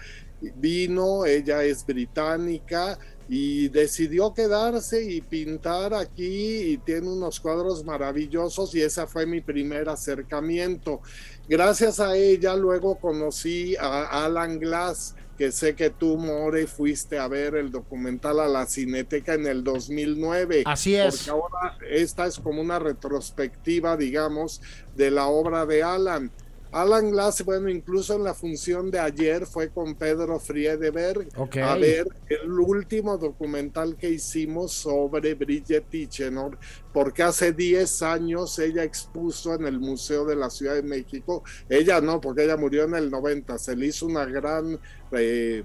Vino, 0.56 1.26
ella 1.26 1.64
es 1.64 1.86
británica 1.86 3.00
y 3.30 3.70
decidió 3.70 4.34
quedarse 4.34 5.04
y 5.04 5.22
pintar 5.22 5.94
aquí 5.94 6.74
y 6.74 6.78
tiene 6.78 7.10
unos 7.10 7.40
cuadros 7.40 7.84
maravillosos 7.84 8.76
y 8.76 8.82
ese 8.82 9.08
fue 9.08 9.26
mi 9.26 9.42
primer 9.42 9.88
acercamiento. 9.90 11.02
Gracias 11.48 12.00
a 12.00 12.16
ella 12.16 12.56
luego 12.56 12.96
conocí 13.00 13.76
a 13.78 14.26
Alan 14.26 14.60
Glass, 14.60 15.16
que 15.38 15.52
sé 15.52 15.76
que 15.76 15.90
tú, 15.90 16.18
More, 16.18 16.68
fuiste 16.68 17.18
a 17.18 17.28
ver 17.28 17.56
el 17.56 17.72
documental 17.72 18.40
a 18.40 18.48
la 18.48 18.66
Cineteca 18.66 19.34
en 19.34 19.48
el 19.48 19.64
2009. 19.64 20.64
Así 20.66 20.96
es. 20.96 21.18
Porque 21.18 21.32
ahora 21.32 21.78
esta 21.90 22.28
es 22.28 22.38
como 22.40 22.62
una 22.62 22.80
retrospectiva, 22.80 23.98
digamos, 23.98 24.62
de 24.96 25.12
la 25.12 25.28
obra 25.28 25.66
de 25.66 25.82
Alan. 25.82 26.32
Alan 26.74 27.12
Glass, 27.12 27.46
bueno, 27.46 27.70
incluso 27.70 28.16
en 28.16 28.24
la 28.24 28.34
función 28.34 28.90
de 28.90 29.00
ayer 29.00 29.46
fue 29.46 29.70
con 29.70 29.96
Pedro 29.96 30.40
Friedeberg. 30.40 31.28
A 31.62 31.76
ver 31.76 32.08
el 32.28 32.52
último 32.52 33.18
documental 33.18 33.96
que 33.96 34.10
hicimos 34.10 34.72
sobre 34.72 35.36
Bridget 35.36 35.88
Tichenor, 35.90 36.58
porque 36.92 37.24
hace 37.24 37.54
10 37.54 38.02
años 38.02 38.58
ella 38.58 38.84
expuso 38.84 39.54
en 39.54 39.68
el 39.68 39.80
Museo 39.80 40.26
de 40.26 40.36
la 40.36 40.50
Ciudad 40.50 40.74
de 40.76 40.84
México, 40.84 41.44
ella 41.70 42.02
no, 42.02 42.20
porque 42.20 42.44
ella 42.44 42.58
murió 42.58 42.86
en 42.86 42.96
el 42.96 43.12
90, 43.12 43.58
se 43.58 43.76
le 43.76 43.88
hizo 43.88 44.08
una 44.08 44.26
gran... 44.26 44.80
Eh, 45.12 45.64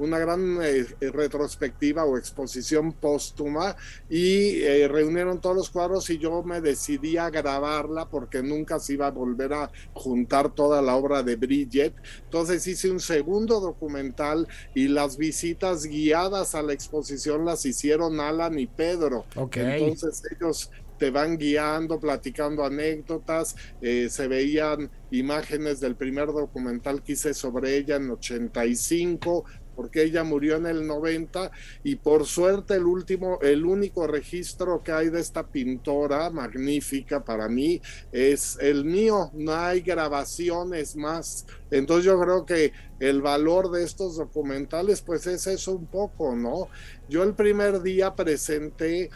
una 0.00 0.18
gran 0.18 0.58
eh, 0.62 0.86
eh, 1.00 1.10
retrospectiva 1.10 2.04
o 2.04 2.16
exposición 2.16 2.92
póstuma 2.92 3.76
y 4.08 4.62
eh, 4.62 4.88
reunieron 4.88 5.40
todos 5.40 5.56
los 5.56 5.70
cuadros 5.70 6.08
y 6.10 6.18
yo 6.18 6.42
me 6.42 6.60
decidí 6.60 7.18
a 7.18 7.28
grabarla 7.28 8.08
porque 8.08 8.42
nunca 8.42 8.80
se 8.80 8.94
iba 8.94 9.06
a 9.06 9.10
volver 9.10 9.52
a 9.52 9.70
juntar 9.92 10.54
toda 10.54 10.80
la 10.80 10.96
obra 10.96 11.22
de 11.22 11.36
Bridget. 11.36 11.94
Entonces 12.24 12.66
hice 12.66 12.90
un 12.90 13.00
segundo 13.00 13.60
documental 13.60 14.48
y 14.74 14.88
las 14.88 15.18
visitas 15.18 15.84
guiadas 15.84 16.54
a 16.54 16.62
la 16.62 16.72
exposición 16.72 17.44
las 17.44 17.66
hicieron 17.66 18.20
Alan 18.20 18.58
y 18.58 18.66
Pedro. 18.66 19.26
Entonces 19.36 20.22
ellos 20.34 20.70
te 20.98 21.10
van 21.10 21.38
guiando, 21.38 21.98
platicando 21.98 22.62
anécdotas, 22.62 23.56
se 23.80 24.28
veían 24.28 24.90
imágenes 25.10 25.80
del 25.80 25.96
primer 25.96 26.26
documental 26.26 27.02
que 27.02 27.12
hice 27.12 27.32
sobre 27.32 27.78
ella 27.78 27.96
en 27.96 28.10
85, 28.10 29.46
porque 29.80 30.02
ella 30.02 30.24
murió 30.24 30.56
en 30.56 30.66
el 30.66 30.86
90 30.86 31.50
y 31.84 31.96
por 31.96 32.26
suerte 32.26 32.74
el 32.74 32.84
último, 32.84 33.38
el 33.40 33.64
único 33.64 34.06
registro 34.06 34.82
que 34.84 34.92
hay 34.92 35.08
de 35.08 35.20
esta 35.20 35.42
pintora 35.42 36.28
magnífica 36.28 37.24
para 37.24 37.48
mí 37.48 37.80
es 38.12 38.58
el 38.60 38.84
mío, 38.84 39.30
no 39.32 39.54
hay 39.54 39.80
grabaciones 39.80 40.96
más. 40.96 41.46
Entonces 41.70 42.04
yo 42.04 42.20
creo 42.20 42.44
que 42.44 42.74
el 42.98 43.22
valor 43.22 43.70
de 43.70 43.84
estos 43.84 44.18
documentales 44.18 45.00
pues 45.00 45.26
es 45.26 45.46
eso 45.46 45.72
un 45.72 45.86
poco, 45.86 46.36
¿no? 46.36 46.68
Yo 47.08 47.22
el 47.22 47.32
primer 47.32 47.80
día 47.80 48.14
presenté 48.14 49.08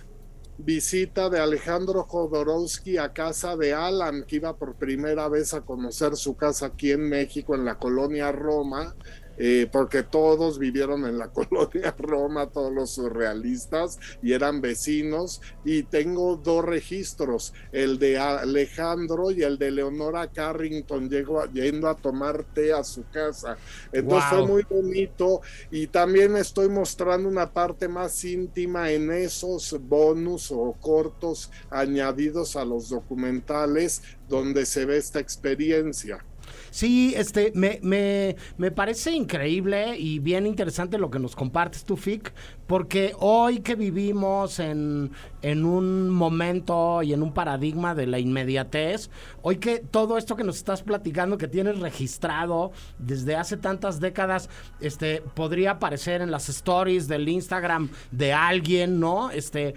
visita 0.57 1.29
de 1.29 1.41
Alejandro 1.41 2.05
Jodorowsky 2.05 2.97
a 2.97 3.13
casa 3.13 3.55
de 3.55 3.75
Alan, 3.75 4.25
que 4.25 4.37
iba 4.37 4.57
por 4.57 4.77
primera 4.77 5.29
vez 5.29 5.53
a 5.53 5.63
conocer 5.63 6.17
su 6.17 6.37
casa 6.37 6.67
aquí 6.67 6.93
en 6.93 7.09
México, 7.09 7.55
en 7.55 7.65
la 7.65 7.79
colonia 7.79 8.31
Roma, 8.33 8.95
eh, 9.39 9.69
porque 9.71 10.03
todos 10.03 10.59
vivieron 10.59 11.05
en 11.07 11.19
la 11.19 11.29
colonia 11.33 11.95
Roma, 11.99 12.47
todos 12.47 12.73
los 12.73 12.91
surrealistas, 12.91 13.99
y 14.23 14.33
eran 14.33 14.61
vecinos, 14.61 15.41
y 15.65 15.85
tengo 15.85 16.37
dos 16.37 16.65
registros, 16.65 17.53
el 17.73 17.99
de 17.99 18.19
Alejandro 18.19 19.31
y 19.31 19.43
el 19.43 19.59
de 19.59 19.71
Leonora 19.71 20.29
Carrington 20.29 21.09
llegó, 21.09 21.45
yendo 21.47 21.89
a 21.89 21.95
tomar 21.95 22.45
té 22.45 22.73
a 22.73 22.85
su 22.85 23.05
casa. 23.11 23.57
Entonces 23.93 24.31
fue 24.31 24.47
muy 24.47 24.63
bonito, 24.69 25.41
y 25.71 25.87
también 25.87 26.37
estoy 26.37 26.69
mostrando 26.69 27.29
una 27.29 27.53
parte 27.53 27.89
más 27.89 28.25
íntima 28.25 28.91
en 28.91 29.11
esos 29.11 29.77
bonus 29.81 30.51
o 30.51 30.73
cortos 30.81 31.51
añadidos 31.71 32.57
a 32.57 32.65
los 32.65 32.89
documentales 32.89 34.03
donde 34.29 34.67
se 34.67 34.85
ve 34.85 34.97
esta 34.97 35.21
experiencia. 35.21 36.25
Sí, 36.75 37.15
este, 37.17 37.53
me, 37.55 37.79
me, 37.83 38.35
me, 38.59 38.73
parece 38.73 39.13
increíble 39.13 39.97
y 39.97 40.19
bien 40.19 40.45
interesante 40.45 40.99
lo 40.99 41.09
que 41.09 41.21
nos 41.21 41.37
compartes 41.37 41.85
tú, 41.85 41.97
Fic, 41.97 42.33
porque 42.67 43.15
hoy 43.19 43.61
que 43.61 43.75
vivimos 43.75 44.59
en, 44.59 45.13
en 45.43 45.65
un 45.65 46.09
momento 46.09 47.03
y 47.03 47.13
en 47.13 47.23
un 47.23 47.33
paradigma 47.33 47.95
de 47.95 48.07
la 48.07 48.19
inmediatez, 48.19 49.11
hoy 49.43 49.57
que 49.57 49.79
todo 49.79 50.17
esto 50.17 50.37
que 50.37 50.45
nos 50.45 50.57
estás 50.57 50.83
platicando, 50.83 51.39
que 51.39 51.49
tienes 51.49 51.81
registrado 51.81 52.73
desde 52.99 53.37
hace 53.37 53.57
tantas 53.57 54.01
décadas, 54.01 54.49
este, 54.81 55.23
podría 55.35 55.73
aparecer 55.73 56.23
en 56.23 56.31
las 56.31 56.49
stories 56.49 57.09
del 57.09 57.29
Instagram 57.29 57.91
de 58.11 58.33
alguien, 58.33 59.01
¿no? 59.01 59.31
Este, 59.31 59.75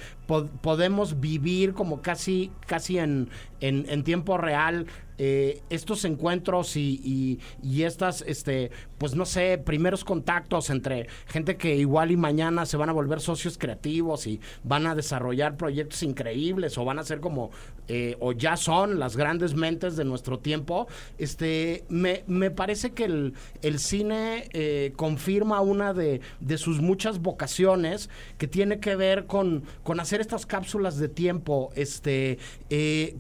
podemos 0.62 1.20
vivir 1.20 1.74
como 1.74 2.02
casi, 2.02 2.52
casi 2.66 3.00
en, 3.00 3.30
en, 3.60 3.86
en 3.90 4.04
tiempo 4.04 4.38
real 4.38 4.88
eh, 5.20 5.64
estos 5.72 6.06
encuentros 6.06 6.78
y, 6.78 7.40
y, 7.64 7.82
estas, 7.84 8.24
este, 8.28 8.70
pues 8.98 9.16
no 9.16 9.26
sé, 9.26 9.58
primeros 9.58 10.04
contactos 10.04 10.70
entre 10.70 11.08
gente 11.28 11.58
que 11.58 11.76
igual 11.76 12.12
y 12.12 12.18
mañana 12.18 12.66
se 12.66 12.78
van 12.78 12.90
a 12.90 12.94
volver 12.94 13.22
socios 13.22 13.58
creativos 13.58 14.28
y 14.28 14.42
van 14.64 14.88
a 14.88 14.96
desarrollar 14.96 15.58
proyectos 15.58 16.04
increíbles 16.04 16.78
o 16.78 16.86
van 16.86 17.00
a 17.00 17.04
ser 17.04 17.20
como, 17.20 17.52
eh, 17.88 18.18
o 18.20 18.32
ya 18.32 18.58
son 18.58 19.00
las 19.00 19.16
grandes 19.16 19.56
mentes 19.56 19.96
de 19.96 20.06
nuestro 20.06 20.40
tiempo, 20.40 20.88
este, 21.18 21.86
me, 21.90 22.24
me 22.28 22.52
parece 22.52 22.92
que 22.92 23.06
el, 23.06 23.34
el 23.62 23.80
cine 23.80 24.50
eh, 24.54 24.94
confirma 24.96 25.62
una 25.62 25.94
de, 25.94 26.22
de, 26.40 26.58
sus 26.58 26.82
muchas 26.82 27.20
vocaciones 27.22 28.10
que 28.38 28.48
tiene 28.48 28.80
que 28.80 28.96
ver 28.96 29.26
con, 29.26 29.64
con 29.84 30.00
hacer 30.00 30.22
estas 30.22 30.46
cápsulas 30.46 30.98
de 30.98 31.10
tiempo, 31.10 31.72
este, 31.76 32.40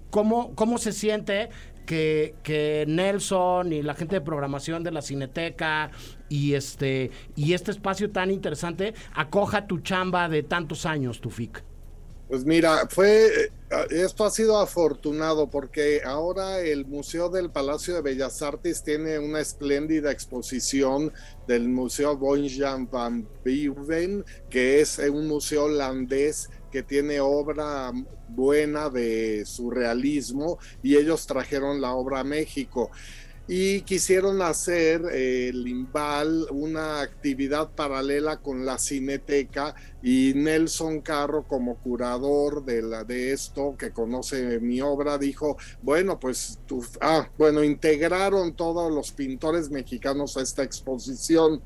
cómo, 0.09 0.55
cómo 0.55 0.77
se 0.77 0.91
siente 0.91 1.49
que, 1.87 2.85
Nelson 2.87 3.73
y 3.73 3.81
la 3.81 3.95
gente 3.95 4.15
de 4.15 4.21
programación 4.21 4.83
de 4.83 4.91
la 4.91 5.01
Cineteca 5.01 5.89
y 6.29 6.53
este 6.53 7.09
y 7.35 7.53
este 7.53 7.71
espacio 7.71 8.11
tan 8.11 8.29
interesante 8.29 8.93
acoja 9.15 9.65
tu 9.65 9.79
chamba 9.79 10.29
de 10.29 10.43
tantos 10.43 10.85
años, 10.85 11.19
Tufik. 11.21 11.63
Pues 12.27 12.43
mira, 12.43 12.87
fue 12.89 13.49
esto 13.89 14.25
ha 14.25 14.31
sido 14.31 14.57
afortunado 14.59 15.49
porque 15.49 16.01
ahora 16.05 16.59
el 16.59 16.85
Museo 16.85 17.29
del 17.29 17.49
Palacio 17.49 17.95
de 17.95 18.01
Bellas 18.01 18.41
Artes 18.41 18.83
tiene 18.83 19.17
una 19.17 19.39
espléndida 19.39 20.11
exposición 20.11 21.13
del 21.47 21.69
Museo 21.69 22.17
Bonjan 22.17 22.89
van 22.91 23.27
Beuven, 23.45 24.25
que 24.49 24.81
es 24.81 24.99
un 24.99 25.27
museo 25.27 25.65
holandés 25.65 26.49
que 26.71 26.83
tiene 26.83 27.19
obra 27.19 27.91
buena 28.29 28.89
de 28.89 29.45
surrealismo 29.45 30.59
y 30.83 30.95
ellos 30.95 31.25
trajeron 31.25 31.81
la 31.81 31.93
obra 31.93 32.21
a 32.21 32.23
México. 32.23 32.91
y 33.49 33.81
quisieron 33.83 34.41
hacer 34.41 35.01
eh, 35.09 35.47
el 35.49 35.63
Limbal 35.63 36.47
una 36.51 36.99
actividad 36.99 37.69
paralela 37.69 38.41
con 38.41 38.65
la 38.65 38.77
Cineteca 38.77 39.73
y 40.03 40.33
Nelson 40.35 40.99
Carro 40.99 41.47
como 41.47 41.77
curador 41.77 42.65
de, 42.65 42.81
la, 42.81 43.05
de 43.05 43.31
esto 43.31 43.75
que 43.77 43.91
conoce 43.91 44.59
mi 44.59 44.81
obra 44.81 45.17
dijo, 45.17 45.55
bueno, 45.81 46.19
pues 46.19 46.59
ah, 46.99 47.29
bueno, 47.37 47.63
integraron 47.63 48.53
todos 48.53 48.91
los 48.91 49.13
pintores 49.13 49.69
mexicanos 49.69 50.35
a 50.35 50.41
esta 50.41 50.63
exposición 50.63 51.61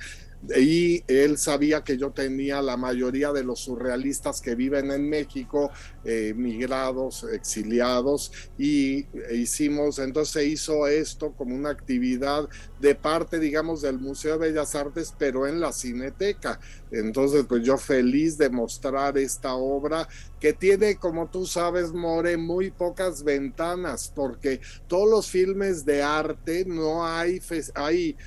y 0.57 1.03
él 1.07 1.37
sabía 1.37 1.83
que 1.83 1.97
yo 1.97 2.11
tenía 2.11 2.61
la 2.61 2.77
mayoría 2.77 3.31
de 3.31 3.43
los 3.43 3.59
surrealistas 3.59 4.41
que 4.41 4.55
viven 4.55 4.91
en 4.91 5.07
México, 5.07 5.71
eh, 6.03 6.33
migrados, 6.35 7.25
exiliados, 7.31 8.31
y 8.57 9.05
hicimos, 9.33 9.99
entonces 9.99 10.33
se 10.33 10.45
hizo 10.45 10.87
esto 10.87 11.33
como 11.33 11.55
una 11.55 11.69
actividad 11.69 12.47
de 12.79 12.95
parte, 12.95 13.39
digamos, 13.39 13.81
del 13.81 13.99
Museo 13.99 14.37
de 14.37 14.49
Bellas 14.49 14.73
Artes, 14.75 15.13
pero 15.17 15.47
en 15.47 15.59
la 15.59 15.71
Cineteca. 15.71 16.59
Entonces, 16.91 17.45
pues 17.47 17.63
yo 17.63 17.77
feliz 17.77 18.37
de 18.37 18.49
mostrar 18.49 19.17
esta 19.17 19.53
obra 19.55 20.07
que 20.39 20.53
tiene, 20.53 20.97
como 20.97 21.29
tú 21.29 21.45
sabes, 21.45 21.93
More, 21.93 22.35
muy 22.35 22.71
pocas 22.71 23.23
ventanas, 23.23 24.11
porque 24.13 24.59
todos 24.87 25.09
los 25.09 25.27
filmes 25.27 25.85
de 25.85 26.01
arte 26.01 26.65
no 26.65 27.05
hay, 27.05 27.39
hay 27.75 28.17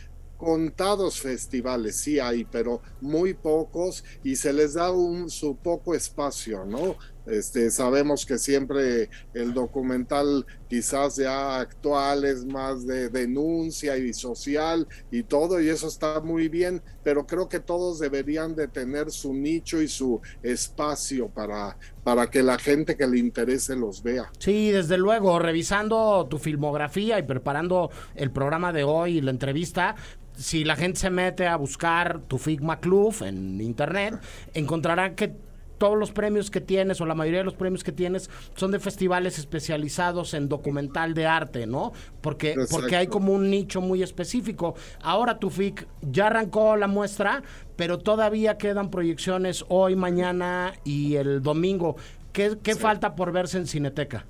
contados 0.45 1.21
festivales, 1.21 1.97
sí 1.97 2.21
hay, 2.21 2.45
pero 2.45 2.83
muy 3.01 3.33
pocos 3.33 4.05
y 4.23 4.37
se 4.37 4.53
les 4.53 4.75
da 4.75 4.91
un, 4.91 5.31
su 5.31 5.57
poco 5.57 5.95
espacio, 5.95 6.65
¿no? 6.67 6.97
Este, 7.27 7.71
sabemos 7.71 8.27
que 8.27 8.37
siempre 8.37 9.09
el 9.33 9.55
documental 9.55 10.45
quizás 10.69 11.17
ya 11.17 11.59
actual 11.59 12.25
es 12.25 12.45
más 12.45 12.87
de 12.87 13.09
denuncia 13.09 13.97
y 13.97 14.13
social 14.13 14.87
y 15.11 15.23
todo 15.23 15.61
y 15.61 15.71
eso 15.71 15.89
está 15.89 16.21
muy 16.21 16.49
bien, 16.49 16.83
pero 17.03 17.27
creo 17.27 17.49
que 17.49 17.61
todos 17.61 17.99
deberían 17.99 18.55
de 18.55 18.69
tener 18.69 19.11
su 19.11 19.33
nicho 19.33 19.81
y 19.81 19.89
su 19.89 20.21
espacio 20.43 21.29
para, 21.29 21.79
para 22.03 22.29
que 22.29 22.43
la 22.43 22.59
gente 22.59 22.97
que 22.97 23.07
le 23.07 23.19
interese 23.19 23.75
los 23.75 24.03
vea. 24.03 24.31
Sí, 24.39 24.71
desde 24.71 24.99
luego, 24.99 25.39
revisando 25.39 26.27
tu 26.29 26.39
filmografía 26.39 27.19
y 27.19 27.23
preparando 27.23 27.91
el 28.17 28.31
programa 28.31 28.73
de 28.75 28.85
hoy 28.85 29.19
y 29.19 29.21
la 29.23 29.31
entrevista, 29.31 29.97
si 30.37 30.65
la 30.65 30.77
gente 30.77 31.01
se 31.01 31.11
mete 31.11 31.47
a 31.47 31.57
buscar 31.57 32.21
tu 32.21 32.39
Figma 32.39 32.81
Club 32.81 33.15
en 33.23 33.61
internet, 33.61 34.21
encontrará 34.55 35.15
que 35.15 35.35
todos 35.79 35.99
los 35.99 36.13
premios 36.13 36.51
que 36.51 36.61
tienes 36.61 37.01
o 37.01 37.07
la 37.07 37.15
mayoría 37.15 37.41
de 37.41 37.45
los 37.45 37.55
premios 37.55 37.85
que 37.85 37.93
tienes 37.93 38.31
son 38.55 38.71
de 38.71 38.79
festivales 38.79 39.39
especializados 39.39 40.35
en 40.35 40.49
documental 40.49 41.15
de 41.15 41.27
arte, 41.27 41.67
¿no? 41.67 41.93
Porque, 42.21 42.55
porque 42.71 42.97
hay 42.97 43.07
como 43.07 43.33
un 43.33 43.51
nicho 43.51 43.81
muy 43.81 44.03
específico. 44.03 44.75
Ahora 45.03 45.39
tu 45.39 45.51
FIC 45.51 45.87
ya 46.01 46.29
arrancó 46.29 46.77
la 46.77 46.87
muestra, 46.87 47.43
pero 47.77 47.99
todavía 47.99 48.57
quedan 48.57 48.91
proyecciones 48.91 49.65
hoy, 49.69 49.97
mañana 49.97 50.75
y 50.85 51.17
el 51.17 51.43
domingo. 51.43 51.97
¿Qué, 52.33 52.57
qué 52.63 52.75
falta 52.75 53.15
por 53.15 53.33
verse 53.33 53.59
en 53.59 53.67
Cineteca? 53.67 54.27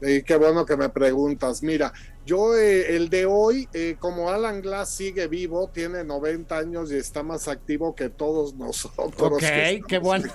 Y 0.00 0.22
qué 0.22 0.36
bueno 0.36 0.64
que 0.64 0.76
me 0.76 0.88
preguntas. 0.88 1.62
Mira, 1.62 1.92
yo 2.28 2.54
eh, 2.54 2.94
el 2.94 3.08
de 3.08 3.24
hoy, 3.24 3.70
eh, 3.72 3.96
como 3.98 4.28
Alan 4.28 4.60
Glass 4.60 4.90
sigue 4.90 5.28
vivo, 5.28 5.70
tiene 5.72 6.04
90 6.04 6.58
años 6.58 6.92
y 6.92 6.96
está 6.96 7.22
más 7.22 7.48
activo 7.48 7.94
que 7.94 8.10
todos 8.10 8.54
nosotros. 8.58 9.14
Ok, 9.18 9.40
qué 9.88 9.98
bueno, 9.98 10.30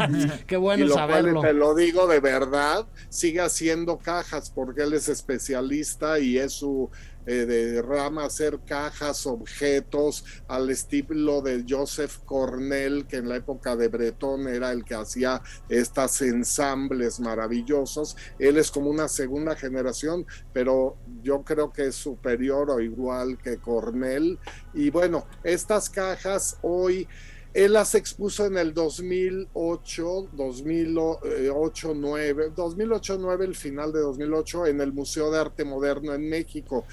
qué 0.48 0.58
bueno 0.58 0.88
saberlo. 0.90 1.42
te 1.42 1.54
lo 1.54 1.76
digo 1.76 2.08
de 2.08 2.20
verdad, 2.20 2.88
sigue 3.10 3.42
haciendo 3.42 4.00
cajas 4.00 4.50
porque 4.50 4.82
él 4.82 4.94
es 4.94 5.08
especialista 5.08 6.18
y 6.18 6.40
es 6.40 6.54
su 6.54 6.90
eh, 7.26 7.46
de 7.46 7.82
rama 7.82 8.26
hacer 8.26 8.60
cajas, 8.66 9.26
objetos, 9.26 10.24
al 10.48 10.70
estilo 10.70 11.42
de 11.42 11.66
Joseph 11.68 12.20
Cornell, 12.26 13.06
que 13.08 13.18
en 13.18 13.30
la 13.30 13.38
época 13.38 13.76
de 13.76 13.88
Breton 13.88 14.48
era 14.48 14.72
el 14.72 14.84
que 14.84 14.96
hacía 14.96 15.42
estas 15.70 16.22
ensambles 16.22 17.20
maravillosos. 17.20 18.16
Él 18.40 18.58
es 18.58 18.72
como 18.72 18.90
una 18.90 19.08
segunda 19.08 19.56
generación, 19.56 20.26
pero 20.52 20.98
yo 21.22 21.44
creo 21.44 21.72
que 21.72 21.88
es 21.88 21.96
superior 21.96 22.70
o 22.70 22.80
igual 22.80 23.38
que 23.38 23.58
Cornell. 23.58 24.40
Y 24.74 24.90
bueno, 24.90 25.28
estas 25.44 25.90
cajas 25.90 26.58
hoy... 26.62 27.08
Él 27.54 27.74
las 27.74 27.94
expuso 27.96 28.46
en 28.46 28.58
el 28.58 28.74
2008, 28.74 30.30
2008, 30.32 31.94
9, 31.96 32.52
2008, 32.56 33.18
9, 33.20 33.46
el 33.46 33.56
final 33.56 33.94
de 33.94 34.00
2008, 34.00 34.66
en 34.68 34.82
el 34.82 34.92
Museo 34.92 35.30
de 35.32 35.40
Arte 35.40 35.64
Moderno 35.64 36.14
en 36.14 36.28
México. 36.28 36.86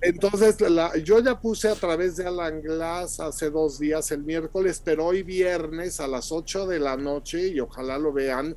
Entonces, 0.00 0.56
yo 1.04 1.18
ya 1.18 1.40
puse 1.40 1.68
a 1.68 1.74
través 1.74 2.16
de 2.16 2.26
Alan 2.26 2.62
Glass 2.62 3.18
hace 3.20 3.50
dos 3.50 3.78
días, 3.78 4.10
el 4.12 4.22
miércoles, 4.22 4.80
pero 4.84 5.06
hoy 5.06 5.22
viernes 5.22 5.98
a 5.98 6.06
las 6.06 6.30
8 6.30 6.66
de 6.66 6.78
la 6.78 6.96
noche, 6.96 7.48
y 7.48 7.58
ojalá 7.58 7.98
lo 7.98 8.12
vean, 8.12 8.56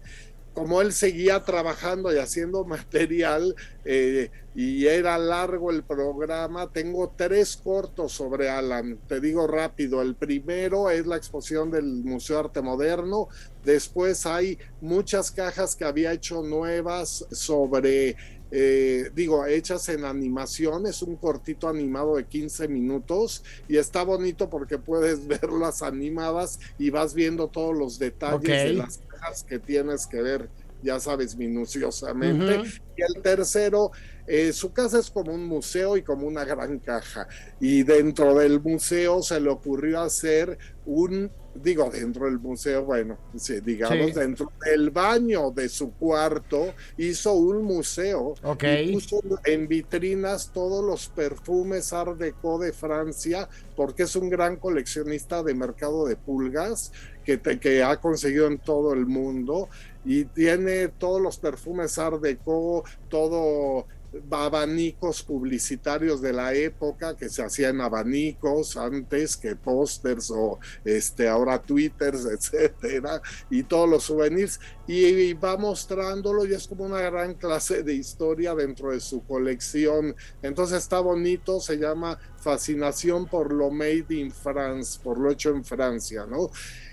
como 0.54 0.82
él 0.82 0.92
seguía 0.92 1.44
trabajando 1.44 2.14
y 2.14 2.18
haciendo 2.18 2.66
material 2.66 3.56
eh, 3.86 4.30
y 4.54 4.86
era 4.86 5.18
largo 5.18 5.72
el 5.72 5.84
programa, 5.84 6.72
tengo 6.72 7.14
tres 7.16 7.56
cortos 7.56 8.12
sobre 8.12 8.50
Alan. 8.50 9.00
Te 9.08 9.22
digo 9.22 9.48
rápido, 9.48 10.02
el 10.02 10.16
primero 10.16 10.90
es 10.90 11.08
la 11.08 11.16
exposición 11.16 11.72
del 11.72 11.86
Museo 11.86 12.38
de 12.38 12.44
Arte 12.44 12.62
Moderno, 12.62 13.30
después 13.64 14.26
hay 14.26 14.58
muchas 14.82 15.32
cajas 15.32 15.76
que 15.76 15.86
había 15.86 16.12
hecho 16.14 16.42
nuevas 16.42 17.26
sobre... 17.32 18.16
Eh, 18.54 19.12
digo, 19.16 19.46
hechas 19.46 19.88
en 19.88 20.04
animación, 20.04 20.86
es 20.86 21.02
un 21.02 21.16
cortito 21.16 21.70
animado 21.70 22.18
de 22.18 22.26
15 22.26 22.68
minutos 22.68 23.46
y 23.70 23.78
está 23.78 24.04
bonito 24.04 24.50
porque 24.50 24.78
puedes 24.78 25.26
verlas 25.42 25.82
animadas 25.82 26.60
y 26.78 26.90
vas 26.90 27.14
viendo 27.14 27.48
todos 27.48 27.74
los 27.74 27.98
detalles 27.98 28.42
de 28.50 28.74
las 28.74 29.00
que 29.48 29.60
tienes 29.60 30.08
que 30.08 30.22
ver, 30.22 30.50
ya 30.82 31.00
sabes, 31.00 31.36
minuciosamente. 31.36 32.62
Y 32.98 33.02
el 33.02 33.22
tercero, 33.22 33.92
eh, 34.28 34.54
su 34.54 34.74
casa 34.74 35.00
es 35.00 35.10
como 35.10 35.34
un 35.34 35.46
museo 35.46 35.98
y 35.98 36.04
como 36.04 36.28
una 36.28 36.46
gran 36.46 36.80
caja. 36.80 37.28
Y 37.60 37.84
dentro 37.84 38.36
del 38.36 38.60
museo 38.62 39.22
se 39.22 39.40
le 39.40 39.50
ocurrió 39.50 40.02
hacer 40.02 40.58
un 40.86 41.32
digo, 41.54 41.90
dentro 41.90 42.26
del 42.26 42.40
museo, 42.40 42.86
bueno, 42.86 43.18
digamos, 43.64 44.14
dentro 44.14 44.52
del 44.66 44.90
baño 44.90 45.52
de 45.52 45.70
su 45.70 45.94
cuarto, 45.94 46.74
hizo 46.98 47.34
un 47.34 47.64
museo 47.64 48.36
y 48.62 48.94
puso 48.94 49.22
en 49.46 49.68
vitrinas 49.68 50.52
todos 50.54 50.84
los 50.84 51.10
perfumes 51.10 51.94
Art 51.94 52.18
Deco 52.18 52.60
de 52.60 52.72
Francia, 52.72 53.50
porque 53.76 54.04
es 54.04 54.16
un 54.16 54.30
gran 54.30 54.58
coleccionista 54.58 55.44
de 55.44 55.54
mercado 55.54 56.06
de 56.06 56.16
pulgas 56.16 56.92
que, 57.24 57.40
que 57.40 57.84
ha 57.84 58.00
conseguido 58.00 58.48
en 58.48 58.60
todo 58.60 58.94
el 58.94 59.06
mundo 59.06 59.70
y 60.04 60.26
tiene 60.26 60.88
todos 60.88 61.22
los 61.22 61.38
perfumes 61.38 61.98
Art 61.98 62.22
Deco, 62.22 62.84
todo 63.10 63.86
abanicos 64.30 65.24
publicitarios 65.24 66.22
de 66.22 66.34
la 66.34 66.54
época 66.54 67.16
que 67.16 67.30
se 67.30 67.44
hacían 67.44 67.80
abanicos 67.80 68.76
antes 68.76 69.38
que 69.38 69.56
pósters 69.56 70.32
o 70.32 70.60
este 70.84 71.30
ahora 71.30 71.62
twitters 71.62 72.26
etcétera 72.32 73.22
y 73.50 73.64
todos 73.64 73.90
los 73.90 74.04
souvenirs. 74.04 74.60
Y, 74.88 75.34
va 75.34 75.56
mostrándolo 75.56 76.46
y 76.46 76.54
es 76.54 76.68
como 76.68 76.84
una 76.84 77.00
gran 77.00 77.36
clase 77.36 77.84
de 77.84 77.94
historia 77.94 78.54
dentro 78.54 78.92
de 78.92 79.00
su 79.00 79.24
colección. 79.24 80.14
Entonces 80.42 80.80
está 80.80 81.00
bonito 81.00 81.62
se 81.62 81.78
llama 81.78 82.20
fascinación 82.38 83.28
por 83.28 83.54
lo 83.54 83.72
made 83.72 84.06
in 84.10 84.32
France 84.32 85.00
por 85.02 85.18
lo 85.18 85.32
hecho 85.32 85.52
en 85.52 85.64
Francia 85.64 86.26
no 86.26 86.50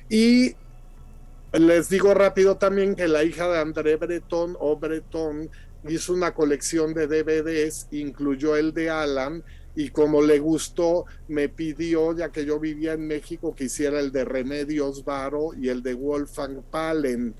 y 0.09 0.55
les 1.53 1.89
digo 1.89 2.15
rápido 2.15 2.57
también 2.57 2.95
que 2.95 3.09
la 3.09 3.25
hija 3.25 3.49
de 3.49 3.59
André 3.59 3.97
Breton 3.97 4.57
o 4.61 4.77
Breton 4.77 5.49
hizo 5.89 6.13
una 6.13 6.35
colección 6.35 6.95
de 6.95 7.07
DVDs, 7.07 7.89
incluyó 7.91 8.57
el 8.57 8.75
de 8.75 8.91
Alan, 8.91 9.43
y 9.75 9.91
como 9.91 10.21
le 10.23 10.41
gustó, 10.41 11.05
me 11.29 11.49
pidió, 11.49 12.17
ya 12.17 12.31
que 12.31 12.45
yo 12.45 12.59
vivía 12.59 12.95
en 12.95 13.07
México, 13.07 13.55
que 13.55 13.65
hiciera 13.65 14.01
el 14.01 14.11
de 14.11 14.25
Remedios 14.25 15.05
Varo 15.05 15.51
y 15.55 15.69
el 15.69 15.83
de 15.83 15.95
Wolfgang 15.95 16.63
Palen, 16.69 17.35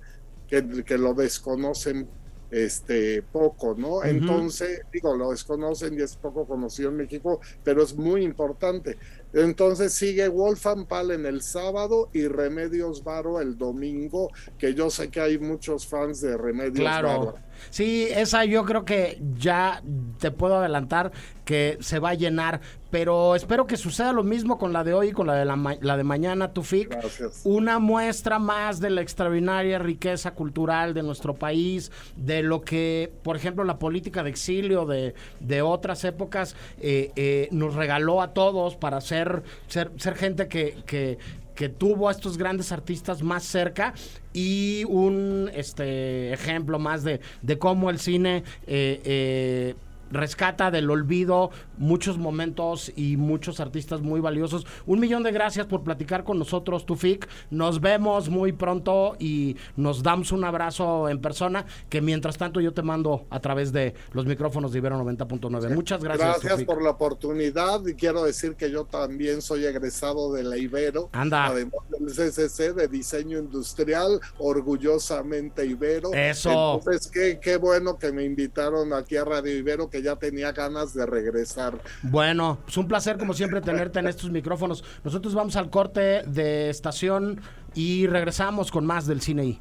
que, 0.47 0.85
que 0.85 0.99
lo 0.99 1.15
desconocen 1.15 2.09
este 2.51 3.23
poco, 3.23 3.75
¿no? 3.77 4.03
Entonces, 4.05 4.83
digo, 4.93 5.15
lo 5.17 5.31
desconocen 5.31 5.99
y 5.99 6.03
es 6.03 6.17
poco 6.17 6.47
conocido 6.47 6.91
en 6.91 6.97
México, 6.97 7.41
pero 7.63 7.83
es 7.83 7.95
muy 7.95 8.23
importante. 8.23 8.97
Entonces 9.33 9.93
sigue 9.93 10.29
Wolfgang 10.29 10.87
Palen 10.87 11.27
el 11.27 11.43
sábado 11.43 12.09
y 12.13 12.27
Remedios 12.27 13.05
Varo 13.05 13.41
el 13.41 13.59
domingo, 13.59 14.31
que 14.59 14.75
yo 14.75 14.91
sé 14.91 15.11
que 15.11 15.21
hay 15.21 15.39
muchos 15.39 15.87
fans 15.87 16.21
de 16.21 16.37
Remedios 16.37 16.79
claro. 16.79 17.09
Varo. 17.09 17.35
Sí, 17.71 18.09
esa 18.11 18.45
yo 18.45 18.65
creo 18.65 18.85
que 18.85 19.21
ya 19.39 19.83
te 20.19 20.31
puedo 20.31 20.57
adelantar 20.57 21.13
que 21.45 21.79
se 21.81 21.99
va 21.99 22.11
a 22.11 22.15
llenar. 22.15 22.61
Pero 22.91 23.35
espero 23.35 23.67
que 23.67 23.77
suceda 23.77 24.13
lo 24.13 24.23
mismo 24.23 24.59
con 24.59 24.73
la 24.73 24.83
de 24.85 24.95
hoy 24.95 25.09
y 25.09 25.13
con 25.13 25.27
la 25.27 25.35
de, 25.35 25.45
la, 25.45 25.77
la 25.81 25.97
de 25.97 26.05
mañana, 26.05 26.53
Tufik. 26.53 26.91
Gracias. 26.91 27.43
Una 27.45 27.79
muestra 27.79 28.39
más 28.39 28.81
de 28.81 28.91
la 28.91 29.03
extraordinaria 29.03 29.79
riqueza 29.79 30.33
cultural 30.33 30.95
de 30.95 31.03
nuestro 31.03 31.35
país, 31.35 31.93
de 32.17 32.43
lo 32.43 32.63
que, 32.63 33.13
por 33.23 33.37
ejemplo, 33.37 33.65
la 33.65 33.79
política 33.79 34.23
de 34.23 34.31
exilio 34.31 34.87
de, 34.87 35.15
de 35.41 35.63
otras 35.63 36.05
épocas 36.05 36.57
eh, 36.81 37.13
eh, 37.17 37.49
nos 37.51 37.75
regaló 37.75 38.23
a 38.23 38.33
todos 38.33 38.77
para 38.77 39.01
ser, 39.01 39.43
ser, 39.69 39.91
ser 39.97 40.15
gente 40.17 40.49
que, 40.49 40.83
que 40.87 41.19
que 41.59 41.69
tuvo 41.69 42.09
a 42.09 42.13
estos 42.13 42.39
grandes 42.39 42.71
artistas 42.71 43.21
más 43.21 43.43
cerca 43.43 43.93
y 44.33 44.85
un 44.85 45.51
este 45.53 46.33
ejemplo 46.33 46.79
más 46.79 47.03
de, 47.03 47.21
de 47.43 47.59
cómo 47.59 47.91
el 47.91 47.99
cine 47.99 48.45
eh, 48.69 49.03
eh, 49.05 49.75
rescata 50.13 50.71
del 50.71 50.89
olvido 50.89 51.51
muchos 51.79 52.19
momentos 52.19 52.93
y 52.97 53.17
muchos 53.17 53.61
artistas 53.61 54.01
muy 54.01 54.21
valiosos. 54.21 54.67
Un 54.87 55.01
millón 55.01 55.23
de 55.23 55.33
gracias 55.33 55.67
por 55.67 55.83
platicar 55.83 56.25
con 56.25 56.39
nosotros, 56.39 56.87
Tufik. 56.87 57.29
Nos 57.51 57.81
vemos 57.81 58.29
muy 58.29 58.53
pronto 58.53 59.17
y 59.19 59.57
nos 59.77 60.03
damos 60.03 60.33
un 60.33 60.45
abrazo 60.45 61.09
en 61.09 61.21
persona, 61.21 61.67
que 61.89 62.01
mientras 62.01 62.37
tanto 62.37 62.61
yo 62.61 62.73
te 62.73 62.83
mando 62.83 63.27
a 63.31 63.41
través 63.41 63.73
de 63.73 63.95
los 64.13 64.27
micrófonos 64.27 64.73
de 64.73 64.79
Ibero 64.79 65.03
90.9. 65.03 65.75
Muchas 65.75 66.03
gracias. 66.03 66.29
Gracias 66.29 66.53
Tufik. 66.53 66.67
por 66.67 66.83
la 66.83 66.91
oportunidad 66.91 67.87
y 67.87 67.95
quiero 67.95 68.25
decir 68.25 68.55
que 68.55 68.71
yo 68.71 68.85
también 68.85 69.43
soy 69.43 69.65
egresado 69.65 70.33
de 70.33 70.43
la 70.43 70.57
Ibero, 70.57 71.09
Anda. 71.13 71.47
además 71.47 71.81
del 71.91 72.09
CCC 72.09 72.75
de 72.75 72.89
diseño 72.89 73.39
industrial, 73.39 74.21
orgullosamente 74.39 75.67
Ibero. 75.67 76.13
Eso. 76.13 76.79
Entonces, 76.79 77.11
qué, 77.11 77.39
qué 77.41 77.57
bueno 77.57 77.99
que 77.99 78.13
me 78.13 78.25
invitaron 78.25 78.93
aquí 78.93 79.17
a 79.17 79.25
Radio 79.25 79.57
Ibero, 79.57 79.89
que 79.91 80.03
ya 80.03 80.17
tenía 80.17 80.53
ganas 80.53 80.95
de 80.95 81.07
regresar. 81.07 81.68
Bueno, 82.03 82.59
es 82.69 82.77
un 82.77 82.89
placer 82.89 83.19
como 83.19 83.35
siempre 83.35 83.61
tenerte 83.61 83.99
en 83.99 84.07
estos 84.07 84.31
micrófonos. 84.31 84.85
Nosotros 85.05 85.35
vamos 85.35 85.57
al 85.57 85.71
corte 85.71 86.23
de 86.25 86.71
estación 86.71 87.41
y 87.75 88.07
regresamos 88.07 88.71
con 88.71 88.87
más 88.87 89.07
del 89.07 89.21
cine 89.21 89.45
I. 89.45 89.61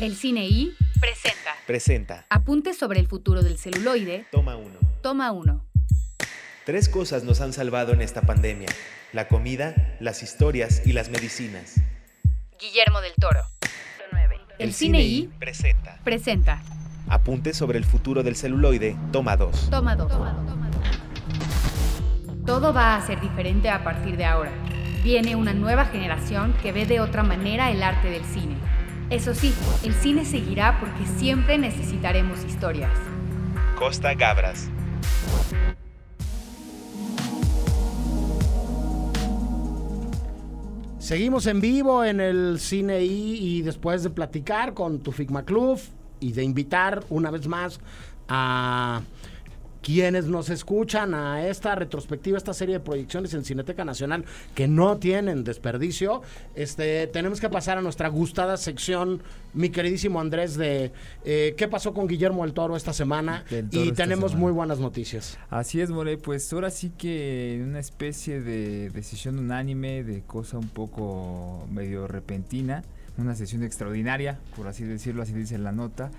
El 0.00 0.16
Cine 0.16 0.46
I 0.46 0.72
presenta 0.98 1.50
Presenta. 1.66 2.26
Apuntes 2.30 2.78
sobre 2.78 2.98
el 3.00 3.06
futuro 3.06 3.42
del 3.42 3.58
celuloide. 3.58 4.26
Toma 4.32 4.56
uno. 4.56 4.78
Toma 5.02 5.30
uno. 5.30 5.64
Tres 6.64 6.88
cosas 6.88 7.22
nos 7.22 7.40
han 7.40 7.52
salvado 7.52 7.92
en 7.92 8.00
esta 8.00 8.22
pandemia. 8.22 8.68
La 9.12 9.28
comida, 9.28 9.96
las 10.00 10.22
historias 10.22 10.86
y 10.86 10.94
las 10.94 11.10
medicinas. 11.10 11.76
Guillermo 12.58 13.00
del 13.00 13.12
Toro. 13.20 13.42
El, 14.60 14.74
Cine 14.74 15.00
I 15.00 15.30
presenta. 15.38 15.96
presenta 16.04 16.60
Apuntes 17.08 17.56
sobre 17.56 17.78
el 17.78 17.84
futuro 17.86 18.22
del 18.22 18.36
celuloide. 18.36 18.94
Toma 19.10 19.34
dos. 19.38 19.70
Toma 19.70 19.96
dos. 19.96 20.12
Todo 22.44 22.74
va 22.74 22.94
a 22.94 23.06
ser 23.06 23.22
diferente 23.22 23.70
a 23.70 23.82
partir 23.82 24.18
de 24.18 24.26
ahora. 24.26 24.50
Viene 25.02 25.34
una 25.34 25.54
nueva 25.54 25.86
generación 25.86 26.54
que 26.62 26.72
ve 26.72 26.84
de 26.84 27.00
otra 27.00 27.22
manera 27.22 27.70
el 27.70 27.82
arte 27.82 28.10
del 28.10 28.24
cine. 28.26 28.54
Eso 29.08 29.34
sí, 29.34 29.54
el 29.82 29.94
cine 29.94 30.26
seguirá 30.26 30.78
porque 30.78 31.06
siempre 31.18 31.56
necesitaremos 31.56 32.44
historias. 32.44 32.92
Costa 33.78 34.12
Gabras. 34.12 34.68
Seguimos 41.00 41.46
en 41.46 41.62
vivo 41.62 42.04
en 42.04 42.20
el 42.20 42.60
Cine 42.60 43.02
y 43.02 43.62
después 43.62 44.02
de 44.02 44.10
platicar 44.10 44.74
con 44.74 45.00
Tufik 45.00 45.30
Macluf 45.30 45.88
y 46.20 46.32
de 46.32 46.44
invitar 46.44 47.02
una 47.08 47.30
vez 47.30 47.48
más 47.48 47.80
a 48.28 49.00
quienes 49.82 50.26
nos 50.26 50.50
escuchan 50.50 51.14
a 51.14 51.46
esta 51.46 51.74
retrospectiva, 51.74 52.38
esta 52.38 52.54
serie 52.54 52.76
de 52.76 52.80
proyecciones 52.80 53.34
en 53.34 53.44
Cineteca 53.44 53.84
Nacional 53.84 54.24
que 54.54 54.68
no 54.68 54.98
tienen 54.98 55.44
desperdicio, 55.44 56.22
este, 56.54 57.06
tenemos 57.06 57.40
que 57.40 57.48
pasar 57.48 57.78
a 57.78 57.82
nuestra 57.82 58.08
gustada 58.08 58.56
sección, 58.56 59.22
mi 59.54 59.70
queridísimo 59.70 60.20
Andrés, 60.20 60.56
de 60.56 60.92
eh, 61.24 61.54
qué 61.56 61.68
pasó 61.68 61.94
con 61.94 62.06
Guillermo 62.06 62.44
del 62.44 62.52
Toro 62.52 62.76
esta 62.76 62.92
semana 62.92 63.44
Toro 63.48 63.66
y 63.70 63.88
esta 63.88 64.04
tenemos 64.04 64.32
semana. 64.32 64.46
muy 64.46 64.52
buenas 64.52 64.78
noticias. 64.78 65.38
Así 65.48 65.80
es, 65.80 65.90
More, 65.90 66.18
pues 66.18 66.52
ahora 66.52 66.70
sí 66.70 66.90
que 66.96 67.54
en 67.54 67.70
una 67.70 67.80
especie 67.80 68.40
de 68.40 68.90
decisión 68.90 69.38
unánime, 69.38 70.04
de 70.04 70.22
cosa 70.22 70.58
un 70.58 70.68
poco 70.68 71.66
medio 71.70 72.06
repentina, 72.06 72.82
una 73.18 73.34
sesión 73.34 73.62
extraordinaria, 73.62 74.38
por 74.56 74.66
así 74.66 74.84
decirlo, 74.84 75.22
así 75.22 75.32
dice 75.32 75.58
la 75.58 75.72
nota. 75.72 76.10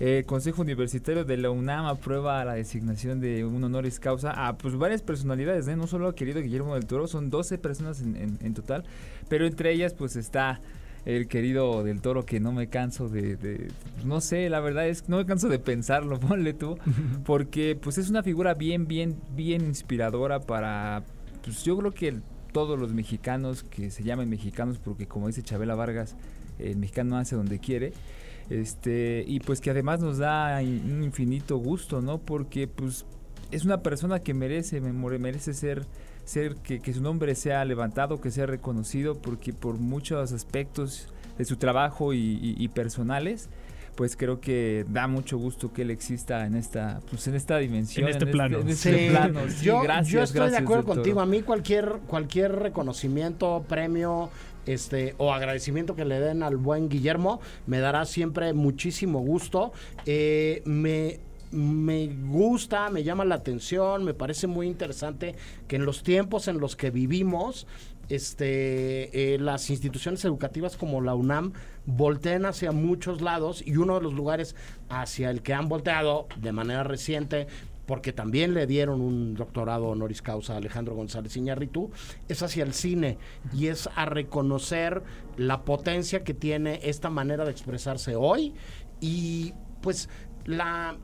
El 0.00 0.24
Consejo 0.24 0.62
Universitario 0.62 1.24
de 1.26 1.36
la 1.36 1.50
UNAM 1.50 1.84
aprueba 1.84 2.42
la 2.46 2.54
designación 2.54 3.20
de 3.20 3.44
un 3.44 3.62
honoris 3.62 4.00
causa 4.00 4.48
a 4.48 4.56
pues 4.56 4.74
varias 4.76 5.02
personalidades, 5.02 5.68
¿eh? 5.68 5.76
no 5.76 5.86
solo 5.86 6.06
al 6.08 6.14
querido 6.14 6.40
Guillermo 6.40 6.74
del 6.74 6.86
Toro, 6.86 7.06
son 7.06 7.28
12 7.28 7.58
personas 7.58 8.00
en, 8.00 8.16
en- 8.16 8.38
en 8.40 8.54
total, 8.54 8.84
pero 9.28 9.46
entre 9.46 9.72
ellas 9.72 9.92
pues 9.92 10.16
está 10.16 10.60
el 11.04 11.28
querido 11.28 11.84
del 11.84 12.00
Toro 12.00 12.24
que 12.24 12.40
no 12.40 12.50
me 12.52 12.68
canso 12.68 13.10
de, 13.10 13.36
de- 13.36 13.68
no 14.02 14.22
sé, 14.22 14.48
la 14.48 14.60
verdad 14.60 14.88
es 14.88 15.02
que 15.02 15.08
no 15.10 15.18
me 15.18 15.26
canso 15.26 15.50
de 15.50 15.58
pensarlo, 15.58 16.18
ponle 16.20 16.54
tú, 16.54 16.78
porque 17.26 17.76
pues 17.78 17.98
es 17.98 18.08
una 18.08 18.22
figura 18.22 18.54
bien, 18.54 18.86
bien, 18.88 19.16
bien 19.36 19.66
inspiradora 19.66 20.40
para, 20.40 21.02
pues 21.44 21.62
yo 21.62 21.76
creo 21.76 21.92
que 21.92 22.16
todos 22.52 22.78
los 22.78 22.94
mexicanos 22.94 23.64
que 23.64 23.90
se 23.90 24.02
llamen 24.02 24.30
mexicanos, 24.30 24.78
porque 24.78 25.06
como 25.06 25.26
dice 25.26 25.42
Chabela 25.42 25.74
Vargas, 25.74 26.16
el 26.58 26.76
mexicano 26.78 27.16
hace 27.18 27.36
donde 27.36 27.58
quiere, 27.58 27.92
este, 28.50 29.24
y 29.26 29.40
pues 29.40 29.60
que 29.60 29.70
además 29.70 30.00
nos 30.00 30.18
da 30.18 30.58
un 30.60 31.02
infinito 31.02 31.56
gusto, 31.56 32.02
¿no? 32.02 32.18
Porque 32.18 32.66
pues 32.68 33.06
es 33.50 33.64
una 33.64 33.82
persona 33.82 34.20
que 34.20 34.34
merece, 34.34 34.80
merece 34.80 35.54
ser, 35.54 35.86
ser 36.24 36.56
que, 36.56 36.80
que 36.80 36.92
su 36.92 37.00
nombre 37.00 37.34
sea 37.34 37.64
levantado, 37.64 38.20
que 38.20 38.30
sea 38.30 38.46
reconocido, 38.46 39.14
porque 39.14 39.52
por 39.52 39.78
muchos 39.78 40.32
aspectos 40.32 41.08
de 41.38 41.44
su 41.44 41.56
trabajo 41.56 42.12
y, 42.12 42.18
y- 42.18 42.56
y 42.58 42.68
personales, 42.68 43.48
pues 43.96 44.16
creo 44.16 44.40
que 44.40 44.86
da 44.88 45.08
mucho 45.08 45.36
gusto 45.36 45.72
que 45.72 45.82
él 45.82 45.90
exista 45.90 46.46
en 46.46 46.54
esta, 46.54 47.00
pues 47.10 47.26
en 47.26 47.34
esta 47.34 47.58
dimensión, 47.58 48.06
En 48.08 48.12
este 48.14 48.26
plano. 48.26 48.58
en 48.60 48.68
este 48.68 48.98
Sí, 48.98 49.10
plano. 49.10 49.40
Sí, 49.48 49.64
yo, 49.64 49.80
gracias, 49.82 50.08
yo 50.08 50.22
estoy 50.22 50.34
de 50.40 50.40
gracias, 50.46 50.62
acuerdo 50.62 50.82
doctor. 50.84 50.96
contigo. 50.98 51.20
A 51.20 51.26
mí 51.26 51.42
cualquier, 51.42 51.98
cualquier 52.06 52.52
reconocimiento, 52.52 53.64
premio 53.68 54.30
este, 54.72 55.14
o 55.18 55.32
agradecimiento 55.32 55.94
que 55.94 56.04
le 56.04 56.20
den 56.20 56.42
al 56.42 56.56
buen 56.56 56.88
Guillermo 56.88 57.40
me 57.66 57.80
dará 57.80 58.04
siempre 58.04 58.52
muchísimo 58.52 59.20
gusto. 59.20 59.72
Eh, 60.06 60.62
me, 60.64 61.20
me 61.50 62.06
gusta, 62.06 62.90
me 62.90 63.02
llama 63.02 63.24
la 63.24 63.36
atención, 63.36 64.04
me 64.04 64.14
parece 64.14 64.46
muy 64.46 64.66
interesante 64.66 65.34
que 65.66 65.76
en 65.76 65.84
los 65.84 66.02
tiempos 66.02 66.48
en 66.48 66.60
los 66.60 66.76
que 66.76 66.90
vivimos, 66.90 67.66
este, 68.08 69.34
eh, 69.34 69.38
las 69.38 69.70
instituciones 69.70 70.24
educativas 70.24 70.76
como 70.76 71.00
la 71.00 71.14
UNAM 71.14 71.52
volteen 71.86 72.44
hacia 72.44 72.72
muchos 72.72 73.22
lados 73.22 73.62
y 73.64 73.76
uno 73.76 73.94
de 73.94 74.02
los 74.02 74.14
lugares 74.14 74.56
hacia 74.88 75.30
el 75.30 75.42
que 75.42 75.54
han 75.54 75.68
volteado 75.68 76.26
de 76.36 76.52
manera 76.52 76.82
reciente 76.82 77.46
porque 77.90 78.12
también 78.12 78.54
le 78.54 78.68
dieron 78.68 79.00
un 79.00 79.34
doctorado 79.34 79.88
honoris 79.88 80.22
causa 80.22 80.54
a 80.54 80.58
Alejandro 80.58 80.94
González 80.94 81.36
Iñárritu, 81.36 81.90
es 82.28 82.40
hacia 82.40 82.62
el 82.62 82.72
cine 82.72 83.18
y 83.52 83.66
es 83.66 83.88
a 83.96 84.04
reconocer 84.04 85.02
la 85.36 85.64
potencia 85.64 86.22
que 86.22 86.32
tiene 86.32 86.78
esta 86.84 87.10
manera 87.10 87.44
de 87.44 87.50
expresarse 87.50 88.14
hoy 88.14 88.54
y 89.00 89.54
pues 89.80 90.08
la 90.44 90.98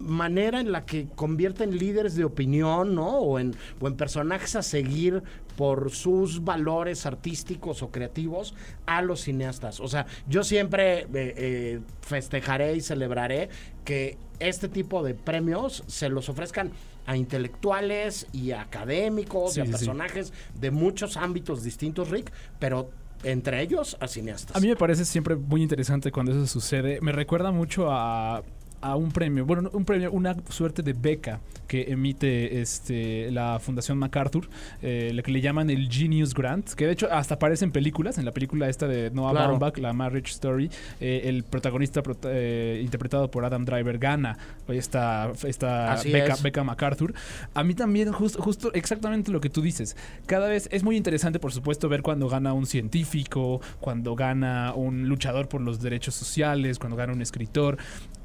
manera 0.00 0.60
en 0.60 0.72
la 0.72 0.84
que 0.84 1.06
convierten 1.14 1.76
líderes 1.76 2.16
de 2.16 2.24
opinión, 2.24 2.94
¿no? 2.94 3.18
O 3.18 3.38
en, 3.38 3.54
o 3.80 3.86
en 3.86 3.96
personajes 3.96 4.56
a 4.56 4.62
seguir 4.62 5.22
por 5.56 5.90
sus 5.90 6.42
valores 6.42 7.04
artísticos 7.06 7.82
o 7.82 7.90
creativos 7.90 8.54
a 8.86 9.02
los 9.02 9.20
cineastas. 9.20 9.78
O 9.80 9.88
sea, 9.88 10.06
yo 10.26 10.42
siempre 10.42 11.00
eh, 11.00 11.06
eh, 11.14 11.80
festejaré 12.00 12.74
y 12.76 12.80
celebraré 12.80 13.50
que 13.84 14.16
este 14.38 14.68
tipo 14.68 15.02
de 15.02 15.14
premios 15.14 15.84
se 15.86 16.08
los 16.08 16.28
ofrezcan 16.28 16.72
a 17.06 17.16
intelectuales 17.16 18.26
y 18.32 18.52
a 18.52 18.62
académicos 18.62 19.56
y 19.56 19.60
a 19.60 19.66
sí, 19.66 19.70
personajes 19.70 20.32
de 20.58 20.70
muchos 20.70 21.16
ámbitos 21.16 21.62
distintos, 21.62 22.08
Rick, 22.08 22.32
pero 22.58 22.90
entre 23.22 23.60
ellos 23.60 23.96
a 24.00 24.08
cineastas. 24.08 24.56
A 24.56 24.60
mí 24.60 24.68
me 24.68 24.76
parece 24.76 25.04
siempre 25.04 25.36
muy 25.36 25.62
interesante 25.62 26.10
cuando 26.10 26.32
eso 26.32 26.46
sucede. 26.46 27.00
Me 27.02 27.12
recuerda 27.12 27.50
mucho 27.52 27.90
a 27.90 28.42
a 28.82 28.96
un 28.96 29.10
premio, 29.12 29.44
bueno, 29.44 29.68
un 29.72 29.84
premio, 29.84 30.10
una 30.10 30.34
suerte 30.48 30.82
de 30.82 30.92
beca 30.94 31.40
que 31.68 31.90
emite 31.92 32.60
este 32.60 33.30
la 33.30 33.58
Fundación 33.60 33.98
MacArthur, 33.98 34.48
eh, 34.82 35.12
lo 35.14 35.22
que 35.22 35.30
le 35.32 35.40
llaman 35.40 35.68
el 35.70 35.88
Genius 35.90 36.32
Grant, 36.34 36.70
que 36.72 36.86
de 36.86 36.92
hecho 36.92 37.08
hasta 37.12 37.34
aparece 37.34 37.64
en 37.64 37.72
películas, 37.72 38.16
en 38.18 38.24
la 38.24 38.32
película 38.32 38.68
esta 38.68 38.88
de 38.88 39.10
Noah 39.10 39.32
Claro. 39.32 39.48
Baumbach, 39.50 39.78
la 39.78 39.92
Marriage 39.92 40.30
Story, 40.32 40.70
eh, 41.00 41.22
el 41.24 41.44
protagonista 41.44 42.02
prota- 42.02 42.30
eh, 42.32 42.80
interpretado 42.82 43.30
por 43.30 43.44
Adam 43.44 43.64
Driver 43.64 43.98
gana 43.98 44.38
esta, 44.68 45.30
esta 45.46 45.92
Así 45.92 46.10
beca, 46.10 46.32
es. 46.34 46.42
beca 46.42 46.64
MacArthur. 46.64 47.12
A 47.54 47.62
mí 47.62 47.74
también 47.74 48.08
jus- 48.12 48.36
justo 48.36 48.72
exactamente 48.72 49.30
lo 49.30 49.40
que 49.40 49.50
tú 49.50 49.60
dices. 49.62 49.96
Cada 50.26 50.48
vez 50.48 50.68
es 50.72 50.82
muy 50.82 50.96
interesante, 50.96 51.38
por 51.38 51.52
supuesto, 51.52 51.88
ver 51.88 52.02
cuando 52.02 52.28
gana 52.28 52.52
un 52.52 52.66
científico, 52.66 53.60
cuando 53.80 54.14
gana 54.14 54.72
un 54.74 55.08
luchador 55.08 55.48
por 55.48 55.60
los 55.60 55.80
derechos 55.80 56.14
sociales, 56.14 56.78
cuando 56.78 56.96
gana 56.96 57.12
un 57.12 57.22
escritor. 57.22 57.76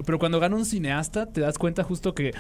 Pero 0.05 0.19
cuando 0.19 0.39
un 0.53 0.65
cineasta, 0.65 1.25
te 1.25 1.41
das 1.41 1.57
cuenta 1.57 1.83
justo 1.83 2.13
que 2.13 2.33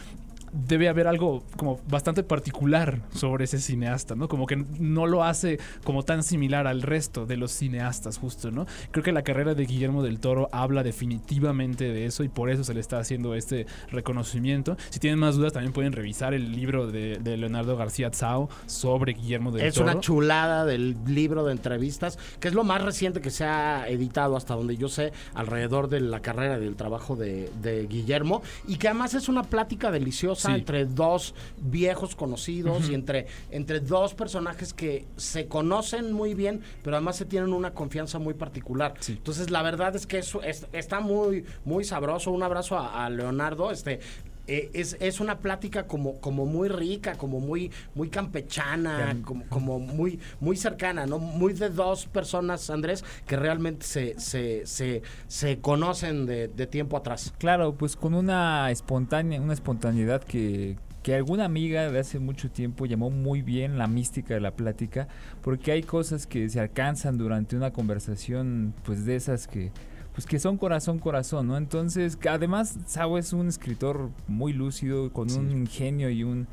debe 0.67 0.89
haber 0.89 1.07
algo 1.07 1.43
como 1.57 1.79
bastante 1.87 2.23
particular 2.23 3.01
sobre 3.13 3.45
ese 3.45 3.59
cineasta, 3.59 4.15
¿no? 4.15 4.27
Como 4.27 4.45
que 4.45 4.55
no 4.55 5.05
lo 5.05 5.23
hace 5.23 5.59
como 5.83 6.03
tan 6.03 6.23
similar 6.23 6.67
al 6.67 6.81
resto 6.81 7.25
de 7.25 7.37
los 7.37 7.51
cineastas, 7.51 8.17
justo, 8.17 8.51
¿no? 8.51 8.65
Creo 8.91 9.03
que 9.03 9.11
la 9.11 9.23
carrera 9.23 9.53
de 9.53 9.65
Guillermo 9.65 10.03
del 10.03 10.19
Toro 10.19 10.49
habla 10.51 10.83
definitivamente 10.83 11.85
de 11.85 12.05
eso 12.05 12.23
y 12.23 12.29
por 12.29 12.49
eso 12.49 12.63
se 12.63 12.73
le 12.73 12.79
está 12.79 12.99
haciendo 12.99 13.35
este 13.35 13.65
reconocimiento. 13.91 14.77
Si 14.89 14.99
tienen 14.99 15.19
más 15.19 15.35
dudas, 15.35 15.53
también 15.53 15.73
pueden 15.73 15.91
revisar 15.91 16.33
el 16.33 16.51
libro 16.51 16.87
de, 16.87 17.17
de 17.17 17.37
Leonardo 17.37 17.75
García 17.75 18.09
Tsao 18.11 18.49
sobre 18.65 19.13
Guillermo 19.13 19.51
del 19.51 19.65
Es 19.65 19.75
Toro. 19.75 19.91
una 19.91 19.99
chulada 19.99 20.65
del 20.65 20.95
libro 21.07 21.43
de 21.43 21.51
entrevistas, 21.51 22.17
que 22.39 22.47
es 22.47 22.53
lo 22.53 22.63
más 22.63 22.81
reciente 22.81 23.21
que 23.21 23.29
se 23.29 23.43
ha 23.43 23.87
editado 23.89 24.37
hasta 24.37 24.55
donde 24.55 24.77
yo 24.77 24.87
sé, 24.87 25.11
alrededor 25.33 25.89
de 25.89 25.99
la 25.99 26.21
carrera 26.21 26.57
y 26.57 26.61
del 26.61 26.75
trabajo 26.75 27.15
de, 27.15 27.51
de 27.61 27.87
Guillermo, 27.87 28.41
y 28.67 28.77
que 28.77 28.87
además 28.87 29.13
es 29.13 29.27
una 29.27 29.43
plática 29.43 29.91
deliciosa 29.91 30.44
Sí. 30.47 30.51
entre 30.53 30.85
dos 30.85 31.33
viejos 31.57 32.15
conocidos 32.15 32.89
y 32.89 32.93
entre, 32.93 33.27
entre 33.51 33.79
dos 33.79 34.13
personajes 34.13 34.73
que 34.73 35.05
se 35.17 35.47
conocen 35.47 36.11
muy 36.13 36.33
bien, 36.33 36.61
pero 36.83 36.95
además 36.97 37.15
se 37.17 37.25
tienen 37.25 37.53
una 37.53 37.73
confianza 37.73 38.19
muy 38.19 38.33
particular. 38.33 38.93
Sí. 38.99 39.13
Entonces, 39.13 39.49
la 39.49 39.61
verdad 39.61 39.95
es 39.95 40.07
que 40.07 40.19
eso 40.19 40.41
es- 40.41 40.67
está 40.73 40.99
muy, 40.99 41.45
muy 41.63 41.83
sabroso. 41.83 42.31
Un 42.31 42.43
abrazo 42.43 42.77
a, 42.77 43.05
a 43.05 43.09
Leonardo. 43.09 43.71
Este, 43.71 43.99
eh, 44.47 44.69
es, 44.73 44.97
es 44.99 45.19
una 45.19 45.39
plática 45.39 45.87
como, 45.87 46.19
como 46.19 46.45
muy 46.45 46.69
rica, 46.69 47.15
como 47.15 47.39
muy, 47.39 47.71
muy 47.93 48.09
campechana, 48.09 49.17
como, 49.23 49.45
como 49.49 49.79
muy, 49.79 50.19
muy 50.39 50.55
cercana, 50.55 51.05
¿no? 51.05 51.19
Muy 51.19 51.53
de 51.53 51.69
dos 51.69 52.05
personas, 52.05 52.69
Andrés, 52.69 53.03
que 53.25 53.35
realmente 53.35 53.85
se, 53.85 54.19
se, 54.19 54.65
se, 54.65 55.01
se 55.27 55.59
conocen 55.59 56.25
de, 56.25 56.47
de 56.47 56.67
tiempo 56.67 56.97
atrás. 56.97 57.33
Claro, 57.37 57.75
pues 57.75 57.95
con 57.95 58.13
una 58.13 58.71
espontánea, 58.71 59.41
una 59.41 59.53
espontaneidad 59.53 60.23
que, 60.23 60.77
que 61.03 61.15
alguna 61.15 61.45
amiga 61.45 61.91
de 61.91 61.99
hace 61.99 62.19
mucho 62.19 62.49
tiempo 62.49 62.85
llamó 62.85 63.09
muy 63.09 63.41
bien 63.41 63.77
la 63.77 63.87
mística 63.87 64.33
de 64.33 64.39
la 64.39 64.51
plática, 64.51 65.07
porque 65.41 65.71
hay 65.71 65.83
cosas 65.83 66.25
que 66.25 66.49
se 66.49 66.59
alcanzan 66.59 67.17
durante 67.17 67.55
una 67.55 67.71
conversación, 67.71 68.73
pues 68.83 69.05
de 69.05 69.15
esas 69.15 69.47
que 69.47 69.71
pues 70.15 70.25
que 70.25 70.39
son 70.39 70.57
corazón 70.57 70.97
corazón, 70.97 71.47
¿no? 71.47 71.57
Entonces, 71.57 72.15
que 72.15 72.29
además 72.29 72.77
Sao 72.85 73.17
es 73.17 73.33
un 73.33 73.49
escritor 73.49 74.09
muy 74.27 74.53
lúcido, 74.53 75.11
con 75.11 75.29
un 75.29 75.51
ingenio 75.51 76.09
y 76.09 76.23
un 76.23 76.47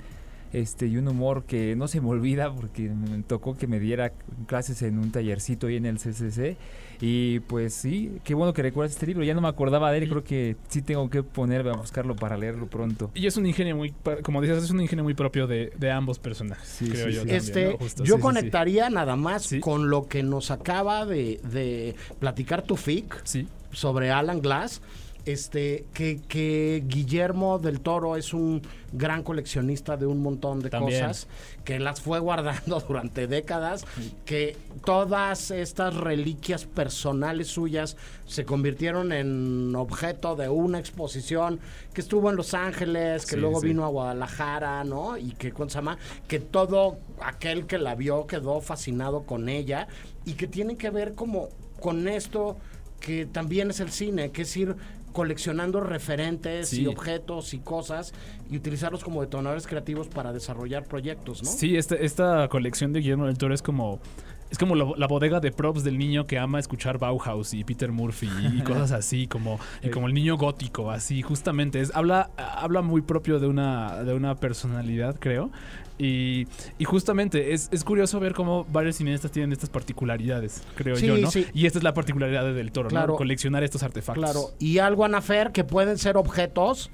este 0.53 0.87
y 0.87 0.97
un 0.97 1.09
humor 1.09 1.45
que 1.45 1.75
no 1.77 1.89
se 1.89 2.01
me 2.01 2.09
olvida 2.09 2.53
porque 2.55 2.83
me 2.91 3.23
tocó 3.23 3.57
que 3.57 3.67
me 3.67 3.81
diera 3.81 4.13
clases 4.47 4.83
en 4.83 4.99
un 4.99 5.11
tallercito 5.11 5.67
ahí 5.67 5.77
en 5.77 5.87
el 5.87 5.99
CCC 5.99 6.57
y 7.01 7.41
pues 7.41 7.75
sí, 7.75 8.13
qué 8.23 8.35
bueno 8.35 8.53
que 8.53 8.63
recuerdas 8.63 8.93
este 8.93 9.07
libro, 9.07 9.25
ya 9.25 9.35
no 9.35 9.41
me 9.41 9.49
acordaba 9.49 9.91
de 9.91 9.99
él, 9.99 10.09
creo 10.09 10.23
que 10.23 10.57
sí 10.69 10.83
tengo 10.83 11.11
que 11.11 11.23
ponerme 11.25 11.71
a 11.71 11.75
buscarlo 11.75 12.15
para 12.15 12.37
leerlo 12.37 12.67
pronto. 12.69 13.11
Y 13.15 13.27
es 13.27 13.37
un 13.37 13.45
ingenio 13.47 13.75
muy, 13.77 13.93
como 14.23 14.41
dices, 14.41 14.63
es 14.63 14.71
un 14.71 14.81
ingenio 14.81 15.03
muy 15.03 15.15
propio 15.15 15.47
de, 15.49 15.73
de 15.77 15.91
ambos 15.91 16.21
personajes, 16.21 16.69
Sí, 16.69 16.89
creo 16.89 17.07
sí, 17.09 17.13
yo. 17.15 17.23
sí. 17.23 17.29
también, 17.29 17.37
Este, 17.37 17.65
¿no? 17.73 17.77
Justo, 17.79 18.05
yo 18.05 18.07
sí, 18.07 18.11
sí, 18.13 18.17
sí. 18.17 18.23
conectaría 18.23 18.89
nada 18.91 19.17
más 19.17 19.43
Sí. 19.43 19.59
con 19.61 19.91
lo 19.91 20.07
que 20.07 20.23
nos 20.23 20.51
acaba 20.53 21.05
de, 21.05 21.41
de 21.51 21.97
platicar 22.21 22.63
tu 22.63 22.77
FIC 22.77 23.21
Sí, 23.25 23.49
sobre 23.73 24.11
Alan 24.11 24.41
Glass. 24.41 24.81
Este, 25.25 25.85
que, 25.95 26.21
que 26.27 26.83
Guillermo 26.87 27.59
del 27.61 27.81
Toro 27.81 28.17
es 28.17 28.35
un 28.35 28.61
gran 28.93 29.23
coleccionista 29.23 29.97
de 29.97 30.05
un 30.07 30.21
montón 30.21 30.61
de 30.61 30.69
También. 30.69 31.01
cosas, 31.07 31.29
que 31.65 31.79
las 31.79 32.01
fue 32.01 32.19
guardando 32.19 32.81
durante 32.89 33.27
décadas, 33.29 33.85
que 34.25 34.57
todas 34.85 35.51
estas 35.53 35.95
reliquias 35.95 36.67
personales 36.67 37.47
suyas 37.49 37.97
se 38.27 38.45
convirtieron 38.45 39.13
en 39.13 39.75
objeto 39.77 40.35
de 40.35 40.49
una 40.49 40.79
exposición 40.81 41.61
que 41.95 42.01
estuvo 42.01 42.29
en 42.29 42.37
Los 42.37 42.53
Ángeles, 42.53 43.25
que 43.25 43.37
Sí, 43.37 43.41
luego 43.41 43.61
sí. 43.61 43.69
vino 43.69 43.85
a 43.85 43.89
Guadalajara, 43.89 44.83
¿no? 44.85 45.17
Y 45.17 45.31
que, 45.33 45.53
¿cómo 45.53 45.69
se 45.71 45.77
llama? 45.77 45.99
Que 46.27 46.41
todo 46.41 46.99
aquel 47.21 47.67
que 47.67 47.79
la 47.79 47.95
vio 47.95 48.27
quedó 48.27 48.61
fascinado 48.61 49.23
con 49.23 49.49
ella 49.49 49.87
y 50.25 50.33
que 50.35 50.49
tiene 50.49 50.77
que 50.77 50.91
ver 50.91 51.15
como 51.15 51.49
con 51.81 52.09
esto 52.09 52.57
que 53.01 53.27
también 53.27 53.71
es 53.71 53.81
el 53.81 53.91
cine, 53.91 54.31
que 54.31 54.43
es 54.43 54.57
ir 54.57 54.77
coleccionando 55.13 55.81
referentes 55.81 56.69
Sí. 56.69 56.83
y 56.83 56.87
objetos 56.87 57.55
y 57.55 57.59
cosas 57.59 58.13
y 58.51 58.57
utilizarlos 58.57 59.05
como 59.05 59.21
detonadores 59.21 59.67
creativos 59.67 60.09
para 60.09 60.33
desarrollar 60.33 60.85
proyectos, 60.85 61.43
¿no? 61.43 61.51
Sí, 61.51 61.77
este- 61.77 62.05
esta 62.05 62.49
colección 62.49 62.93
de 62.93 63.01
Guillermo 63.01 63.27
del 63.27 63.39
Toro 63.39 63.55
es 63.55 63.63
como. 63.63 64.01
Es 64.51 64.59
como 64.59 64.75
la, 64.75 64.85
la 64.99 65.07
bodega 65.07 65.41
de 65.41 65.51
props 65.51 65.83
del 65.83 65.97
niño 65.97 66.27
que 66.27 66.39
ama 66.39 66.59
escuchar 66.59 66.99
Bauhaus 66.99 67.55
y 67.55 67.65
Peter 67.65 67.91
Murphy 67.91 68.29
y, 68.55 68.61
cosas 68.65 68.93
así, 68.93 69.27
como, 69.27 69.59
y 69.83 69.89
como 69.89 70.09
el 70.09 70.13
niño 70.13 70.37
gótico, 70.37 70.91
así, 70.91 71.23
justamente. 71.23 71.81
Es, 71.81 71.91
habla, 71.97 72.31
habla 72.37 72.83
muy 72.83 73.01
propio 73.01 73.41
de 73.41 73.47
una, 73.47 74.05
de 74.05 74.13
una 74.13 74.35
personalidad, 74.37 75.17
creo. 75.19 75.51
Y, 76.05 76.49
y 76.79 76.85
justamente 76.85 77.53
es, 77.53 77.69
es 77.71 77.85
curioso 77.85 78.19
ver 78.19 78.35
cómo 78.35 78.65
varios 78.73 78.97
cineastas 78.97 79.31
tienen 79.31 79.53
estas 79.53 79.71
particularidades, 79.71 80.63
creo 80.75 80.97
Sí, 80.97 81.07
yo, 81.07 81.17
¿no? 81.17 81.31
sí. 81.31 81.47
Y 81.55 81.67
esta 81.67 81.79
es 81.79 81.85
la 81.85 81.95
particularidad 81.95 82.43
de 82.45 82.53
Del 82.55 82.73
Toro, 82.73 82.89
Claro. 82.89 83.13
¿no? 83.13 83.17
Coleccionar 83.17 83.63
estos 83.63 83.83
artefactos. 83.85 84.25
Claro, 84.25 84.51
y 84.59 84.79
algo 84.79 85.05
Anafer 85.05 85.53
que 85.53 85.63
pueden 85.63 85.99
ser 85.99 86.17
objetos 86.17 86.91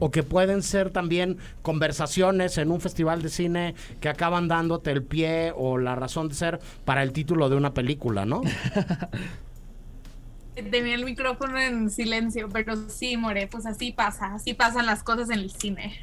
o 0.00 0.10
que 0.10 0.22
pueden 0.22 0.62
ser 0.62 0.90
también 0.90 1.38
conversaciones 1.62 2.58
en 2.58 2.70
un 2.70 2.80
festival 2.80 3.22
de 3.22 3.28
cine 3.28 3.74
que 4.00 4.08
acaban 4.08 4.48
dándote 4.48 4.90
el 4.90 5.02
pie 5.02 5.52
o 5.56 5.78
la 5.78 5.94
razón 5.94 6.28
de 6.28 6.34
ser 6.34 6.60
para 6.84 7.02
el 7.02 7.12
título 7.12 7.48
de 7.48 7.56
una 7.56 7.74
película, 7.74 8.24
¿no? 8.24 8.42
Tenía 10.62 10.94
el 10.94 11.04
micrófono 11.04 11.58
en 11.58 11.90
silencio, 11.90 12.48
pero 12.52 12.74
sí, 12.88 13.16
More, 13.16 13.46
pues 13.46 13.66
así 13.66 13.92
pasa, 13.92 14.34
así 14.34 14.54
pasan 14.54 14.86
las 14.86 15.02
cosas 15.02 15.30
en 15.30 15.38
el 15.40 15.50
cine. 15.50 15.94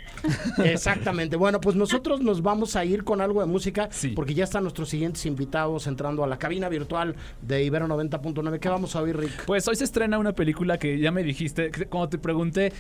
Exactamente. 0.64 1.36
Bueno, 1.36 1.60
pues 1.62 1.76
nosotros 1.76 2.22
nos 2.22 2.42
vamos 2.42 2.76
a 2.76 2.86
ir 2.86 3.04
con 3.04 3.22
algo 3.22 3.42
de 3.42 3.48
música 3.48 3.90
Sí. 3.92 4.10
porque 4.10 4.34
ya 4.34 4.44
están 4.44 4.64
nuestros 4.64 4.90
siguientes 4.90 5.26
invitados 5.26 5.88
entrando 5.88 6.24
a 6.24 6.28
la 6.28 6.38
cabina 6.38 6.70
virtual 6.70 7.16
de 7.42 7.64
Ibero 7.64 7.88
90.9. 7.88 8.60
¿Qué 8.60 8.70
vamos 8.70 8.96
a 8.96 9.02
oír, 9.02 9.18
Rick? 9.18 9.46
Pues 9.46 9.68
hoy 9.68 9.76
se 9.76 9.84
estrena 9.84 10.18
una 10.18 10.34
película 10.34 10.78
que 10.78 11.00
ya 11.00 11.12
me 11.12 11.24
dijiste, 11.24 11.72
cuando 11.90 12.10
te 12.10 12.18
pregunté, 12.18 12.72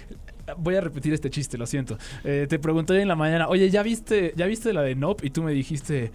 voy 0.57 0.75
a 0.75 0.81
repetir 0.81 1.13
este 1.13 1.29
chiste, 1.29 1.57
lo 1.57 1.65
siento. 1.65 1.97
Eh, 2.23 2.45
te 2.49 2.59
pregunté 2.59 2.93
hoy 2.93 3.01
en 3.01 3.07
la 3.07 3.15
mañana, 3.15 3.47
oye, 3.47 3.69
¿ya 3.69 3.83
viste, 3.83 4.33
¿ya 4.35 4.45
viste 4.45 4.73
la 4.73 4.81
de 4.81 4.95
Nope? 4.95 5.27
Y 5.27 5.29
tú 5.29 5.43
me 5.43 5.51
dijiste, 5.51 6.11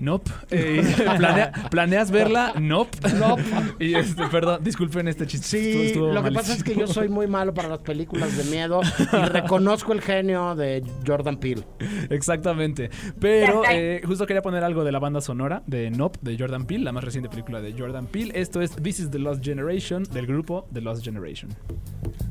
Nope. 0.00 0.30
Eh, 0.50 0.82
¿planea- 1.18 1.70
¿Planeas 1.70 2.10
verla? 2.10 2.52
Nope. 2.60 2.98
Nope. 3.18 3.42
y 3.78 3.94
este, 3.94 4.26
perdón, 4.28 4.62
disculpen 4.64 5.08
este 5.08 5.26
chiste. 5.26 5.46
Sí, 5.46 5.58
estuvo- 5.58 5.82
estuvo 5.84 6.12
lo 6.12 6.22
que 6.22 6.32
pasa 6.32 6.52
es 6.54 6.62
que 6.64 6.74
yo 6.74 6.86
soy 6.86 7.08
muy 7.08 7.26
malo 7.26 7.54
para 7.54 7.68
las 7.68 7.78
películas 7.80 8.36
de 8.36 8.44
miedo 8.44 8.80
y 8.82 9.16
reconozco 9.28 9.92
el 9.92 10.00
genio 10.00 10.54
de 10.54 10.82
Jordan 11.06 11.38
Peele. 11.38 11.64
Exactamente. 12.10 12.90
Pero 13.20 13.62
eh, 13.70 14.02
justo 14.06 14.26
quería 14.26 14.42
poner 14.42 14.64
algo 14.64 14.84
de 14.84 14.92
la 14.92 14.98
banda 14.98 15.20
sonora 15.20 15.62
de 15.66 15.90
Nope, 15.90 16.18
de 16.22 16.36
Jordan 16.38 16.66
Peele, 16.66 16.84
la 16.84 16.92
más 16.92 17.04
reciente 17.04 17.28
película 17.28 17.60
de 17.60 17.72
Jordan 17.72 18.06
Peele. 18.06 18.32
Esto 18.38 18.60
es 18.62 18.72
This 18.76 19.00
is 19.00 19.10
the 19.10 19.18
Lost 19.18 19.44
Generation, 19.44 20.02
del 20.12 20.26
grupo 20.26 20.66
The 20.72 20.80
Lost 20.80 21.04
Generation. 21.04 21.50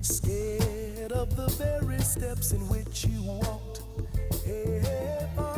Scared 0.01 1.11
of 1.13 1.29
the 1.35 1.63
very 1.63 2.01
steps 2.01 2.51
in 2.53 2.61
which 2.69 3.05
you 3.07 3.21
walked. 3.23 3.81
Hey, 4.45 4.81
hey, 4.81 5.27
father, 5.35 5.37
listen 5.37 5.37
to 5.37 5.41
all 5.41 5.52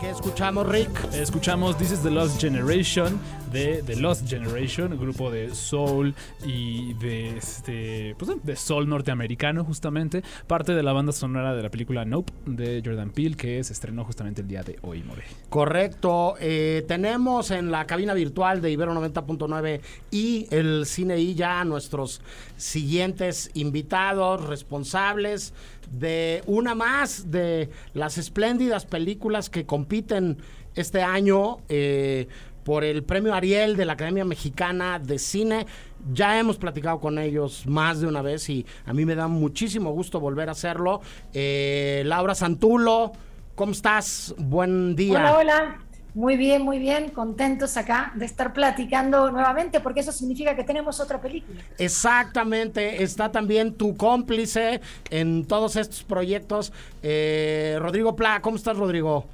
¿Qué 0.00 0.08
escuchamos, 0.08 0.66
Rick? 0.66 0.90
Escuchamos 1.12 1.76
This 1.76 1.92
is 1.92 2.02
the 2.02 2.10
Lost 2.10 2.40
Generation 2.40 3.20
de 3.52 3.82
The 3.84 3.96
Lost 3.96 4.26
Generation, 4.26 4.96
grupo 4.98 5.30
de 5.30 5.54
soul 5.54 6.14
y 6.42 6.94
de 6.94 7.36
este 7.36 8.14
pues, 8.16 8.30
de 8.42 8.56
soul 8.56 8.88
norteamericano 8.88 9.62
justamente, 9.64 10.22
parte 10.46 10.72
de 10.72 10.82
la 10.82 10.94
banda 10.94 11.12
sonora 11.12 11.54
de 11.54 11.62
la 11.62 11.68
película 11.68 12.04
Nope 12.06 12.32
de 12.46 12.80
Jordan 12.82 13.10
Peele 13.10 13.36
que 13.36 13.62
se 13.62 13.72
estrenó 13.72 14.04
justamente 14.04 14.40
el 14.40 14.48
día 14.48 14.62
de 14.62 14.78
hoy, 14.82 15.02
More. 15.02 15.22
Correcto. 15.48 16.36
Eh, 16.40 16.84
tenemos 16.88 17.50
en 17.50 17.70
la 17.70 17.86
cabina 17.86 18.14
virtual 18.14 18.62
de 18.62 18.70
Ibero 18.70 18.94
90.9 18.94 19.80
y 20.10 20.46
el 20.50 20.86
Cine 20.86 21.18
I 21.18 21.34
ya 21.34 21.60
a 21.60 21.64
nuestros 21.64 22.22
siguientes 22.56 23.50
invitados 23.52 24.46
responsables 24.46 25.52
de 25.90 26.42
una 26.46 26.74
más 26.74 27.30
de 27.30 27.70
las 27.94 28.18
espléndidas 28.18 28.86
películas 28.86 29.50
que 29.50 29.66
compiten 29.66 30.38
este 30.74 31.02
año 31.02 31.58
eh, 31.68 32.28
por 32.64 32.84
el 32.84 33.02
premio 33.02 33.34
Ariel 33.34 33.76
de 33.76 33.84
la 33.84 33.94
Academia 33.94 34.24
Mexicana 34.24 34.98
de 34.98 35.18
Cine. 35.18 35.66
Ya 36.12 36.38
hemos 36.38 36.56
platicado 36.56 37.00
con 37.00 37.18
ellos 37.18 37.66
más 37.66 38.00
de 38.00 38.06
una 38.06 38.22
vez 38.22 38.48
y 38.48 38.64
a 38.86 38.92
mí 38.92 39.04
me 39.04 39.14
da 39.14 39.28
muchísimo 39.28 39.92
gusto 39.92 40.20
volver 40.20 40.48
a 40.48 40.52
hacerlo. 40.52 41.00
Eh, 41.32 42.02
Laura 42.06 42.34
Santulo, 42.34 43.12
¿cómo 43.54 43.72
estás? 43.72 44.34
Buen 44.38 44.96
día. 44.96 45.18
Hola, 45.18 45.38
hola. 45.38 45.89
Muy 46.14 46.36
bien, 46.36 46.62
muy 46.62 46.78
bien, 46.78 47.10
contentos 47.10 47.76
acá 47.76 48.12
de 48.14 48.24
estar 48.24 48.52
platicando 48.52 49.30
nuevamente 49.30 49.80
porque 49.80 50.00
eso 50.00 50.12
significa 50.12 50.56
que 50.56 50.64
tenemos 50.64 50.98
otra 51.00 51.20
película. 51.20 51.60
Exactamente, 51.78 53.02
está 53.02 53.30
también 53.30 53.74
tu 53.74 53.96
cómplice 53.96 54.80
en 55.10 55.44
todos 55.44 55.76
estos 55.76 56.02
proyectos, 56.02 56.72
eh, 57.02 57.76
Rodrigo 57.80 58.16
Pla. 58.16 58.40
¿Cómo 58.42 58.56
estás, 58.56 58.76
Rodrigo? 58.76 59.26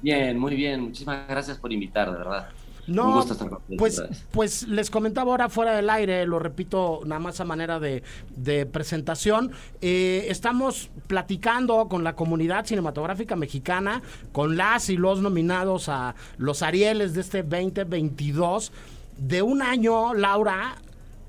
Bien, 0.00 0.36
muy 0.36 0.56
bien. 0.56 0.80
Muchísimas 0.80 1.28
gracias 1.28 1.58
por 1.58 1.72
invitar, 1.72 2.10
de 2.10 2.18
verdad. 2.18 2.48
No, 2.86 3.08
Un 3.08 3.14
gusto 3.14 3.32
estar 3.34 3.48
con 3.48 3.58
ustedes 3.58 3.78
pues, 3.78 4.02
pues 4.32 4.68
les 4.68 4.90
comentaba 4.90 5.30
ahora 5.30 5.48
fuera 5.48 5.76
del 5.76 5.88
aire, 5.88 6.26
lo 6.26 6.38
repito 6.38 7.00
nada 7.04 7.20
más 7.20 7.40
a 7.40 7.44
manera 7.44 7.78
de, 7.78 8.02
de 8.36 8.66
presentación. 8.66 9.52
Eh, 9.80 10.26
estamos 10.28 10.90
platicando 11.06 11.88
con 11.88 12.02
la 12.02 12.16
comunidad 12.16 12.66
cinematográfica 12.66 13.36
mexicana, 13.36 14.02
con 14.32 14.56
las 14.56 14.88
y 14.90 14.96
los 14.96 15.20
nominados 15.20 15.88
a 15.88 16.14
los 16.38 16.62
Arieles 16.62 17.14
de 17.14 17.20
este 17.20 17.42
2022, 17.42 18.72
de 19.18 19.42
un 19.42 19.62
año, 19.62 20.14
Laura, 20.14 20.76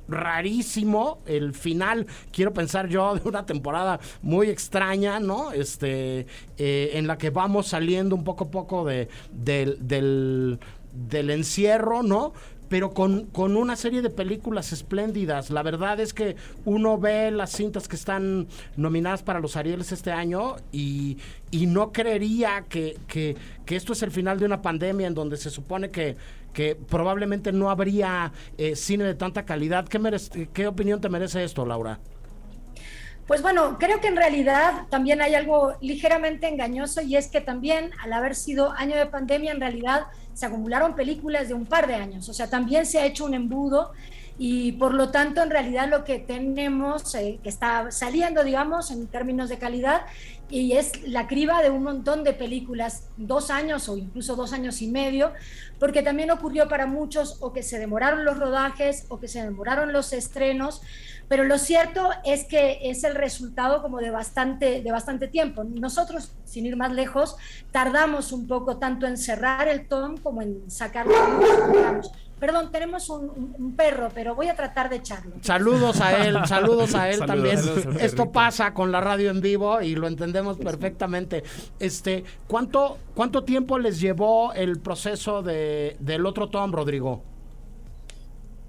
rarísimo 0.07 1.19
el 1.25 1.53
final, 1.53 2.07
quiero 2.31 2.53
pensar 2.53 2.87
yo, 2.87 3.15
de 3.15 3.27
una 3.27 3.45
temporada 3.45 3.99
muy 4.21 4.49
extraña, 4.49 5.19
¿no? 5.19 5.51
Este, 5.51 6.27
eh, 6.57 6.91
en 6.93 7.07
la 7.07 7.17
que 7.17 7.29
vamos 7.29 7.67
saliendo 7.67 8.15
un 8.15 8.23
poco 8.23 8.45
a 8.45 8.51
poco 8.51 8.85
de, 8.85 9.07
del, 9.31 10.59
del 10.93 11.29
encierro, 11.29 12.03
¿no? 12.03 12.33
Pero 12.69 12.91
con, 12.91 13.25
con 13.27 13.55
una 13.55 13.75
serie 13.75 14.01
de 14.01 14.09
películas 14.09 14.71
espléndidas. 14.73 15.51
La 15.51 15.61
verdad 15.61 15.99
es 15.99 16.13
que 16.13 16.35
uno 16.65 16.97
ve 16.97 17.29
las 17.29 17.51
cintas 17.51 17.87
que 17.87 17.95
están 17.95 18.47
nominadas 18.77 19.21
para 19.21 19.39
los 19.39 19.55
Arieles 19.57 19.91
este 19.91 20.11
año 20.11 20.55
y, 20.71 21.17
y 21.51 21.67
no 21.67 21.91
creería 21.91 22.65
que, 22.67 22.97
que, 23.07 23.35
que 23.65 23.75
esto 23.75 23.93
es 23.93 24.01
el 24.01 24.09
final 24.11 24.39
de 24.39 24.45
una 24.45 24.61
pandemia 24.63 25.05
en 25.05 25.13
donde 25.13 25.37
se 25.37 25.51
supone 25.51 25.91
que, 25.91 26.15
que 26.51 26.75
probablemente 26.75 27.51
no 27.51 27.69
habría 27.69 28.31
eh, 28.57 28.75
cine 28.75 29.03
de 29.03 29.13
tanta 29.13 29.45
calidad. 29.45 29.87
¿Qué, 29.87 29.99
merece- 29.99 30.49
¿Qué 30.51 30.65
opinión 30.65 30.99
te 30.99 31.09
merece 31.09 31.43
esto, 31.43 31.65
Laura? 31.67 31.99
Pues 33.27 33.41
bueno, 33.41 33.77
creo 33.79 34.01
que 34.01 34.07
en 34.07 34.17
realidad 34.17 34.87
también 34.89 35.21
hay 35.21 35.33
algo 35.35 35.75
ligeramente 35.79 36.47
engañoso 36.47 37.01
y 37.01 37.15
es 37.15 37.27
que 37.27 37.39
también 37.39 37.91
al 38.01 38.11
haber 38.11 38.35
sido 38.35 38.71
año 38.71 38.97
de 38.97 39.05
pandemia, 39.05 39.51
en 39.53 39.61
realidad 39.61 40.07
se 40.33 40.45
acumularon 40.45 40.95
películas 40.95 41.47
de 41.47 41.53
un 41.53 41.65
par 41.65 41.87
de 41.87 41.95
años, 41.95 42.29
o 42.29 42.33
sea, 42.33 42.49
también 42.49 42.85
se 42.85 42.99
ha 42.99 43.05
hecho 43.05 43.25
un 43.25 43.33
embudo 43.33 43.91
y 44.37 44.73
por 44.73 44.93
lo 44.93 45.09
tanto 45.09 45.43
en 45.43 45.51
realidad 45.51 45.87
lo 45.89 46.03
que 46.03 46.17
tenemos 46.17 47.13
eh, 47.15 47.39
que 47.43 47.49
está 47.49 47.91
saliendo, 47.91 48.43
digamos, 48.43 48.89
en 48.89 49.07
términos 49.07 49.49
de 49.49 49.57
calidad 49.57 50.01
y 50.49 50.73
es 50.73 51.07
la 51.07 51.27
criba 51.27 51.61
de 51.61 51.69
un 51.69 51.83
montón 51.83 52.23
de 52.23 52.33
películas, 52.33 53.07
dos 53.17 53.49
años 53.49 53.89
o 53.89 53.97
incluso 53.97 54.35
dos 54.35 54.53
años 54.53 54.81
y 54.81 54.87
medio, 54.87 55.33
porque 55.79 56.03
también 56.03 56.31
ocurrió 56.31 56.67
para 56.67 56.85
muchos 56.85 57.37
o 57.41 57.53
que 57.53 57.63
se 57.63 57.79
demoraron 57.79 58.25
los 58.25 58.37
rodajes 58.37 59.05
o 59.09 59.19
que 59.19 59.27
se 59.27 59.41
demoraron 59.43 59.93
los 59.93 60.13
estrenos, 60.13 60.81
pero 61.27 61.43
lo 61.43 61.57
cierto 61.57 62.09
es 62.23 62.45
que 62.45 62.79
es 62.83 63.03
el 63.03 63.15
resultado 63.15 63.81
como 63.81 63.99
de 63.99 64.11
bastante, 64.11 64.81
de 64.81 64.91
bastante 64.91 65.27
tiempo. 65.27 65.63
Nosotros, 65.63 66.33
sin 66.45 66.65
ir 66.65 66.75
más 66.75 66.91
lejos, 66.91 67.37
tardamos 67.71 68.31
un 68.31 68.47
poco 68.47 68.77
tanto 68.77 69.07
en 69.07 69.17
cerrar 69.17 69.67
el 69.67 69.87
tom 69.87 70.17
como 70.17 70.41
en 70.41 70.69
sacarlo. 70.69 71.13
digamos. 71.71 72.11
Perdón, 72.43 72.73
tenemos 72.73 73.09
un, 73.09 73.73
perro, 73.77 74.09
pero 74.13 74.35
voy 74.35 74.49
a 74.49 74.55
tratar 74.55 74.89
de 74.89 74.97
echarlo. 74.97 75.31
Saludos 75.39 76.01
a 76.01 76.25
él, 76.25 76.37
saludos 76.45 76.93
a 76.93 77.09
él 77.09 77.15
Saludos, 77.19 77.25
también. 77.25 77.57
saludos 77.57 78.01
Esto 78.01 78.33
pasa 78.33 78.73
con 78.73 78.91
la 78.91 78.99
radio 78.99 79.29
en 79.29 79.39
vivo 79.39 79.81
y 79.81 79.95
lo 79.95 80.07
entendemos 80.07 80.57
perfectamente. 80.57 81.43
Este, 81.79 82.25
¿cuánto, 82.45 82.97
cuánto 83.15 83.45
tiempo 83.45 83.79
les 83.79 84.01
llevó 84.01 84.51
el 84.51 84.79
proceso 84.81 85.41
de, 85.41 85.95
del 86.01 86.25
otro 86.25 86.49
Tom, 86.49 86.73
Rodrigo? 86.73 87.23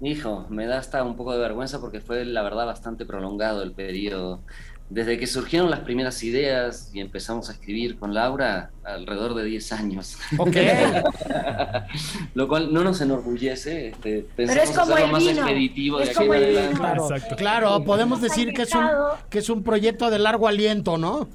Hijo, 0.01 0.45
me 0.49 0.65
da 0.67 0.77
hasta 0.77 1.03
un 1.03 1.15
poco 1.15 1.33
de 1.33 1.39
vergüenza 1.39 1.79
porque 1.79 2.01
fue 2.01 2.25
la 2.25 2.43
verdad 2.43 2.65
bastante 2.65 3.05
prolongado 3.05 3.63
el 3.63 3.71
periodo. 3.71 4.41
Desde 4.87 5.17
que 5.17 5.25
surgieron 5.25 5.71
las 5.71 5.79
primeras 5.79 6.21
ideas 6.23 6.91
y 6.93 6.99
empezamos 6.99 7.49
a 7.49 7.53
escribir 7.53 7.97
con 7.97 8.13
Laura, 8.13 8.69
alrededor 8.83 9.33
de 9.33 9.43
10 9.45 9.71
años. 9.71 10.17
Ok. 10.37 10.55
Lo 12.35 12.47
cual 12.47 12.71
no 12.71 12.83
nos 12.83 13.01
enorgullece. 13.01 13.87
Este, 13.87 14.27
Pero 14.35 14.51
es 14.51 14.57
pensamos 14.59 14.89
como 14.89 14.93
hacerlo 14.95 15.05
el 15.05 15.11
más 15.11 15.23
vino. 15.23 15.41
expeditivo 15.41 15.97
de 15.97 16.03
Es 16.03 16.09
aquí 16.09 16.17
como 16.19 16.33
en 16.35 16.43
el 16.43 16.67
vino. 16.67 16.77
Claro, 16.77 17.07
claro, 17.35 17.83
podemos 17.83 18.21
decir 18.21 18.53
que 18.53 18.61
es 18.63 18.75
un 18.75 18.85
que 19.29 19.39
es 19.39 19.49
un 19.49 19.63
proyecto 19.63 20.11
de 20.11 20.19
largo 20.19 20.47
aliento, 20.47 20.97
¿no? 20.99 21.27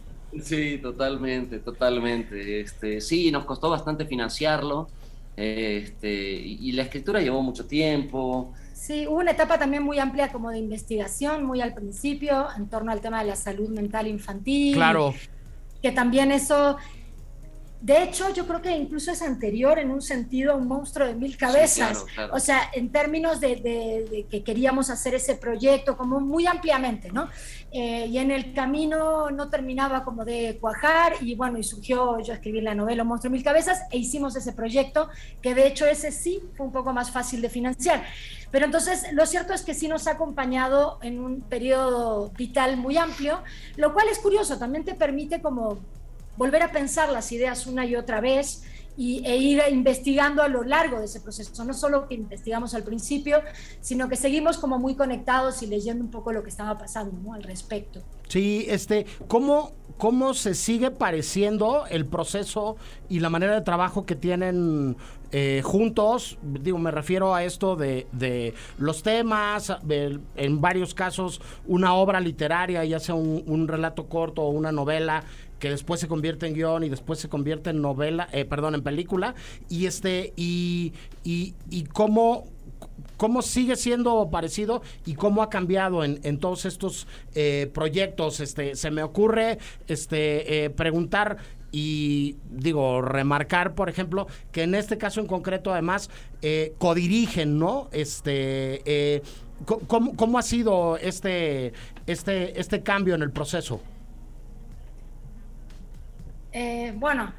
Sí, 0.43 0.79
totalmente, 0.79 1.59
totalmente. 1.59 2.61
Este, 2.61 3.01
sí, 3.01 3.33
nos 3.33 3.45
costó 3.47 3.69
bastante 3.69 4.05
financiarlo. 4.07 4.89
Este, 5.41 6.33
y, 6.35 6.69
y 6.69 6.73
la 6.73 6.83
escritura 6.83 7.21
llevó 7.21 7.43
mucho 7.43 7.67
tiempo. 7.67 8.53
Sí, 8.75 9.07
hubo 9.07 9.19
una 9.19 9.31
etapa 9.31 9.59
también 9.59 9.83
muy 9.83 9.99
amplia 9.99 10.31
como 10.31 10.51
de 10.51 10.59
investigación, 10.59 11.45
muy 11.45 11.61
al 11.63 11.73
principio, 11.73 12.49
en 12.57 12.69
torno 12.69 12.93
al 12.93 13.01
tema 13.01 13.21
de 13.21 13.29
la 13.29 13.37
salud 13.37 13.69
mental 13.71 14.07
infantil. 14.07 14.75
Claro. 14.75 15.15
Que 15.81 15.93
también 15.93 16.31
eso, 16.31 16.77
de 17.81 18.03
hecho, 18.03 18.33
yo 18.35 18.47
creo 18.47 18.61
que 18.61 18.71
incluso 18.77 19.11
es 19.11 19.23
anterior 19.23 19.79
en 19.79 19.91
un 19.91 20.03
sentido 20.03 20.53
a 20.53 20.57
un 20.57 20.69
monstruo 20.69 21.07
de 21.07 21.15
mil 21.15 21.37
cabezas. 21.37 21.91
claro, 21.91 22.07
claro. 22.15 22.35
O 22.35 22.39
sea, 22.41 22.71
en 22.75 22.91
términos 22.93 23.41
de, 23.41 23.57
de- 23.57 24.07
de 24.11 24.27
que 24.31 24.43
queríamos 24.45 24.91
hacer 24.91 25.15
ese 25.15 25.35
proyecto 25.37 25.97
como 25.97 26.21
muy 26.21 26.47
ampliamente, 26.47 27.11
¿no? 27.11 27.29
Eh, 27.73 28.07
y 28.07 28.19
en 28.19 28.31
el 28.33 28.53
camino 28.53 29.31
no 29.31 29.49
terminaba 29.49 30.05
como 30.05 30.25
de 30.25 30.59
cuajar 30.61 31.15
y 31.23 31.35
bueno, 31.37 31.57
y 31.59 31.63
surgió, 31.63 32.19
yo 32.21 32.35
escribí 32.35 32.61
la 32.61 32.75
novela 32.75 33.03
monstruo 33.05 33.31
de 33.31 33.37
mil 33.37 33.45
cabezas 33.45 33.83
e 33.91 33.97
hicimos 33.99 34.37
ese 34.37 34.53
proyecto, 34.53 35.09
que 35.41 35.55
de 35.55 35.67
hecho 35.67 35.87
ese 35.87 36.13
sí 36.13 36.41
fue 36.57 36.67
un 36.67 36.73
poco 36.73 36.93
más 36.93 37.11
fácil 37.11 37.41
de 37.41 37.49
financiar. 37.49 38.05
Pero 38.51 38.67
entonces 38.67 39.05
lo 39.13 39.25
cierto 39.25 39.55
es 39.55 39.63
que 39.63 39.73
sí 39.75 39.87
nos 39.89 40.07
ha 40.07 40.13
acompañado 40.13 40.99
en 41.03 41.21
un 41.21 41.41
periodo 41.43 42.31
vital 42.37 42.77
muy 42.77 42.97
amplio, 42.99 43.43
lo 43.77 43.95
cual 43.95 44.09
es 44.11 44.19
curioso, 44.19 44.59
también 44.59 44.85
te 44.85 44.95
permite 44.95 45.41
como 45.41 45.79
volver 46.41 46.63
a 46.63 46.73
pensar 46.73 47.11
las 47.11 47.31
ideas 47.33 47.67
una 47.67 47.85
y 47.85 47.97
otra 47.97 48.23
vez 48.23 48.63
y, 48.97 49.23
e 49.27 49.37
ir 49.37 49.63
investigando 49.71 50.43
a 50.43 50.49
lo 50.49 50.63
largo 50.65 50.99
de 50.99 51.05
ese 51.05 51.21
proceso. 51.21 51.65
No 51.67 51.75
solo 51.75 52.09
que 52.09 52.15
investigamos 52.15 52.73
al 52.75 52.83
principio, 52.83 53.43
sino 53.83 54.09
que 54.09 54.17
seguimos 54.17 54.57
como 54.57 54.79
muy 54.79 54.95
conectados 54.95 55.63
y 55.63 55.67
leyendo 55.67 56.03
un 56.03 56.11
poco 56.11 56.33
lo 56.33 56.43
que 56.43 56.49
estaba 56.49 56.79
pasando 56.79 57.33
al 57.35 57.43
respecto. 57.43 58.01
Sí, 58.29 58.65
este, 58.69 59.05
¿cómo, 59.29 59.73
¿cómo 59.99 60.33
se 60.33 60.55
sigue 60.55 60.91
pareciendo 60.91 61.85
el 61.91 62.07
proceso 62.07 62.77
y 63.11 63.21
la 63.21 63.29
manera 63.29 63.55
de 63.55 63.61
trabajo 63.61 64.07
que 64.07 64.17
tienen 64.17 64.97
eh, 65.33 65.61
juntos? 65.63 66.39
Digo, 66.43 66.79
me 66.79 66.91
refiero 66.91 67.35
a 67.35 67.45
esto 67.45 67.77
de, 67.77 68.07
de 68.13 68.55
los 68.79 69.03
temas, 69.03 69.73
el- 69.89 70.21
en 70.37 70.61
varios 70.61 70.95
casos 70.95 71.41
una 71.67 71.93
obra 71.95 72.19
literaria, 72.21 72.83
ya 72.85 72.99
sea 72.99 73.15
un 73.15 73.69
relato 73.69 74.09
corto 74.09 74.43
o 74.43 74.49
una 74.51 74.73
novela 74.73 75.23
que 75.61 75.71
después 75.71 76.01
se 76.01 76.09
convierte 76.09 76.49
en 76.49 76.55
guion 76.55 76.83
y 76.83 76.89
después 76.89 77.21
se 77.21 77.29
convierte 77.29 77.71
en 77.71 77.81
novela, 77.81 78.29
eh, 78.33 78.45
perdón, 78.45 78.75
en 78.75 78.83
película, 78.83 79.37
y 79.69 79.87
este, 79.87 80.33
y, 80.35 80.93
y, 81.23 81.55
cómo, 81.93 82.49
cómo 83.17 83.43
sigue 83.43 83.77
siendo 83.77 84.29
parecido 84.31 84.83
y 85.07 85.15
cómo 85.15 85.43
ha 85.43 85.51
cambiado 85.51 86.03
en, 86.03 86.39
todos 86.39 86.65
estos 86.65 87.07
eh, 87.35 87.71
proyectos. 87.73 88.41
Este, 88.41 88.75
se 88.75 88.91
me 88.91 89.05
ocurre 89.05 89.59
este, 89.87 90.65
eh, 90.65 90.71
preguntar 90.71 91.39
y 91.73 92.37
digo, 92.51 93.03
remarcar, 93.03 93.75
por 93.75 93.89
ejemplo, 93.89 94.27
que 94.53 94.63
en 94.63 94.75
este 94.75 94.99
caso 94.99 95.21
en 95.21 95.27
concreto, 95.27 95.73
además, 95.73 96.11
eh, 96.43 96.75
codirigen, 96.79 97.59
¿no? 97.59 97.89
Este, 97.93 98.83
eh, 98.85 99.23
¿cómo, 99.65 100.17
cómo 100.17 100.39
ha 100.39 100.43
sido 100.43 100.97
este, 100.97 101.73
este, 102.07 102.59
este 102.59 102.83
cambio 102.83 103.15
en 103.15 103.23
el 103.23 103.31
proceso? 103.31 103.81
Eh, 106.53 106.93
bueno, 106.97 107.33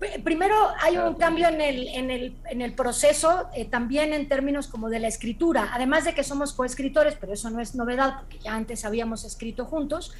pr- 0.00 0.22
primero 0.22 0.54
hay 0.80 0.96
un 0.96 1.14
cambio 1.14 1.48
en 1.48 1.60
el, 1.60 1.88
en 1.88 2.10
el, 2.10 2.36
en 2.50 2.62
el 2.62 2.74
proceso, 2.74 3.48
eh, 3.54 3.64
también 3.66 4.12
en 4.12 4.28
términos 4.28 4.68
como 4.68 4.88
de 4.88 5.00
la 5.00 5.08
escritura, 5.08 5.70
además 5.72 6.04
de 6.04 6.14
que 6.14 6.24
somos 6.24 6.52
coescritores, 6.52 7.16
pero 7.20 7.32
eso 7.32 7.50
no 7.50 7.60
es 7.60 7.74
novedad, 7.74 8.20
porque 8.20 8.38
ya 8.38 8.54
antes 8.54 8.84
habíamos 8.84 9.24
escrito 9.24 9.64
juntos, 9.64 10.12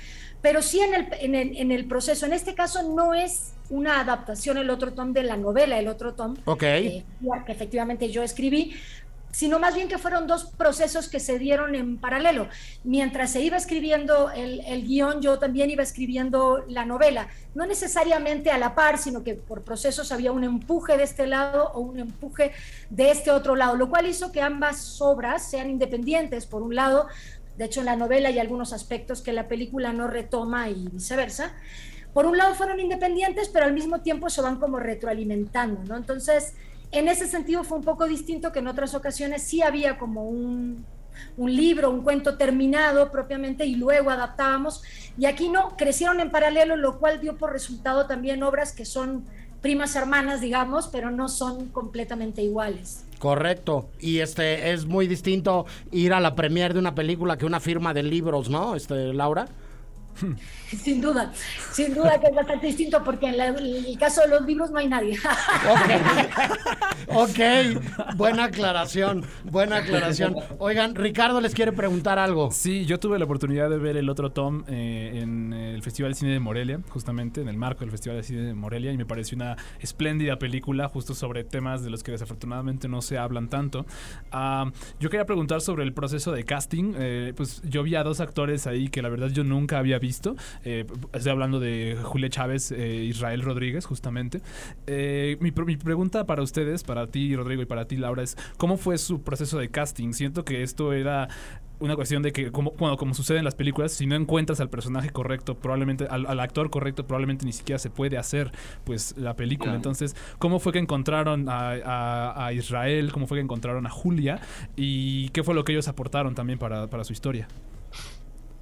pero 0.43 0.63
sí 0.63 0.81
en 0.81 0.95
el, 0.95 1.09
en 1.21 1.35
el, 1.35 1.57
en 1.57 1.73
el 1.73 1.87
proceso. 1.87 2.27
En 2.27 2.33
este 2.33 2.55
caso 2.55 2.83
no 2.95 3.15
es 3.15 3.55
una 3.71 4.01
adaptación 4.01 4.57
el 4.59 4.71
otro 4.71 4.93
tom 4.95 5.13
de 5.13 5.23
la 5.23 5.37
novela, 5.37 5.79
el 5.79 5.89
otro 5.89 6.15
tom, 6.15 6.37
Ok. 6.45 6.63
eh, 6.63 7.05
que 7.45 7.53
efectivamente 7.53 8.11
yo 8.11 8.23
escribí, 8.23 8.75
sino 9.31 9.59
más 9.59 9.75
bien 9.75 9.89
que 9.89 9.99
fueron 9.99 10.27
dos 10.27 10.47
procesos 10.47 11.09
que 11.09 11.21
se 11.21 11.39
dieron 11.39 11.75
en 11.75 11.99
paralelo. 11.99 12.49
Mientras 12.85 13.33
se 13.33 13.41
iba 13.43 13.57
escribiendo 13.57 14.31
el, 14.31 14.61
el, 14.67 14.87
guion, 14.87 15.21
yo 15.21 15.39
también 15.39 15.71
iba 15.71 15.83
escribiendo 15.83 16.65
la 16.69 16.85
novela, 16.85 17.29
no 17.55 17.67
necesariamente 17.67 18.51
a 18.51 18.59
la 18.59 18.75
par, 18.75 18.99
sino 18.99 19.23
que 19.23 19.35
por 19.35 19.63
procesos 19.63 20.13
había 20.13 20.33
un 20.33 20.45
empuje 20.45 20.97
de 20.97 21.05
este 21.05 21.27
lado 21.27 21.71
o 21.75 21.81
un 21.81 21.99
empuje 21.99 22.53
de 22.91 23.11
este 23.11 23.31
otro 23.31 23.57
lado, 23.57 23.77
lo 23.77 23.89
cual 23.89 24.07
hizo 24.07 24.33
que 24.33 24.41
ambas 24.41 25.01
obras 25.01 25.49
sean 25.49 25.71
independientes. 25.71 26.47
Por 26.47 26.63
un 26.63 26.75
lado, 26.75 27.07
de 27.57 27.65
hecho 27.65 27.81
en 27.81 27.87
la 27.87 27.97
novela 27.97 28.29
hay 28.29 28.39
algunos 28.39 28.73
aspectos 28.73 29.21
que 29.21 29.33
la 29.33 29.49
película 29.49 29.93
no 29.93 30.07
retoma 30.07 30.69
y 30.71 30.89
viceversa. 30.89 31.55
Por 32.15 32.27
un 32.27 32.39
lado 32.39 32.55
fueron 32.55 32.81
independientes, 32.81 33.49
pero 33.49 33.67
al 33.67 33.75
mismo 33.75 34.01
tiempo 34.01 34.31
se 34.31 34.41
van 34.41 34.59
como 34.59 34.79
retroalimentando, 34.79 35.85
¿no? 35.85 35.97
Entonces, 35.97 36.55
en 36.93 37.09
ese 37.09 37.27
sentido 37.27 37.65
fue 37.65 37.79
un 37.79 37.85
poco 37.85 38.07
distinto 38.07 38.53
que 38.53 38.61
en 38.61 38.69
otras 38.69 38.95
ocasiones 38.95 39.43
sí 39.43 39.63
había 39.63 39.99
como 39.99 40.25
un, 40.29 40.85
un 41.37 41.55
libro, 41.55 41.91
un 41.91 42.03
cuento 42.03 42.37
terminado 42.37 43.11
propiamente 43.11 43.67
y 43.67 43.77
luego 43.77 44.11
adaptábamos. 44.11 44.83
Y 45.19 45.27
aquí 45.27 45.49
no, 45.49 45.77
crecieron 45.77 46.21
en 46.21 46.31
paralelo, 46.31 46.77
lo 46.77 46.99
cual 46.99 47.21
dio 47.21 47.37
por 47.37 47.53
resultado 47.53 48.07
también 48.07 48.43
obras 48.43 48.73
que 48.73 48.85
son 48.85 49.25
primas 49.61 49.97
hermanas, 49.97 50.41
digamos, 50.41 50.89
pero 50.89 51.11
no 51.11 51.29
son 51.29 51.69
completamente 51.69 52.43
iguales. 52.43 53.05
Correcto. 53.19 53.89
Y 53.99 54.19
este 54.19 54.73
es 54.73 54.87
muy 54.87 55.09
distinto 55.09 55.67
ir 55.91 56.13
a 56.13 56.21
la 56.21 56.35
premier 56.35 56.73
de 56.73 56.79
una 56.79 56.95
película 56.95 57.37
que 57.37 57.47
una 57.47 57.61
firma 57.61 57.93
de 57.93 58.05
libros, 58.05 58.49
¿no? 58.49 58.77
Este, 58.77 59.13
Laura. 59.13 59.49
Sin 60.69 61.01
duda, 61.01 61.33
sin 61.73 61.95
duda 61.95 62.21
que 62.21 62.27
es 62.27 62.35
bastante 62.35 62.67
distinto 62.67 63.03
porque 63.03 63.29
en, 63.29 63.41
el 63.41 63.99
caso 63.99 64.21
de 64.21 64.29
los 64.29 64.43
libros 64.45 64.71
no 64.71 64.79
hay 64.79 64.87
nadie. 64.87 65.19
ok, 67.07 68.17
buena 68.17 68.45
aclaración, 68.45 69.25
buena 69.45 69.79
aclaración. 69.79 70.37
Oigan, 70.59 70.95
Ricardo 70.95 71.41
les 71.41 71.55
quiere 71.55 71.73
preguntar 71.73 72.19
algo. 72.19 72.51
Sí, 72.51 72.85
yo 72.85 73.01
tuve 73.01 73.19
la 73.19 73.25
oportunidad 73.25 73.71
de 73.71 73.79
ver 73.79 73.97
el 73.97 74.11
otro 74.11 74.31
Tom 74.31 74.65
eh, 74.69 75.21
en 75.23 75.55
el 75.55 75.83
Festival 75.83 76.13
de 76.13 76.19
Cine 76.19 76.33
de 76.33 76.41
Morelia, 76.41 76.81
justamente 76.91 77.41
en 77.41 77.49
el 77.49 77.57
marco 77.57 77.81
del 77.81 77.91
Festival 77.91 78.19
de 78.19 78.25
Cine 78.25 78.43
de 78.43 78.53
Morelia, 78.53 78.93
y 78.93 78.99
me 78.99 79.07
pareció 79.07 79.37
una 79.37 79.57
espléndida 79.81 80.39
película 80.39 80.89
justo 80.89 81.15
sobre 81.15 81.45
temas 81.45 81.83
de 81.83 81.89
los 81.89 82.03
que 82.03 82.13
desafortunadamente 82.13 82.89
no 82.89 83.01
se 83.01 83.17
hablan 83.17 83.49
tanto. 83.49 83.87
Ah, 84.33 84.71
yo 85.01 85.09
quería 85.09 85.25
preguntar 85.25 85.63
sobre 85.63 85.85
el 85.85 85.95
proceso 85.95 86.31
de 86.33 86.45
casting. 86.45 86.93
Eh, 86.99 87.33
pues 87.35 87.63
yo 87.63 87.83
vi 87.83 87.95
a 87.95 88.03
dos 88.03 88.21
actores 88.21 88.67
ahí 88.67 88.89
que 88.89 89.01
la 89.01 89.09
verdad 89.09 89.29
yo 89.29 89.45
nunca 89.45 89.79
había 89.79 89.99
visto 89.99 90.08
visto. 90.09 90.37
Eh, 90.65 90.87
estoy 91.13 91.33
hablando 91.33 91.61
de 91.61 91.99
Julia 92.03 92.31
Chávez, 92.31 92.73
e 92.73 93.05
Israel 93.05 93.43
Rodríguez, 93.43 93.85
justamente. 93.85 94.41
Eh, 94.87 95.37
mi, 95.41 95.53
mi, 95.53 95.77
pregunta 95.77 96.25
para 96.25 96.43
ustedes, 96.43 96.83
para 96.83 97.07
ti, 97.09 97.37
Rodrigo, 97.37 97.63
y 97.63 97.67
para 97.67 97.87
ti, 97.87 97.97
Laura, 97.97 98.23
es: 98.23 98.37
¿cómo 98.57 98.77
fue 98.79 98.97
su 98.97 99.23
proceso 99.23 99.59
de 99.59 99.69
casting? 99.69 100.13
Siento 100.13 100.45
que 100.45 100.63
esto 100.63 100.93
era 100.93 101.29
una 101.81 101.95
cuestión 101.95 102.23
de 102.23 102.33
que, 102.33 102.51
como, 102.51 102.73
bueno, 102.73 102.97
como 102.97 103.15
sucede 103.15 103.39
en 103.39 103.45
las 103.45 103.55
películas, 103.55 103.93
si 103.93 104.07
no 104.07 104.17
encuentras 104.17 104.61
al 104.61 104.69
personaje 104.69 105.11
correcto, 105.11 105.57
probablemente, 105.59 106.07
al, 106.09 106.41
actor 106.41 106.71
correcto, 106.71 107.07
probablemente 107.07 107.45
ni 107.45 107.53
siquiera 107.53 107.79
se 107.79 107.91
puede 107.91 108.19
hacer, 108.19 108.51
pues, 108.85 109.15
la 109.17 109.37
película. 109.37 109.75
Entonces, 109.75 110.17
¿cómo 110.39 110.59
fue 110.59 110.73
que 110.73 110.79
encontraron 110.79 111.47
a, 111.49 112.51
Israel? 112.53 113.13
¿Cómo 113.13 113.27
fue 113.27 113.39
que 113.39 113.43
encontraron 113.43 113.87
a 113.87 113.91
Julia? 113.91 114.41
¿Y 114.75 115.29
qué 115.31 115.45
fue 115.45 115.55
lo 115.55 115.65
que 115.65 115.73
ellos 115.73 115.87
aportaron 115.89 116.35
también 116.35 116.59
para, 116.59 116.89
para 116.89 117.05
su 117.05 117.13
historia? 117.13 117.47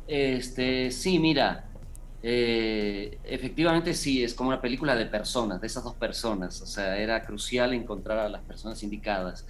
Este, 0.07 0.91
sí, 0.93 1.19
mira, 1.19 1.65
eh, 2.23 3.19
efectivamente 3.25 3.95
sí, 3.95 4.23
es 4.23 4.35
como 4.35 4.49
una 4.49 4.61
película 4.61 4.97
de 4.97 5.07
personas, 5.07 5.61
de 5.61 5.67
esas 5.67 5.85
dos 5.85 5.95
personas, 5.95 6.61
o 6.61 6.67
sea, 6.67 6.97
era 6.99 7.25
crucial 7.25 7.73
encontrar 7.73 8.19
a 8.19 8.29
las 8.29 8.43
personas 8.43 8.83
indicadas. 8.83 9.47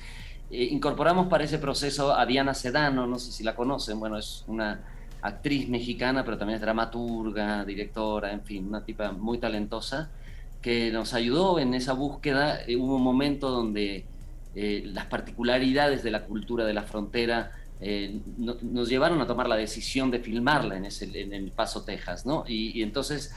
Eh, 0.50 0.64
incorporamos 0.64 1.28
para 1.28 1.44
ese 1.44 1.58
proceso 1.58 2.14
a 2.14 2.26
Diana 2.26 2.54
Sedano, 2.54 3.06
no 3.06 3.18
sé 3.18 3.32
si 3.32 3.44
la 3.44 3.54
conocen, 3.54 3.98
bueno, 4.00 4.18
es 4.18 4.44
una 4.46 4.80
actriz 5.22 5.68
mexicana, 5.68 6.24
pero 6.24 6.38
también 6.38 6.56
es 6.56 6.60
dramaturga, 6.62 7.64
directora, 7.64 8.32
en 8.32 8.42
fin, 8.42 8.66
una 8.66 8.84
tipa 8.84 9.12
muy 9.12 9.38
talentosa, 9.38 10.10
que 10.62 10.90
nos 10.90 11.14
ayudó 11.14 11.58
en 11.58 11.74
esa 11.74 11.92
búsqueda. 11.92 12.62
Eh, 12.66 12.76
hubo 12.76 12.96
un 12.96 13.02
momento 13.02 13.50
donde 13.50 14.04
las 14.54 15.04
particularidades 15.06 16.02
de 16.02 16.10
la 16.10 16.24
cultura 16.24 16.64
de 16.64 16.72
la 16.72 16.82
frontera 16.82 17.52
eh, 17.80 18.20
nos 18.38 18.88
llevaron 18.88 19.20
a 19.20 19.26
tomar 19.26 19.48
la 19.48 19.56
decisión 19.56 20.10
de 20.10 20.20
filmarla 20.20 20.76
en, 20.76 20.86
ese, 20.86 21.04
en 21.20 21.32
el 21.32 21.50
Paso, 21.50 21.82
Texas, 21.82 22.24
¿no? 22.24 22.44
Y, 22.48 22.82
entonces 22.82 23.34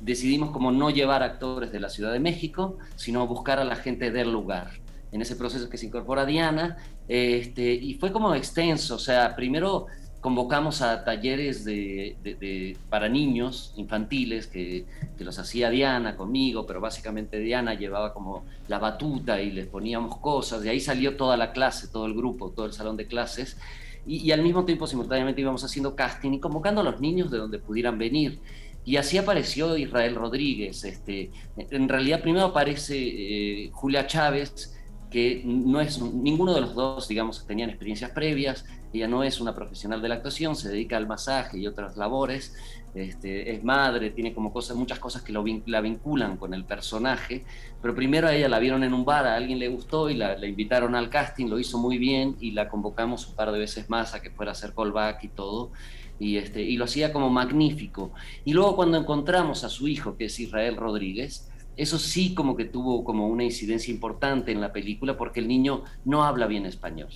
decidimos 0.00 0.50
como 0.50 0.72
no 0.72 0.90
llevar 0.90 1.22
actores 1.22 1.70
de 1.72 1.80
la 1.80 1.90
Ciudad 1.90 2.12
de 2.12 2.18
México, 2.18 2.78
sino 2.96 3.26
buscar 3.26 3.58
a 3.58 3.64
la 3.64 3.76
gente 3.76 4.10
del 4.10 4.32
lugar. 4.32 4.70
En 5.12 5.20
ese 5.20 5.36
proceso 5.36 5.68
que 5.68 5.76
se 5.76 5.86
incorpora 5.86 6.24
Diana, 6.24 6.78
este, 7.06 7.74
y 7.74 7.94
fue 7.94 8.12
como 8.12 8.34
extenso, 8.34 8.94
o 8.94 8.98
sea, 8.98 9.36
primero 9.36 9.86
convocamos 10.22 10.80
a 10.82 11.04
talleres 11.04 11.64
de, 11.64 12.76
para 12.88 13.08
niños 13.08 13.74
infantiles 13.76 14.46
que, 14.46 14.86
que, 15.18 15.24
los 15.24 15.38
hacía 15.38 15.68
Diana 15.68 16.16
conmigo, 16.16 16.64
pero 16.64 16.80
básicamente 16.80 17.38
Diana 17.38 17.74
llevaba 17.74 18.14
como 18.14 18.44
la 18.68 18.78
batuta 18.78 19.42
y 19.42 19.50
les 19.50 19.66
poníamos 19.66 20.18
cosas, 20.18 20.62
de 20.62 20.70
ahí 20.70 20.80
salió 20.80 21.16
toda 21.16 21.36
la 21.36 21.52
clase, 21.52 21.88
todo 21.88 22.06
el 22.06 22.14
grupo, 22.14 22.50
todo 22.50 22.66
el 22.66 22.72
salón 22.72 22.96
de 22.96 23.06
clases, 23.06 23.58
y, 24.06 24.30
al 24.32 24.42
mismo 24.42 24.64
tiempo 24.64 24.86
simultáneamente 24.86 25.40
íbamos 25.40 25.62
haciendo 25.64 25.94
casting 25.94 26.32
y 26.32 26.40
convocando 26.40 26.80
a 26.80 26.84
los 26.84 27.00
niños 27.00 27.30
de 27.30 27.38
donde 27.38 27.58
pudieran 27.58 27.98
venir. 27.98 28.40
Y 28.84 28.96
así 28.96 29.16
apareció 29.16 29.76
Israel 29.76 30.16
Rodríguez. 30.16 30.84
Este, 30.84 31.30
en 31.56 31.88
realidad 31.88 32.20
primero 32.20 32.46
aparece 32.46 32.96
eh, 32.96 33.70
Julia 33.72 34.06
Chávez, 34.06 34.71
que 35.12 35.42
no 35.44 35.80
es 35.80 36.00
ninguno 36.00 36.54
de 36.54 36.62
los 36.62 36.74
dos, 36.74 37.06
digamos, 37.06 37.46
tenían 37.46 37.68
experiencias 37.68 38.10
previas. 38.10 38.64
Ella 38.92 39.06
no 39.06 39.22
es 39.22 39.40
una 39.40 39.54
profesional 39.54 40.02
de 40.02 40.08
la 40.08 40.16
actuación, 40.16 40.56
se 40.56 40.70
dedica 40.70 40.96
al 40.96 41.06
masaje 41.06 41.58
y 41.58 41.66
otras 41.66 41.96
labores. 41.96 42.54
Este, 42.94 43.54
es 43.54 43.64
madre, 43.64 44.10
tiene 44.10 44.34
como 44.34 44.52
cosas, 44.52 44.76
muchas 44.76 44.98
cosas 44.98 45.22
que 45.22 45.32
lo, 45.32 45.44
la 45.66 45.80
vinculan 45.80 46.36
con 46.36 46.52
el 46.52 46.64
personaje, 46.64 47.44
pero 47.80 47.94
primero 47.94 48.28
a 48.28 48.34
ella 48.34 48.50
la 48.50 48.58
vieron 48.58 48.84
en 48.84 48.92
un 48.92 49.04
bar, 49.04 49.26
a 49.26 49.36
alguien 49.36 49.58
le 49.58 49.68
gustó 49.68 50.10
y 50.10 50.14
la, 50.14 50.44
invitaron 50.46 50.94
al 50.94 51.08
casting, 51.08 51.46
lo 51.46 51.58
hizo 51.58 51.78
muy 51.78 51.96
bien 51.96 52.36
y 52.40 52.50
la 52.50 52.68
convocamos 52.68 53.26
un 53.28 53.34
par 53.34 53.50
de 53.52 53.58
veces 53.58 53.88
más 53.88 54.14
a 54.14 54.20
que 54.20 54.30
fuera 54.30 54.50
a 54.50 54.52
hacer 54.52 54.74
callback 54.74 55.24
y 55.24 55.28
todo. 55.28 55.70
Y, 56.18 56.36
este, 56.36 56.62
y 56.62 56.76
lo 56.76 56.84
hacía 56.84 57.12
como 57.12 57.30
magnífico. 57.30 58.12
Y 58.44 58.52
luego 58.52 58.76
cuando 58.76 58.98
encontramos 58.98 59.64
a 59.64 59.68
su 59.68 59.88
hijo, 59.88 60.16
que 60.16 60.26
es 60.26 60.38
Israel 60.38 60.76
Rodríguez, 60.76 61.50
eso 61.76 61.98
sí 61.98 62.34
como 62.34 62.56
que 62.56 62.64
tuvo 62.64 63.04
como 63.04 63.28
una 63.28 63.44
incidencia 63.44 63.92
importante 63.92 64.52
en 64.52 64.60
la 64.60 64.72
película 64.72 65.16
porque 65.16 65.40
el 65.40 65.48
niño 65.48 65.84
no 66.04 66.24
habla 66.24 66.46
bien 66.46 66.66
español. 66.66 67.08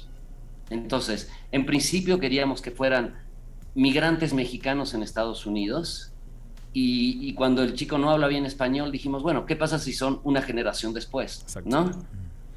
Entonces, 0.71 1.31
en 1.53 1.67
principio 1.67 2.19
queríamos 2.19 2.61
que 2.61 2.71
fueran 2.71 3.15
migrantes 3.75 4.33
mexicanos 4.33 4.95
en 4.95 5.03
Estados 5.03 5.47
Unidos. 5.47 6.13
Y, 6.79 7.33
cuando 7.33 7.63
el 7.63 7.73
chico 7.73 7.97
no 7.97 8.11
habla 8.11 8.27
bien 8.27 8.45
español, 8.45 8.93
dijimos, 8.93 9.23
bueno, 9.23 9.47
¿qué 9.47 9.57
pasa 9.57 9.79
si 9.79 9.95
son 9.95 10.21
una 10.25 10.43
generación 10.43 10.93
después? 10.93 11.47
¿No? 11.65 11.91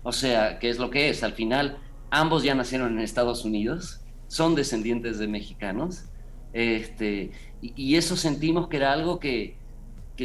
O 0.04 0.12
sea, 0.12 0.60
¿qué 0.60 0.70
es 0.70 0.78
lo 0.78 0.90
que 0.90 1.10
es? 1.10 1.24
Al 1.24 1.32
final, 1.32 1.78
ambos 2.10 2.44
ya 2.44 2.54
nacieron 2.54 2.92
en 2.92 3.00
Estados 3.00 3.46
Unidos, 3.46 4.02
son 4.28 4.56
descendientes 4.56 5.20
de 5.20 5.28
mexicanos, 5.30 6.04
este, 6.52 7.32
y, 7.62 7.96
eso 7.96 8.18
sentimos 8.18 8.68
que 8.68 8.78
era 8.78 8.92
algo 8.92 9.20
que, 9.20 9.56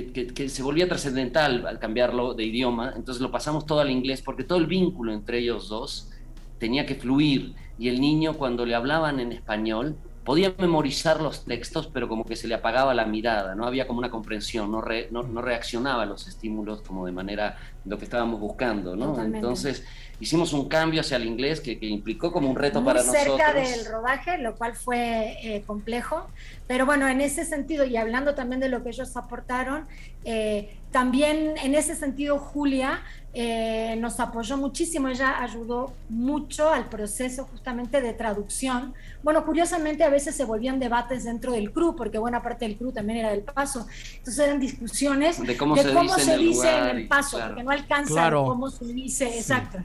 que, 0.02 0.48
se 0.48 0.62
volvía 0.62 0.88
trascendental 0.88 1.66
al 1.66 1.78
cambiarlo 1.78 2.34
de 2.34 2.44
idioma, 2.44 2.92
entonces 2.96 3.22
lo 3.22 3.30
pasamos 3.30 3.64
todo 3.64 3.80
al 3.80 3.90
inglés, 3.90 4.22
porque 4.22 4.42
todo 4.42 4.58
el 4.58 4.66
vínculo 4.66 5.12
entre 5.12 5.38
ellos 5.38 5.68
dos 5.68 6.10
tenía 6.58 6.84
que 6.84 6.96
fluir, 6.96 7.54
y 7.78 7.88
el 7.88 8.00
niño 8.00 8.34
cuando 8.34 8.66
le 8.66 8.74
hablaban 8.74 9.20
en 9.20 9.32
español, 9.32 9.96
podía 10.24 10.54
memorizar 10.58 11.20
los 11.20 11.44
textos, 11.44 11.88
pero 11.92 12.08
como 12.08 12.24
que 12.24 12.34
se 12.34 12.48
le 12.48 12.54
apagaba 12.54 12.94
la 12.94 13.04
mirada, 13.04 13.54
no 13.54 13.66
había 13.66 13.86
como 13.86 13.98
una 13.98 14.10
comprensión, 14.10 14.72
no, 14.72 14.82
no, 15.10 15.42
reaccionaba 15.42 16.02
a 16.02 16.06
los 16.06 16.26
estímulos 16.26 16.80
como 16.80 17.06
de 17.06 17.12
manera 17.12 17.58
lo 17.84 17.98
que 17.98 18.04
estábamos 18.04 18.40
buscando, 18.40 18.96
¿no? 18.96 19.22
Entonces 19.22 19.84
hicimos 20.20 20.52
un 20.52 20.68
cambio 20.68 21.00
hacia 21.00 21.16
el 21.16 21.26
inglés 21.26 21.60
que, 21.60 21.78
implicó 21.80 22.32
como 22.32 22.48
un 22.48 22.56
reto 22.56 22.84
para 22.84 23.00
nosotros. 23.00 23.36
cerca 23.36 23.52
del 23.52 23.84
rodaje, 23.86 24.38
lo 24.38 24.54
cual 24.56 24.74
fue 24.74 25.36
eh, 25.42 25.62
complejo, 25.66 26.26
pero 26.66 26.86
bueno, 26.86 27.08
en 27.08 27.20
ese 27.20 27.44
sentido, 27.44 27.84
y 27.84 27.96
hablando 27.96 28.34
también 28.34 28.60
de 28.60 28.68
lo 28.68 28.82
que 28.82 28.90
ellos 28.90 29.16
aportaron, 29.16 29.86
eh, 30.24 30.76
también 30.92 31.54
en 31.62 31.74
ese 31.74 31.94
sentido 31.94 32.38
Julia 32.38 33.02
eh, 33.36 33.96
nos 33.98 34.20
apoyó 34.20 34.56
muchísimo, 34.56 35.08
ella 35.08 35.42
ayudó 35.42 35.92
mucho 36.08 36.70
al 36.70 36.88
proceso 36.88 37.48
justamente 37.50 38.00
de 38.00 38.12
traducción. 38.12 38.94
Bueno, 39.24 39.44
curiosamente 39.44 40.04
a 40.04 40.08
veces 40.08 40.36
se 40.36 40.44
volvían 40.44 40.78
debates 40.78 41.24
dentro 41.24 41.50
del 41.50 41.72
crew, 41.72 41.96
porque 41.96 42.18
buena 42.18 42.40
parte 42.42 42.64
del 42.64 42.76
crew 42.76 42.92
también 42.92 43.18
era 43.18 43.30
del 43.30 43.40
paso. 43.40 43.88
Entonces 44.18 44.38
eran 44.38 44.60
discusiones 44.60 45.44
de 45.44 45.56
cómo 45.56 45.74
se, 45.74 46.38
dice, 46.38 46.78
en 46.78 46.96
el, 46.96 47.08
paso, 47.08 47.40
porque 47.44 47.64
no 47.64 47.70
alcanza 47.72 48.30
cómo 48.30 48.70
se 48.70 48.84
dice, 48.84 49.36
exacto. 49.36 49.78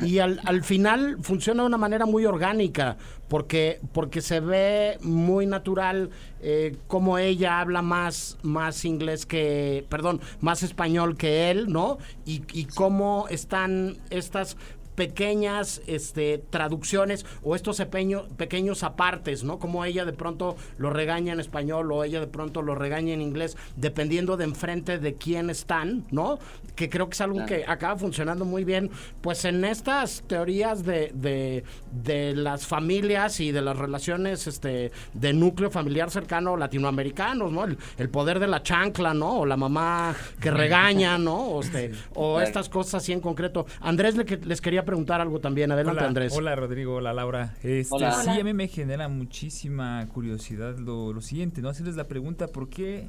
y 0.00 0.18
al, 0.18 0.40
al 0.44 0.64
final 0.64 1.18
funciona 1.20 1.62
de 1.62 1.66
una 1.66 1.78
manera 1.78 2.06
muy 2.06 2.24
orgánica, 2.24 2.96
porque, 3.28 3.80
porque 3.92 4.20
se 4.20 4.40
ve 4.40 4.98
muy 5.02 5.46
natural 5.46 6.10
eh, 6.40 6.76
como 6.86 7.18
ella 7.18 7.60
habla 7.60 7.82
más, 7.82 8.38
más 8.42 8.84
inglés 8.84 9.26
que, 9.26 9.84
perdón, 9.88 10.20
más 10.40 10.62
español 10.62 11.16
que 11.16 11.50
él, 11.50 11.72
¿no? 11.72 11.98
Y, 12.24 12.42
y 12.52 12.66
cómo 12.66 13.26
están 13.30 13.96
estas 14.10 14.56
pequeñas 14.96 15.80
este, 15.86 16.38
traducciones 16.50 17.24
o 17.44 17.54
estos 17.54 17.78
pequeño- 17.78 18.26
pequeños 18.36 18.82
apartes, 18.82 19.44
¿no? 19.44 19.58
Como 19.58 19.84
ella 19.84 20.04
de 20.04 20.12
pronto 20.12 20.56
lo 20.78 20.90
regaña 20.90 21.32
en 21.32 21.40
español 21.40 21.92
o 21.92 22.02
ella 22.02 22.18
de 22.18 22.26
pronto 22.26 22.62
lo 22.62 22.74
regaña 22.74 23.14
en 23.14 23.22
inglés, 23.22 23.56
dependiendo 23.76 24.36
de 24.36 24.44
enfrente 24.44 24.98
de 24.98 25.14
quién 25.14 25.50
están, 25.50 26.04
¿no? 26.10 26.38
Que 26.74 26.88
creo 26.90 27.08
que 27.08 27.12
es 27.14 27.20
algo 27.20 27.46
que 27.46 27.64
acaba 27.66 27.96
funcionando 27.96 28.44
muy 28.44 28.64
bien, 28.64 28.90
pues 29.20 29.44
en 29.44 29.64
estas 29.64 30.22
teorías 30.26 30.84
de, 30.84 31.12
de, 31.14 31.64
de 31.92 32.34
las 32.34 32.66
familias 32.66 33.38
y 33.40 33.52
de 33.52 33.62
las 33.62 33.76
relaciones 33.78 34.46
este, 34.46 34.90
de 35.12 35.32
núcleo 35.32 35.70
familiar 35.70 36.10
cercano 36.10 36.56
latinoamericanos, 36.56 37.52
¿no? 37.52 37.64
El, 37.64 37.78
el 37.98 38.08
poder 38.08 38.40
de 38.40 38.46
la 38.46 38.62
chancla, 38.62 39.12
¿no? 39.14 39.40
O 39.40 39.46
la 39.46 39.56
mamá 39.56 40.14
que 40.40 40.50
regaña, 40.50 41.18
¿no? 41.18 41.36
O, 41.36 41.60
este, 41.62 41.92
o 42.14 42.40
estas 42.40 42.68
cosas 42.68 42.94
así 43.02 43.12
en 43.12 43.20
concreto. 43.20 43.66
Andrés 43.80 44.16
le 44.16 44.24
les 44.24 44.60
quería 44.60 44.84
preguntar 44.86 45.20
algo 45.20 45.38
también. 45.40 45.70
Adelante, 45.70 45.98
hola, 45.98 46.08
Andrés. 46.08 46.32
Hola 46.34 46.56
Rodrigo, 46.56 46.94
hola 46.94 47.12
Laura. 47.12 47.54
Este, 47.62 47.88
Hola. 47.94 48.12
Sí, 48.12 48.28
Hola. 48.30 48.40
a 48.40 48.44
mí 48.44 48.54
me 48.54 48.68
genera 48.68 49.08
muchísima 49.08 50.06
curiosidad 50.14 50.78
lo, 50.78 51.12
lo 51.12 51.20
siguiente, 51.20 51.60
¿no? 51.60 51.68
Hacerles 51.68 51.96
la 51.96 52.04
pregunta, 52.08 52.46
¿por 52.48 52.68
qué, 52.70 53.08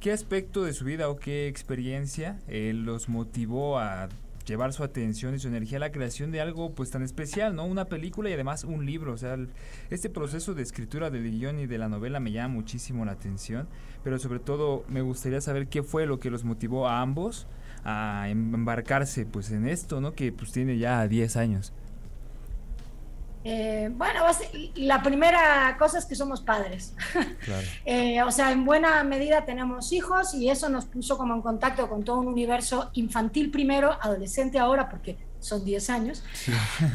qué 0.00 0.12
aspecto 0.12 0.62
de 0.62 0.72
su 0.72 0.84
vida 0.84 1.08
o 1.08 1.16
qué 1.16 1.48
experiencia 1.48 2.38
eh, 2.46 2.72
los 2.74 3.08
motivó 3.08 3.78
a 3.80 4.08
llevar 4.46 4.72
su 4.72 4.82
atención 4.82 5.34
y 5.34 5.38
su 5.38 5.48
energía 5.48 5.76
a 5.76 5.80
la 5.80 5.92
creación 5.92 6.30
de 6.32 6.40
algo 6.40 6.70
pues 6.72 6.90
tan 6.90 7.02
especial, 7.02 7.54
¿no? 7.54 7.66
Una 7.66 7.84
película 7.84 8.30
y 8.30 8.32
además 8.32 8.64
un 8.64 8.86
libro, 8.86 9.12
o 9.12 9.16
sea, 9.18 9.34
el- 9.34 9.48
este 9.90 10.08
proceso 10.08 10.54
de 10.54 10.62
escritura 10.62 11.10
del 11.10 11.30
guion 11.30 11.58
y 11.60 11.66
de 11.66 11.76
la 11.76 11.88
novela 11.90 12.18
me 12.18 12.32
llama 12.32 12.54
muchísimo 12.54 13.04
la 13.04 13.12
atención, 13.12 13.68
pero 14.04 14.18
sobre 14.18 14.38
todo 14.38 14.84
me 14.88 15.02
gustaría 15.02 15.42
saber 15.42 15.66
qué 15.66 15.82
fue 15.82 16.06
lo 16.06 16.18
que 16.18 16.30
los 16.30 16.44
motivó 16.44 16.88
a 16.88 17.02
ambos 17.02 17.46
a 17.84 18.28
em- 18.28 18.54
embarcarse 18.54 19.26
pues 19.26 19.50
en 19.50 19.68
esto, 19.68 20.00
¿no? 20.00 20.14
Que 20.14 20.32
pues 20.32 20.52
tiene 20.52 20.78
ya 20.78 21.06
10 21.06 21.36
años. 21.36 21.72
Eh, 23.44 23.88
bueno, 23.92 24.20
la 24.74 25.02
primera 25.02 25.76
cosa 25.78 25.98
es 25.98 26.04
que 26.06 26.14
somos 26.14 26.40
padres. 26.40 26.94
Claro. 27.44 27.66
Eh, 27.86 28.22
o 28.22 28.30
sea, 28.30 28.52
en 28.52 28.64
buena 28.64 29.02
medida 29.04 29.44
tenemos 29.44 29.92
hijos 29.92 30.34
y 30.34 30.50
eso 30.50 30.68
nos 30.68 30.84
puso 30.84 31.16
como 31.16 31.34
en 31.34 31.40
contacto 31.40 31.88
con 31.88 32.04
todo 32.04 32.18
un 32.18 32.26
universo 32.26 32.90
infantil 32.94 33.50
primero, 33.50 33.92
adolescente 34.02 34.58
ahora, 34.58 34.88
porque 34.90 35.16
son 35.40 35.64
10 35.64 35.88
años, 35.90 36.22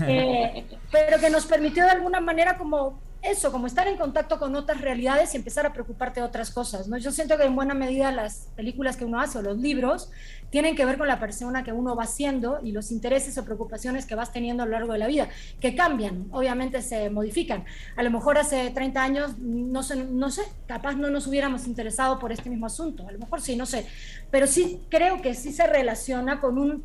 eh, 0.05 0.65
pero 0.91 1.17
que 1.19 1.29
nos 1.29 1.45
permitió 1.45 1.85
de 1.85 1.91
alguna 1.91 2.19
manera 2.19 2.57
como 2.57 2.99
eso, 3.23 3.51
como 3.51 3.67
estar 3.67 3.87
en 3.87 3.97
contacto 3.97 4.37
con 4.37 4.55
otras 4.55 4.81
realidades 4.81 5.33
y 5.33 5.37
empezar 5.37 5.65
a 5.65 5.73
preocuparte 5.73 6.19
de 6.19 6.25
otras 6.25 6.51
cosas, 6.51 6.87
¿no? 6.87 6.97
Yo 6.97 7.11
siento 7.11 7.37
que 7.37 7.43
en 7.43 7.55
buena 7.55 7.73
medida 7.73 8.11
las 8.11 8.49
películas 8.55 8.97
que 8.97 9.05
uno 9.05 9.19
hace 9.19 9.37
o 9.37 9.41
los 9.41 9.57
libros 9.57 10.11
tienen 10.49 10.75
que 10.75 10.85
ver 10.85 10.97
con 10.97 11.07
la 11.07 11.19
persona 11.19 11.63
que 11.63 11.71
uno 11.71 11.95
va 11.95 12.05
siendo 12.05 12.59
y 12.61 12.73
los 12.73 12.91
intereses 12.91 13.37
o 13.37 13.45
preocupaciones 13.45 14.05
que 14.05 14.15
vas 14.15 14.33
teniendo 14.33 14.63
a 14.63 14.65
lo 14.65 14.73
largo 14.73 14.93
de 14.93 14.99
la 14.99 15.07
vida, 15.07 15.29
que 15.59 15.73
cambian, 15.73 16.27
obviamente 16.31 16.81
se 16.81 17.09
modifican. 17.09 17.63
A 17.95 18.03
lo 18.03 18.11
mejor 18.11 18.37
hace 18.37 18.69
30 18.69 19.01
años, 19.01 19.39
no 19.39 19.83
sé, 19.83 19.95
no 19.95 20.29
sé, 20.29 20.43
capaz 20.67 20.95
no 20.95 21.09
nos 21.09 21.25
hubiéramos 21.25 21.65
interesado 21.65 22.19
por 22.19 22.31
este 22.31 22.49
mismo 22.49 22.65
asunto, 22.65 23.07
a 23.07 23.11
lo 23.11 23.19
mejor 23.19 23.41
sí, 23.41 23.55
no 23.55 23.65
sé, 23.65 23.87
pero 24.29 24.47
sí 24.47 24.81
creo 24.89 25.21
que 25.21 25.33
sí 25.33 25.53
se 25.53 25.65
relaciona 25.65 26.39
con 26.39 26.57
un 26.57 26.83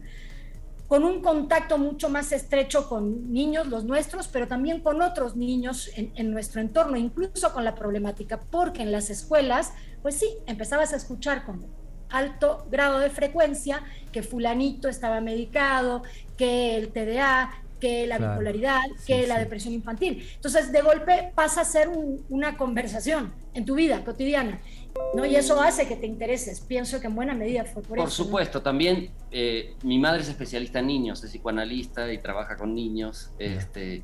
con 0.88 1.04
un 1.04 1.20
contacto 1.20 1.76
mucho 1.78 2.08
más 2.08 2.32
estrecho 2.32 2.88
con 2.88 3.30
niños, 3.32 3.66
los 3.66 3.84
nuestros, 3.84 4.26
pero 4.28 4.48
también 4.48 4.80
con 4.80 5.02
otros 5.02 5.36
niños 5.36 5.90
en, 5.94 6.12
en 6.16 6.30
nuestro 6.30 6.60
entorno, 6.62 6.96
incluso 6.96 7.52
con 7.52 7.62
la 7.64 7.74
problemática, 7.74 8.40
porque 8.50 8.82
en 8.82 8.90
las 8.90 9.10
escuelas, 9.10 9.72
pues 10.02 10.14
sí, 10.16 10.26
empezabas 10.46 10.92
a 10.94 10.96
escuchar 10.96 11.44
con 11.44 11.66
alto 12.08 12.66
grado 12.70 13.00
de 13.00 13.10
frecuencia 13.10 13.82
que 14.12 14.22
fulanito 14.22 14.88
estaba 14.88 15.20
medicado, 15.20 16.02
que 16.38 16.76
el 16.76 16.88
TDA, 16.88 17.50
que 17.80 18.06
la 18.06 18.16
Claro. 18.16 18.32
bipolaridad, 18.32 18.80
que 19.06 19.20
Sí, 19.22 19.26
la 19.28 19.34
sí. 19.34 19.40
depresión 19.40 19.74
infantil. 19.74 20.26
Entonces, 20.36 20.72
de 20.72 20.80
golpe 20.80 21.32
pasa 21.34 21.60
a 21.60 21.64
ser 21.64 21.88
un- 21.88 22.24
una 22.30 22.56
conversación 22.56 23.32
en 23.54 23.64
tu 23.66 23.74
vida 23.74 24.02
cotidiana, 24.04 24.58
¿no? 25.14 25.24
Y 25.24 25.36
eso 25.36 25.60
hace 25.60 25.86
que 25.86 25.96
te 25.96 26.06
intereses. 26.06 26.60
Pienso 26.60 27.00
que 27.00 27.06
en 27.06 27.14
buena 27.14 27.34
medida 27.34 27.64
fue 27.64 27.82
por, 27.82 27.98
Por 27.98 28.08
eso. 28.08 28.22
¿no? 28.22 28.24
supuesto, 28.26 28.62
también 28.62 29.10
eh, 29.30 29.74
mi 29.82 29.98
madre 29.98 30.22
es 30.22 30.28
especialista 30.28 30.78
en 30.80 30.86
niños, 30.86 31.22
es 31.24 31.30
psicoanalista 31.30 32.12
y 32.12 32.18
trabaja 32.18 32.56
con 32.56 32.74
niños. 32.74 33.30
Este, 33.38 34.02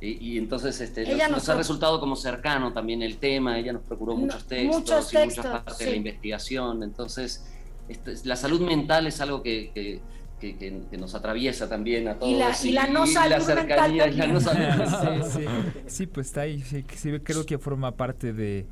y, 0.00 0.32
y 0.34 0.38
entonces 0.38 0.80
este, 0.80 1.02
Ella 1.02 1.28
nos, 1.28 1.38
nos 1.38 1.48
ha 1.48 1.54
resultado 1.54 2.00
como 2.00 2.16
cercano 2.16 2.72
también 2.72 3.02
el 3.02 3.18
tema, 3.18 3.58
ella 3.58 3.72
nos 3.72 3.82
procuró 3.82 4.16
muchos 4.16 4.46
textos 4.46 4.76
muchos 4.80 5.12
y 5.14 5.18
muchas 5.18 5.46
partes 5.46 5.78
de 5.78 5.84
sí. 5.84 5.90
la 5.90 5.96
investigación. 5.96 6.82
Entonces, 6.82 7.46
este, 7.88 8.14
la 8.24 8.36
salud 8.36 8.60
mental 8.60 9.06
es 9.06 9.20
algo 9.20 9.42
que, 9.42 9.70
que- 9.74 10.00
que- 10.40 10.56
que- 10.56 10.80
que 10.90 10.96
nos 10.98 11.14
atraviesa 11.14 11.68
también 11.68 12.08
a 12.08 12.18
todos. 12.18 12.32
Y 12.32 12.36
la- 12.36 12.56
y 12.64 12.72
la 12.72 12.86
no 12.88 13.06
salud 13.06 13.36
mental 13.46 13.56
cercanía 13.68 14.08
y 14.08 14.12
la 14.16 14.26
no 14.26 14.40
salud 14.40 14.58
mental. 14.76 15.24
Sí, 15.24 15.38
sí. 15.40 15.44
Sí, 15.86 16.06
pues 16.06 16.26
está 16.26 16.40
ahí. 16.42 16.60
Sí, 16.62 16.84
sí, 16.96 17.12
creo 17.22 17.46
que 17.46 17.58
forma 17.58 17.92
parte 17.96 18.32
de, 18.32 18.66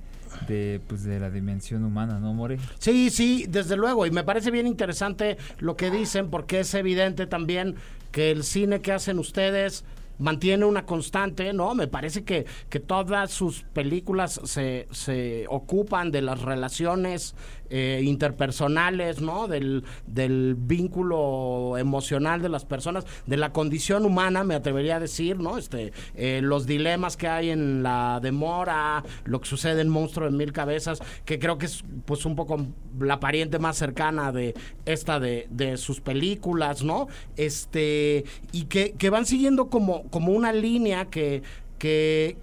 de, 0.46 0.80
pues, 0.86 1.04
de 1.04 1.20
la 1.20 1.30
dimensión 1.30 1.84
humana, 1.84 2.18
¿no, 2.18 2.32
More? 2.34 2.58
Sí, 2.78 3.10
sí, 3.10 3.46
desde 3.48 3.76
luego. 3.76 4.06
Y 4.06 4.10
me 4.10 4.24
parece 4.24 4.50
bien 4.50 4.66
interesante 4.66 5.36
lo 5.58 5.76
que 5.76 5.90
dicen, 5.90 6.30
porque 6.30 6.60
es 6.60 6.74
evidente 6.74 7.26
también 7.26 7.76
que 8.12 8.30
el 8.30 8.44
cine 8.44 8.80
que 8.80 8.92
hacen 8.92 9.18
ustedes 9.18 9.84
mantiene 10.18 10.66
una 10.66 10.84
constante, 10.84 11.52
¿no? 11.52 11.74
Me 11.74 11.88
parece 11.88 12.24
que, 12.24 12.46
que 12.68 12.78
todas 12.78 13.30
sus 13.30 13.62
películas 13.72 14.40
se, 14.44 14.86
se 14.90 15.46
ocupan 15.48 16.10
de 16.10 16.22
las 16.22 16.42
relaciones 16.42 17.34
eh, 17.70 18.02
interpersonales, 18.04 19.20
¿no? 19.20 19.48
Del, 19.48 19.84
del 20.06 20.56
vínculo 20.58 21.76
emocional 21.78 22.42
de 22.42 22.48
las 22.48 22.64
personas, 22.64 23.04
de 23.26 23.36
la 23.36 23.52
condición 23.52 24.04
humana, 24.04 24.44
me 24.44 24.54
atrevería 24.54 24.96
a 24.96 25.00
decir, 25.00 25.38
¿no? 25.38 25.56
Este, 25.56 25.92
eh, 26.14 26.40
los 26.42 26.66
dilemas 26.66 27.16
que 27.16 27.28
hay 27.28 27.50
en 27.50 27.82
la 27.82 28.20
demora, 28.20 29.04
lo 29.24 29.40
que 29.40 29.48
sucede 29.48 29.80
en 29.80 29.88
Monstruo 29.88 30.30
de 30.30 30.36
Mil 30.36 30.52
Cabezas, 30.52 31.00
que 31.24 31.38
creo 31.38 31.58
que 31.58 31.66
es 31.66 31.84
pues 32.04 32.26
un 32.26 32.36
poco 32.36 32.66
la 32.98 33.20
pariente 33.20 33.58
más 33.58 33.76
cercana 33.76 34.32
de 34.32 34.54
esta 34.84 35.20
de, 35.20 35.46
de 35.50 35.76
sus 35.76 36.00
películas, 36.00 36.82
¿no? 36.82 37.08
Este, 37.36 38.24
y 38.52 38.64
que, 38.64 38.92
que 38.92 39.10
van 39.10 39.26
siguiendo 39.26 39.68
como, 39.68 40.04
como 40.10 40.32
una 40.32 40.52
línea 40.52 41.06
que, 41.06 41.42
que, 41.80 42.36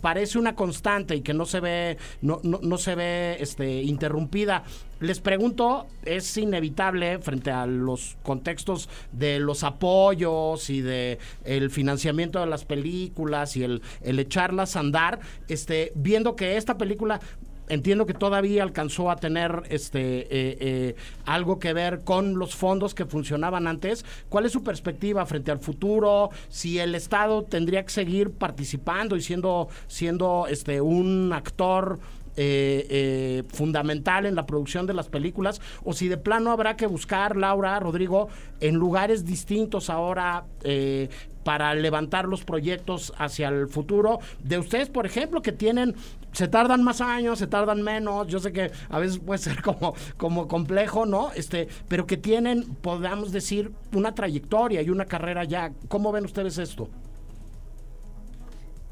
parece 0.00 0.38
una 0.38 0.54
constante 0.54 1.16
y 1.16 1.22
que 1.22 1.34
no 1.34 1.44
se 1.44 1.58
ve, 1.60 1.98
no, 2.22 2.40
no, 2.42 2.78
se 2.78 2.94
ve 2.94 3.36
este, 3.40 3.82
interrumpida. 3.82 4.64
Les 5.00 5.20
pregunto, 5.20 5.86
es 6.04 6.36
inevitable 6.36 7.18
frente 7.18 7.50
a 7.50 7.66
los 7.66 8.16
contextos 8.22 8.88
de 9.12 9.40
los 9.40 9.64
apoyos 9.64 10.70
y 10.70 10.80
de 10.80 11.18
el 11.44 11.70
financiamiento 11.70 12.40
de 12.40 12.46
las 12.46 12.64
películas 12.64 13.56
y 13.56 13.64
el, 13.64 13.82
el 14.02 14.18
echarlas 14.18 14.76
a 14.76 14.80
andar, 14.80 15.20
este, 15.48 15.92
viendo 15.94 16.34
que 16.34 16.56
esta 16.56 16.78
película 16.78 17.20
entiendo 17.68 18.06
que 18.06 18.14
todavía 18.14 18.62
alcanzó 18.62 19.10
a 19.10 19.16
tener 19.16 19.62
este 19.70 20.20
eh, 20.20 20.26
eh, 20.30 20.96
algo 21.26 21.58
que 21.58 21.72
ver 21.72 22.00
con 22.04 22.38
los 22.38 22.54
fondos 22.54 22.94
que 22.94 23.04
funcionaban 23.04 23.66
antes. 23.66 24.04
¿Cuál 24.28 24.46
es 24.46 24.52
su 24.52 24.62
perspectiva 24.62 25.24
frente 25.26 25.50
al 25.50 25.58
futuro? 25.58 26.30
Si 26.48 26.78
el 26.78 26.94
Estado 26.94 27.42
tendría 27.44 27.84
que 27.84 27.90
seguir 27.90 28.30
participando 28.30 29.16
y 29.16 29.22
siendo, 29.22 29.68
siendo 29.86 30.46
este 30.48 30.80
un 30.80 31.32
actor 31.32 31.98
eh, 32.40 32.86
eh, 32.88 33.42
fundamental 33.48 34.24
en 34.24 34.36
la 34.36 34.46
producción 34.46 34.86
de 34.86 34.94
las 34.94 35.08
películas, 35.08 35.60
o 35.82 35.92
si 35.92 36.06
de 36.06 36.18
plano 36.18 36.52
habrá 36.52 36.76
que 36.76 36.86
buscar, 36.86 37.36
Laura, 37.36 37.80
Rodrigo, 37.80 38.28
en 38.60 38.76
lugares 38.76 39.24
distintos 39.24 39.90
ahora 39.90 40.44
eh, 40.62 41.08
para 41.48 41.74
levantar 41.74 42.26
los 42.26 42.44
proyectos 42.44 43.10
hacia 43.16 43.48
el 43.48 43.68
futuro. 43.68 44.18
De 44.44 44.58
ustedes, 44.58 44.90
por 44.90 45.06
ejemplo, 45.06 45.40
que 45.40 45.50
tienen, 45.50 45.96
se 46.32 46.46
tardan 46.46 46.82
más 46.84 47.00
años, 47.00 47.38
se 47.38 47.46
tardan 47.46 47.80
menos, 47.80 48.26
yo 48.26 48.38
sé 48.38 48.52
que 48.52 48.70
a 48.90 48.98
veces 48.98 49.18
puede 49.18 49.38
ser 49.38 49.62
como, 49.62 49.94
como 50.18 50.46
complejo, 50.46 51.06
¿no? 51.06 51.32
Este, 51.32 51.66
pero 51.88 52.06
que 52.06 52.18
tienen, 52.18 52.64
podamos 52.82 53.32
decir, 53.32 53.72
una 53.94 54.14
trayectoria 54.14 54.82
y 54.82 54.90
una 54.90 55.06
carrera 55.06 55.44
ya. 55.44 55.72
¿Cómo 55.88 56.12
ven 56.12 56.26
ustedes 56.26 56.58
esto? 56.58 56.90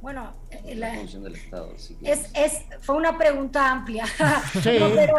Bueno, 0.00 0.32
eh, 0.50 0.74
La 0.76 0.94
la- 0.94 0.98
función 1.00 1.24
del 1.24 1.34
Estado. 1.34 1.74
sí 1.76 1.94
que 1.96 2.10
es, 2.10 2.30
es, 2.34 2.62
fue 2.80 2.96
una 2.96 3.18
pregunta 3.18 3.70
amplia. 3.70 4.06
Sí. 4.62 4.70
No, 4.80 4.88
pero 4.94 5.14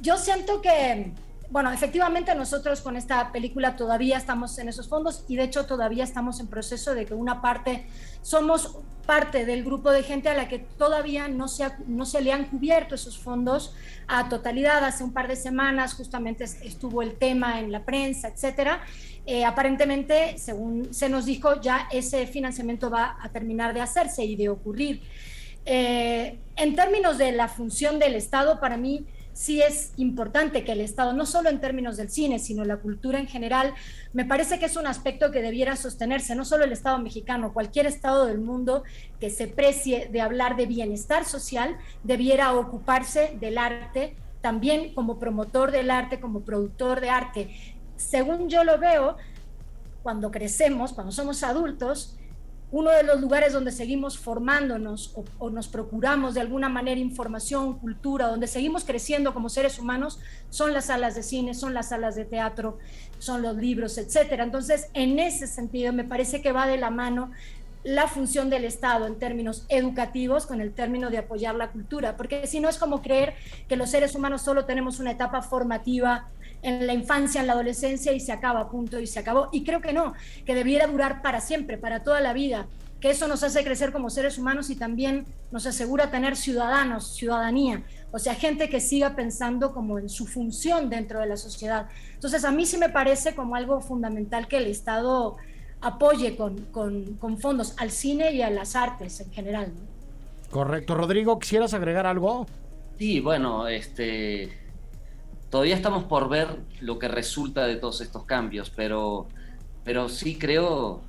yo 0.00 0.16
siento 0.16 0.60
que, 0.60 1.12
bueno, 1.50 1.70
efectivamente 1.72 2.34
nosotros 2.34 2.80
con 2.80 2.96
esta 2.96 3.30
película 3.32 3.76
todavía 3.76 4.16
estamos 4.18 4.58
en 4.58 4.68
esos 4.68 4.88
fondos 4.88 5.24
y 5.28 5.36
de 5.36 5.44
hecho 5.44 5.66
todavía 5.66 6.04
estamos 6.04 6.40
en 6.40 6.48
proceso 6.48 6.94
de 6.94 7.06
que 7.06 7.14
una 7.14 7.40
parte, 7.40 7.86
somos 8.22 8.78
parte 9.06 9.44
del 9.46 9.62
grupo 9.64 9.92
de 9.92 10.02
gente 10.02 10.28
a 10.28 10.34
la 10.34 10.48
que 10.48 10.58
todavía 10.58 11.28
no 11.28 11.46
se, 11.46 11.64
no 11.86 12.04
se 12.04 12.20
le 12.20 12.32
han 12.32 12.46
cubierto 12.46 12.96
esos 12.96 13.18
fondos 13.18 13.72
a 14.08 14.28
totalidad. 14.28 14.84
Hace 14.84 15.04
un 15.04 15.12
par 15.12 15.28
de 15.28 15.36
semanas 15.36 15.94
justamente 15.94 16.42
es- 16.44 16.60
estuvo 16.62 17.02
el 17.02 17.14
tema 17.14 17.60
en 17.60 17.70
la 17.70 17.84
prensa, 17.84 18.26
etcétera. 18.28 18.80
Eh, 19.24 19.44
aparentemente, 19.44 20.36
según 20.38 20.92
se 20.92 21.08
nos 21.08 21.24
dijo, 21.24 21.60
ya 21.60 21.88
ese 21.92 22.26
financiamiento 22.26 22.90
va 22.90 23.16
a 23.22 23.28
terminar 23.28 23.72
de 23.74 23.80
hacerse 23.80 24.24
y 24.24 24.34
de 24.34 24.48
ocurrir. 24.48 25.02
Eh, 25.64 26.38
en 26.56 26.74
términos 26.76 27.18
de 27.18 27.32
la 27.32 27.48
función 27.48 27.98
del 27.98 28.14
Estado, 28.14 28.60
para 28.60 28.76
mí 28.76 29.04
sí 29.36 29.60
es 29.60 29.92
importante 29.98 30.64
que 30.64 30.72
el 30.72 30.80
Estado, 30.80 31.12
no 31.12 31.26
solo 31.26 31.50
en 31.50 31.60
términos 31.60 31.98
del 31.98 32.08
cine, 32.08 32.38
sino 32.38 32.64
la 32.64 32.78
cultura 32.78 33.18
en 33.18 33.28
general, 33.28 33.74
me 34.14 34.24
parece 34.24 34.58
que 34.58 34.64
es 34.64 34.76
un 34.76 34.86
aspecto 34.86 35.30
que 35.30 35.42
debiera 35.42 35.76
sostenerse, 35.76 36.34
no 36.34 36.46
solo 36.46 36.64
el 36.64 36.72
Estado 36.72 36.98
mexicano, 36.98 37.52
cualquier 37.52 37.84
Estado 37.84 38.24
del 38.24 38.38
mundo 38.38 38.82
que 39.20 39.28
se 39.28 39.46
precie 39.46 40.08
de 40.10 40.22
hablar 40.22 40.56
de 40.56 40.64
bienestar 40.64 41.26
social, 41.26 41.76
debiera 42.02 42.54
ocuparse 42.54 43.36
del 43.38 43.58
arte, 43.58 44.16
también 44.40 44.94
como 44.94 45.18
promotor 45.18 45.70
del 45.70 45.90
arte, 45.90 46.18
como 46.18 46.40
productor 46.40 47.02
de 47.02 47.10
arte. 47.10 47.50
Según 47.96 48.48
yo 48.48 48.64
lo 48.64 48.78
veo, 48.78 49.18
cuando 50.02 50.30
crecemos, 50.30 50.94
cuando 50.94 51.12
somos 51.12 51.42
adultos, 51.42 52.16
uno 52.72 52.90
de 52.90 53.04
los 53.04 53.20
lugares 53.20 53.52
donde 53.52 53.70
seguimos 53.70 54.18
formándonos 54.18 55.14
o, 55.38 55.50
nos 55.50 55.68
procuramos 55.68 56.34
de 56.34 56.40
alguna 56.40 56.68
manera 56.68 57.00
información, 57.00 57.78
cultura, 57.78 58.26
donde 58.26 58.48
seguimos 58.48 58.84
creciendo 58.84 59.32
como 59.32 59.48
seres 59.48 59.78
humanos, 59.78 60.18
son 60.50 60.72
las 60.72 60.86
salas 60.86 61.14
de 61.14 61.22
cine, 61.22 61.54
son 61.54 61.74
las 61.74 61.90
salas 61.90 62.16
de 62.16 62.24
teatro, 62.24 62.78
son 63.18 63.42
los 63.42 63.56
libros, 63.56 63.98
etcétera. 63.98 64.42
Entonces, 64.42 64.88
en 64.94 65.18
ese 65.20 65.46
sentido, 65.46 65.92
me 65.92 66.04
parece 66.04 66.42
que 66.42 66.52
va 66.52 66.66
de 66.66 66.76
la 66.76 66.90
mano 66.90 67.30
la 67.84 68.08
función 68.08 68.50
del 68.50 68.64
Estado 68.64 69.06
en 69.06 69.16
términos 69.16 69.64
educativos 69.68 70.44
con 70.44 70.60
el 70.60 70.72
término 70.72 71.08
de 71.08 71.18
apoyar 71.18 71.54
la 71.54 71.70
cultura, 71.70 72.16
porque 72.16 72.48
si 72.48 72.58
no 72.58 72.68
es 72.68 72.78
como 72.78 73.00
creer 73.00 73.34
que 73.68 73.76
los 73.76 73.90
seres 73.90 74.16
humanos 74.16 74.42
solo 74.42 74.64
tenemos 74.64 74.98
una 74.98 75.12
etapa 75.12 75.40
formativa 75.40 76.28
en 76.62 76.86
la 76.86 76.94
infancia, 76.94 77.40
en 77.40 77.46
la 77.46 77.52
adolescencia 77.54 78.12
y 78.12 78.20
se 78.20 78.32
acaba, 78.32 78.70
punto, 78.70 78.98
y 78.98 79.06
se 79.06 79.18
acabó. 79.18 79.48
Y 79.52 79.64
creo 79.64 79.80
que 79.80 79.92
no, 79.92 80.14
que 80.44 80.54
debiera 80.54 80.86
durar 80.86 81.22
para 81.22 81.40
siempre, 81.40 81.78
para 81.78 82.02
toda 82.02 82.20
la 82.20 82.32
vida, 82.32 82.66
que 83.00 83.10
eso 83.10 83.28
nos 83.28 83.42
hace 83.42 83.62
crecer 83.62 83.92
como 83.92 84.10
seres 84.10 84.38
humanos 84.38 84.70
y 84.70 84.76
también 84.76 85.26
nos 85.50 85.66
asegura 85.66 86.10
tener 86.10 86.36
ciudadanos, 86.36 87.14
ciudadanía, 87.14 87.82
o 88.10 88.18
sea, 88.18 88.34
gente 88.34 88.68
que 88.68 88.80
siga 88.80 89.14
pensando 89.14 89.72
como 89.72 89.98
en 89.98 90.08
su 90.08 90.26
función 90.26 90.88
dentro 90.88 91.20
de 91.20 91.26
la 91.26 91.36
sociedad. 91.36 91.88
Entonces, 92.14 92.44
a 92.44 92.50
mí 92.50 92.64
sí 92.64 92.78
me 92.78 92.88
parece 92.88 93.34
como 93.34 93.56
algo 93.56 93.80
fundamental 93.80 94.48
que 94.48 94.56
el 94.56 94.66
Estado 94.66 95.36
apoye 95.80 96.36
con, 96.36 96.64
con, 96.72 97.38
fondos 97.38 97.74
al 97.78 97.90
cine 97.90 98.32
y 98.32 98.42
a 98.42 98.50
las 98.50 98.74
artes 98.74 99.20
en 99.20 99.30
general. 99.32 99.72
Correcto. 100.50 100.94
Rodrigo, 100.94 101.38
¿quisieras 101.38 101.74
agregar 101.74 102.06
algo? 102.06 102.46
Sí, 102.98 103.20
bueno, 103.20 103.68
este 103.68 104.65
todavía 105.50 105.74
estamos 105.74 106.04
por 106.04 106.28
ver 106.28 106.48
lo 106.80 106.98
que 106.98 107.08
resulta 107.08 107.66
de 107.66 107.76
todos 107.76 108.00
estos 108.00 108.24
cambios, 108.24 108.70
pero, 108.70 109.28
pero 109.84 110.08
sí 110.08 110.36
creo, 110.36 111.02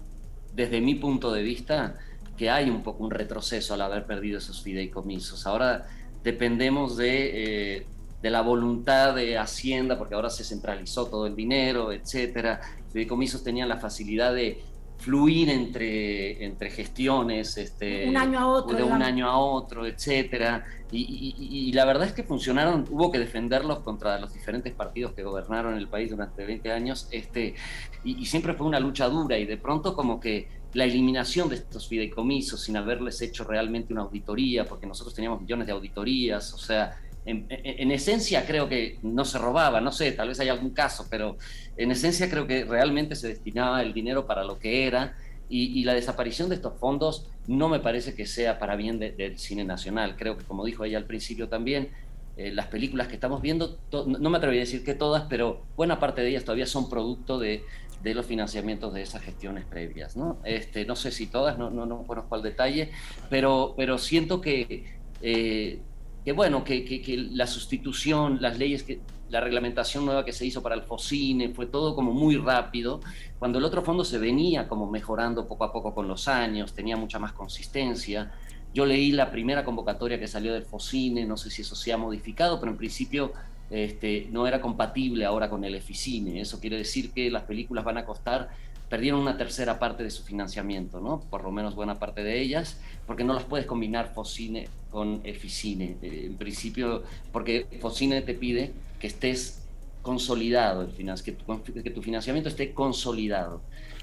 desde 0.53 0.81
mi 0.81 0.95
punto 0.95 1.31
de 1.31 1.41
vista, 1.41 1.95
que 2.37 2.49
hay 2.49 2.69
un 2.69 2.83
poco 2.83 3.03
un 3.03 3.11
retroceso 3.11 3.73
al 3.73 3.81
haber 3.81 4.05
perdido 4.05 4.37
esos 4.37 4.61
fideicomisos. 4.61 5.47
Ahora 5.47 5.87
dependemos 6.23 6.95
de, 6.97 7.77
eh, 7.77 7.85
de 8.21 8.29
la 8.29 8.41
voluntad 8.41 9.15
de 9.15 9.37
Hacienda, 9.37 9.97
porque 9.97 10.15
ahora 10.15 10.29
se 10.29 10.43
centralizó 10.43 11.07
todo 11.07 11.25
el 11.25 11.35
dinero, 11.35 11.91
etcétera. 11.91 12.61
Fideicomisos 12.91 13.43
tenían 13.43 13.69
la 13.69 13.77
facilidad 13.77 14.33
de 14.33 14.61
fluir 14.97 15.49
entre, 15.49 16.43
entre 16.43 16.69
gestiones, 16.69 17.57
este, 17.57 18.07
un 18.09 18.17
año 18.17 18.39
a 18.39 18.47
otro, 18.47 18.75
de 18.75 18.83
un 18.83 19.01
año 19.01 19.29
a 19.29 19.37
otro, 19.37 19.85
etcétera. 19.85 20.65
Y, 20.91 21.71
la 21.73 21.85
verdad 21.85 22.07
es 22.07 22.13
que 22.13 22.23
funcionaron, 22.23 22.85
hubo 22.89 23.11
que 23.11 23.19
defenderlos 23.19 23.79
contra 23.79 24.19
los 24.19 24.33
diferentes 24.33 24.73
partidos 24.73 25.13
que 25.13 25.23
gobernaron 25.23 25.75
el 25.75 25.87
país 25.87 26.09
durante 26.09 26.45
20 26.45 26.71
años, 26.71 27.07
este, 27.11 27.55
y, 28.03 28.25
siempre 28.25 28.53
fue 28.53 28.65
una 28.65 28.79
lucha 28.79 29.07
dura, 29.07 29.37
y 29.37 29.45
de 29.45 29.57
pronto 29.57 29.93
como 29.93 30.19
que 30.19 30.47
la 30.73 30.85
eliminación 30.85 31.49
de 31.49 31.55
estos 31.55 31.87
fideicomisos 31.87 32.61
sin 32.61 32.77
haberles 32.77 33.21
hecho 33.21 33.43
realmente 33.43 33.93
una 33.93 34.03
auditoría, 34.03 34.65
porque 34.65 34.87
nosotros 34.87 35.13
teníamos 35.13 35.41
millones 35.41 35.67
de 35.67 35.73
auditorías, 35.73 36.53
o 36.53 36.57
sea, 36.57 36.97
en, 37.27 37.91
esencia 37.91 38.45
creo 38.45 38.69
que 38.69 38.97
no 39.03 39.25
se 39.25 39.37
robaba, 39.37 39.81
no 39.81 39.91
sé, 39.91 40.13
tal 40.13 40.29
vez 40.29 40.39
hay 40.39 40.47
algún 40.47 40.71
caso, 40.71 41.07
pero 41.09 41.37
en 41.75 41.91
esencia 41.91 42.29
creo 42.29 42.47
que 42.47 42.63
realmente 42.63 43.15
se 43.15 43.27
destinaba 43.27 43.81
el 43.81 43.93
dinero 43.93 44.25
para 44.25 44.43
lo 44.43 44.57
que 44.57 44.87
era 44.87 45.15
y, 45.49 45.83
la 45.83 45.93
desaparición 45.93 46.49
de 46.49 46.55
estos 46.55 46.77
fondos 46.79 47.29
no 47.47 47.69
me 47.69 47.79
parece 47.79 48.15
que 48.15 48.25
sea 48.25 48.59
para 48.59 48.75
bien 48.75 48.99
del 48.99 49.37
cine 49.39 49.63
nacional. 49.63 50.15
Creo 50.17 50.37
que, 50.37 50.43
como 50.43 50.65
dijo 50.65 50.83
ella 50.83 50.97
al 50.97 51.05
principio 51.05 51.47
también, 51.47 51.89
eh, 52.35 52.51
las 52.51 52.67
películas 52.67 53.07
que 53.07 53.15
estamos 53.15 53.41
viendo, 53.41 53.77
no 53.91 54.29
me 54.29 54.37
atrevería 54.37 54.63
a 54.63 54.65
decir 54.65 54.83
que 54.83 54.93
todas, 54.93 55.23
pero 55.29 55.63
buena 55.77 55.99
parte 55.99 56.21
de 56.21 56.29
ellas 56.29 56.43
todavía 56.43 56.65
son 56.65 56.89
producto 56.89 57.39
de, 57.39 57.63
los 58.03 58.25
financiamientos 58.25 58.93
de 58.93 59.01
esas 59.01 59.21
gestiones 59.21 59.65
previas. 59.65 60.15
No, 60.15 60.37
este, 60.45 60.85
no 60.85 60.95
sé 60.95 61.11
si 61.11 61.27
todas, 61.27 61.57
no, 61.57 61.69
no, 61.69 61.85
no 61.85 62.03
conozco 62.03 62.35
al 62.35 62.41
detalle, 62.41 62.91
pero, 63.29 63.73
pero 63.75 63.97
siento 63.97 64.39
que... 64.39 64.97
Eh, 65.21 65.81
que 66.27 66.33
bueno, 66.33 66.65
que, 66.65 67.29
la 67.31 67.47
sustitución, 67.47 68.39
las 68.41 68.57
leyes, 68.57 68.83
que, 68.83 68.99
la 69.29 69.39
reglamentación 69.39 70.05
nueva 70.05 70.25
que 70.25 70.33
se 70.33 70.45
hizo 70.45 70.61
para 70.61 70.75
el 70.75 70.81
FOCINE, 70.81 71.53
fue 71.53 71.67
todo 71.67 71.95
como 71.95 72.11
muy 72.11 72.35
rápido, 72.35 72.99
cuando 73.39 73.59
el 73.59 73.63
otro 73.63 73.81
fondo 73.81 74.03
se 74.03 74.17
venía 74.17 74.67
como 74.67 74.91
mejorando 74.91 75.47
poco 75.47 75.63
a 75.63 75.71
poco 75.71 75.93
con 75.93 76.09
los 76.09 76.27
años, 76.27 76.73
tenía 76.73 76.97
mucha 76.97 77.17
más 77.17 77.31
consistencia. 77.31 78.33
Yo 78.73 78.85
leí 78.85 79.13
la 79.13 79.31
primera 79.31 79.63
convocatoria 79.63 80.19
que 80.19 80.27
salió 80.27 80.53
del 80.53 80.65
FOCINE, 80.65 81.25
no 81.25 81.37
sé 81.37 81.49
si 81.49 81.61
eso 81.61 81.77
se 81.77 81.93
ha 81.93 81.97
modificado, 81.97 82.59
pero 82.59 82.73
en 82.73 82.77
principio 82.77 83.31
este, 83.69 84.27
no 84.29 84.47
era 84.47 84.59
compatible 84.59 85.23
ahora 85.23 85.49
con 85.49 85.63
el 85.63 85.75
EFICINE. 85.75 86.41
Eso 86.41 86.59
quiere 86.59 86.75
decir 86.75 87.11
que 87.11 87.31
las 87.31 87.43
películas 87.43 87.85
van 87.85 87.99
a 87.99 88.05
costar 88.05 88.49
perdieron 88.89 89.19
una 89.19 89.37
tercera 89.37 89.79
parte 89.79 90.03
de 90.03 90.09
su 90.09 90.23
financiamiento, 90.23 91.01
¿no? 91.01 91.19
Por 91.29 91.43
lo 91.43 91.51
menos 91.51 91.75
buena 91.75 91.95
parte 91.95 92.23
de 92.23 92.39
ellas, 92.39 92.79
porque 93.05 93.23
no 93.23 93.33
las 93.33 93.43
puedes 93.43 93.65
combinar 93.65 94.13
Focine 94.13 94.69
con 94.97 95.21
Eficine. 95.23 95.95
Eh, 96.01 96.23
en 96.25 96.37
principio, 96.37 97.03
porque 97.31 97.67
Focine 97.79 98.23
te 98.23 98.33
pide 98.33 98.71
que 98.99 99.05
estés 99.05 99.61
consolidado, 100.01 100.89
que, 101.23 101.31
tu, 101.33 101.61
que 101.83 101.91
tu 101.91 102.01
financiamiento 102.01 102.49
esté 102.49 102.73
consolidado. 102.73 103.61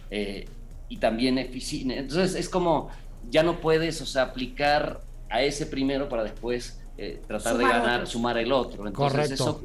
Eh, 0.08 0.46
y 0.88 0.98
también 0.98 1.38
Eficine. 1.38 1.98
Entonces 1.98 2.36
es 2.36 2.48
como, 2.48 2.90
ya 3.28 3.42
no 3.42 3.60
puedes, 3.60 4.00
o 4.02 4.06
sea, 4.06 4.22
aplicar 4.22 5.00
a 5.28 5.42
ese 5.42 5.66
primero 5.66 6.08
para 6.08 6.22
después 6.22 6.80
eh, 6.96 7.20
tratar 7.26 7.58
de 7.58 7.64
ganar, 7.64 8.06
sumar 8.06 8.38
el 8.38 8.52
otro. 8.52 8.86
Entonces 8.86 9.12
Correcto. 9.12 9.34
eso 9.34 9.64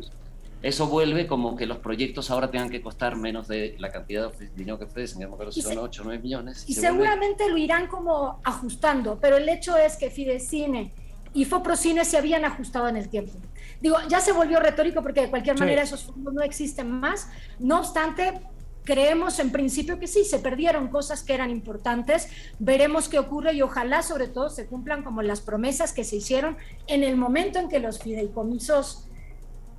eso 0.64 0.88
vuelve 0.88 1.28
como 1.28 1.56
que 1.56 1.68
los 1.68 1.78
proyectos 1.78 2.32
ahora 2.32 2.50
tengan 2.50 2.72
que 2.72 2.82
costar 2.82 3.16
menos 3.16 3.48
de 3.48 3.76
la 3.78 3.92
cantidad 3.92 4.34
de 4.34 4.50
dinero 4.50 4.80
que 4.80 4.86
ofrecen, 4.86 5.20
digamos 5.20 5.56
que 5.56 5.62
son 5.62 5.78
8 5.78 6.02
o 6.02 6.06
9 6.06 6.22
millones. 6.22 6.66
Y, 6.68 6.74
seguramente 6.74 7.48
lo 7.48 7.56
irán 7.56 7.88
como 7.88 8.42
ajustando, 8.44 9.20
pero 9.22 9.38
el 9.38 9.48
hecho 9.48 9.78
es 9.78 9.96
que 9.96 10.10
Fidecine 10.10 10.92
y 11.34 11.46
Foprocine 11.46 12.06
se 12.06 12.18
habían 12.18 12.46
ajustado 12.46 12.88
en 12.88 12.98
el 12.98 13.10
tiempo. 13.10 13.34
Digo, 13.82 13.98
ya 14.10 14.20
se 14.20 14.32
volvió 14.32 14.60
retórico 14.60 15.02
porque 15.02 15.22
de 15.22 15.30
cualquier 15.30 15.58
manera 15.58 15.84
esos 15.84 16.04
fondos 16.04 16.34
no 16.34 16.42
existen 16.42 16.92
más. 16.92 17.30
No 17.60 17.80
obstante, 17.80 18.42
creemos 18.84 19.40
en 19.40 19.52
principio 19.52 20.00
que 20.00 20.08
sí, 20.08 20.26
se 20.26 20.40
perdieron 20.40 20.90
cosas 20.90 21.24
que 21.24 21.34
eran 21.34 21.50
importantes. 21.50 22.28
Veremos 22.60 23.08
qué 23.08 23.20
ocurre 23.20 23.54
y 23.54 23.62
ojalá 23.62 24.02
sobre 24.02 24.28
todo 24.28 24.50
se 24.50 24.66
cumplan 24.66 25.04
como 25.04 25.22
las 25.22 25.42
promesas 25.42 25.94
que 25.94 26.04
se 26.04 26.18
hicieron 26.18 26.58
en 26.88 27.04
el 27.04 27.16
momento 27.16 27.60
en 27.60 27.70
que 27.70 27.80
los 27.80 28.00
fideicomisos 28.00 29.06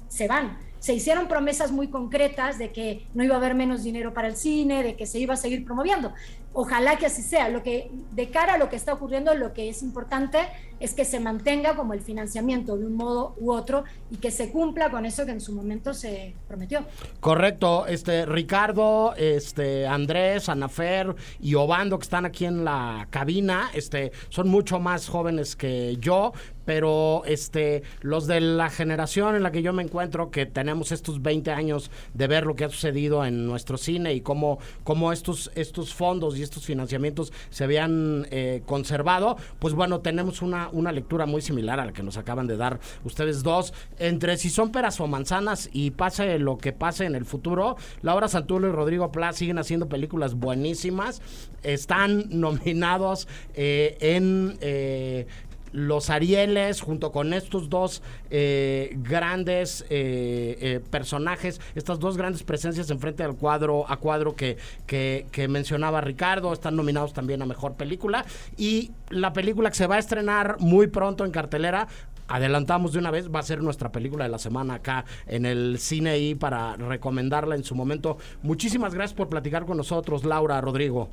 se 0.09 0.29
van 0.29 0.71
se 0.81 0.95
hicieron 0.95 1.29
promesas 1.29 1.71
muy 1.71 1.89
concretas 1.89 2.59
de 2.59 2.73
que 2.73 3.07
no 3.15 3.23
iba 3.23 3.35
a 3.35 3.39
haber 3.39 3.55
menos 3.55 3.85
dinero 3.85 4.15
para 4.15 4.29
el 4.29 4.37
cine, 4.37 4.83
de 4.83 4.97
que 4.97 5.07
se 5.07 5.19
iba 5.19 5.35
a 5.35 5.37
seguir 5.37 5.65
promoviendo. 5.65 6.13
Ojalá 6.55 6.97
que 6.97 7.07
así 7.07 7.23
sea. 7.23 7.51
Lo 7.51 7.63
que 7.63 7.91
de 8.13 8.31
cara 8.31 8.55
a 8.55 8.59
lo 8.59 8.71
que 8.71 8.77
está 8.77 8.95
ocurriendo, 8.95 9.35
lo 9.35 9.53
que 9.53 9.69
es 9.69 9.83
importante 9.83 10.39
es 10.81 10.95
que 10.95 11.05
se 11.05 11.21
mantenga 11.21 11.77
como 11.77 11.93
el 11.93 12.01
financiamiento 12.01 12.77
de 12.77 12.87
un 12.87 12.95
modo 12.95 13.35
u 13.39 13.53
otro 13.53 13.85
y 14.11 14.17
que 14.17 14.31
se 14.31 14.51
cumpla 14.51 14.91
con 14.91 15.07
eso 15.07 15.27
que 15.27 15.33
en 15.33 15.41
su 15.41 15.53
momento 15.53 15.95
se 15.95 16.35
prometió. 16.49 16.85
Correcto, 17.21 17.87
este 17.87 18.27
Ricardo, 18.27 19.15
este 19.17 19.87
Andrés, 19.87 20.49
Anafer 20.49 21.15
y 21.41 21.55
Obando 21.55 21.99
que 21.99 22.05
están 22.05 22.25
aquí 22.25 22.47
en 22.47 22.65
la 22.65 23.07
cabina, 23.11 23.71
este 23.75 24.13
son 24.31 24.49
mucho 24.49 24.81
más 24.81 25.09
jóvenes 25.09 25.55
que 25.55 25.99
yo, 26.01 26.33
pero 26.65 27.23
este 27.27 27.83
los 28.01 28.27
de 28.27 28.41
la 28.41 28.71
generación 28.71 29.35
en 29.35 29.43
la 29.43 29.53
que 29.53 29.63
yo 29.63 29.73
me 29.73 29.83
encuentro 29.83 30.31
que 30.31 30.47
tenemos 30.47 30.93
estos 30.93 31.21
20 31.21 31.51
años 31.51 31.91
de 32.15 32.27
ver 32.27 32.47
lo 32.47 32.55
que 32.57 32.65
ha 32.65 32.69
sucedido 32.71 33.25
en 33.25 33.47
nuestro 33.47 33.77
cine 33.77 34.15
y 34.15 34.21
cómo, 34.21 34.59
cómo 34.85 35.13
estos 35.13 35.51
estos 35.55 35.93
fondos 35.93 36.39
y 36.39 36.43
estos 36.43 36.65
financiamientos 36.65 37.33
se 37.51 37.65
habían 37.65 38.27
eh, 38.31 38.63
conservado, 38.67 39.37
pues 39.59 39.75
bueno, 39.75 40.01
tenemos 40.01 40.43
una 40.43 40.70
una 40.73 40.93
lectura 40.93 41.27
muy 41.27 41.41
similar 41.41 41.81
a 41.81 41.87
la 41.87 41.93
que 41.93 42.03
nos 42.03 42.17
acaban 42.17 42.47
de 42.47 42.57
dar 42.57 42.81
ustedes 43.05 43.43
dos. 43.43 43.73
Entre 43.99 44.37
si 44.37 44.51
son 44.51 44.73
peras 44.73 45.01
o 45.01 45.07
manzanas 45.07 45.69
y 45.73 45.91
pase 45.91 46.39
lo 46.39 46.59
que 46.59 46.73
pase 46.73 47.05
en 47.05 47.15
el 47.15 47.25
futuro, 47.25 47.77
Laura 48.03 48.29
Santulo 48.29 48.69
y 48.69 48.73
Rodrigo 48.73 49.13
Pla 49.13 49.33
siguen 49.33 49.59
haciendo 49.59 49.89
películas 49.89 50.35
buenísimas. 50.35 51.23
Están 51.63 52.25
nominados 52.31 53.29
eh, 53.55 53.97
en 54.01 54.57
eh, 54.61 55.27
los 55.73 56.11
Arieles, 56.11 56.81
junto 56.81 57.13
con 57.13 57.33
estos 57.33 57.69
dos 57.69 58.03
eh, 58.31 58.97
grandes 59.03 59.83
eh, 59.91 60.59
eh, 60.61 60.81
personajes, 60.91 61.61
estas 61.75 61.99
dos 61.99 62.17
grandes 62.17 62.43
presencias 62.43 62.91
enfrente 62.91 63.23
al 63.23 63.37
cuadro, 63.37 63.85
a 63.89 63.97
cuadro 63.97 64.35
que, 64.35 64.57
que, 64.87 65.27
que, 65.31 65.49
mencionaba 65.49 66.01
Ricardo, 66.01 66.53
están 66.53 66.77
nominados 66.77 67.13
también 67.13 67.43
a 67.43 67.47
Mejor 67.47 67.75
Película. 67.75 68.25
Y 68.57 68.93
la 69.09 69.33
película 69.33 69.71
que 69.71 69.77
se 69.77 69.87
va 69.87 69.97
a 69.97 69.99
estrenar 69.99 70.57
muy 70.61 70.87
pronto 70.87 71.25
en 71.25 71.31
cartelera, 71.31 71.89
adelantamos 72.29 72.93
de 72.93 72.99
una 72.99 73.11
vez, 73.11 73.29
va 73.29 73.41
a 73.41 73.45
ser 73.45 73.63
nuestra 73.63 73.91
película 73.93 74.25
de 74.25 74.31
la 74.31 74.39
semana 74.39 74.75
acá 74.75 75.05
en 75.27 75.47
el 75.47 75.79
cine 75.79 76.19
y 76.19 76.35
para 76.35 76.77
recomendarla 76.77 77.57
en 77.57 77.65
su 77.65 77.75
momento. 77.75 78.19
Muchísimas 78.43 78.95
gracias 78.95 79.17
por 79.17 79.29
platicar 79.29 79.67
con 79.67 79.77
nosotros, 79.77 80.25
Laura, 80.25 80.61
Rodrigo. 80.61 81.11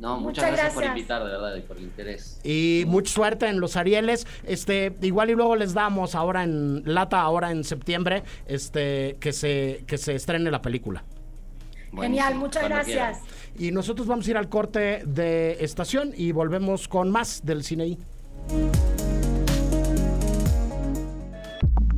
No, 0.00 0.18
muchas, 0.18 0.44
Muchas 0.44 0.52
gracias, 0.52 0.74
por 0.74 0.84
invitar, 0.84 1.22
de 1.22 1.30
verdad, 1.30 1.56
y 1.56 1.60
por 1.60 1.76
el 1.76 1.82
interés. 1.82 2.40
Y 2.42 2.84
mucha 2.86 3.12
suerte 3.12 3.48
en 3.48 3.60
los 3.60 3.76
Arieles. 3.76 4.26
Este, 4.44 4.96
igual 5.02 5.28
y 5.28 5.34
luego 5.34 5.56
les 5.56 5.74
damos 5.74 6.14
ahora 6.14 6.42
en 6.42 6.82
lata, 6.86 7.20
ahora 7.20 7.50
en 7.50 7.64
septiembre, 7.64 8.22
este, 8.46 9.18
que 9.20 9.34
se, 9.34 9.84
que 9.86 9.98
se 9.98 10.14
estrene 10.14 10.50
la 10.50 10.62
película. 10.62 11.04
Genial, 11.94 12.36
muchas 12.36 12.64
gracias. 12.64 13.18
Y 13.58 13.72
nosotros 13.72 14.06
vamos 14.06 14.26
a 14.26 14.30
ir 14.30 14.36
al 14.38 14.48
corte 14.48 15.02
de 15.04 15.58
estación 15.60 16.12
y 16.16 16.32
volvemos 16.32 16.88
con 16.88 17.10
más 17.10 17.44
del 17.44 17.62
cine 17.62 17.88
I. 17.88 17.98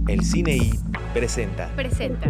El 0.09 0.24
Cine 0.24 0.57
I 0.57 0.72
presenta 1.14 1.68
Presenta. 1.76 2.28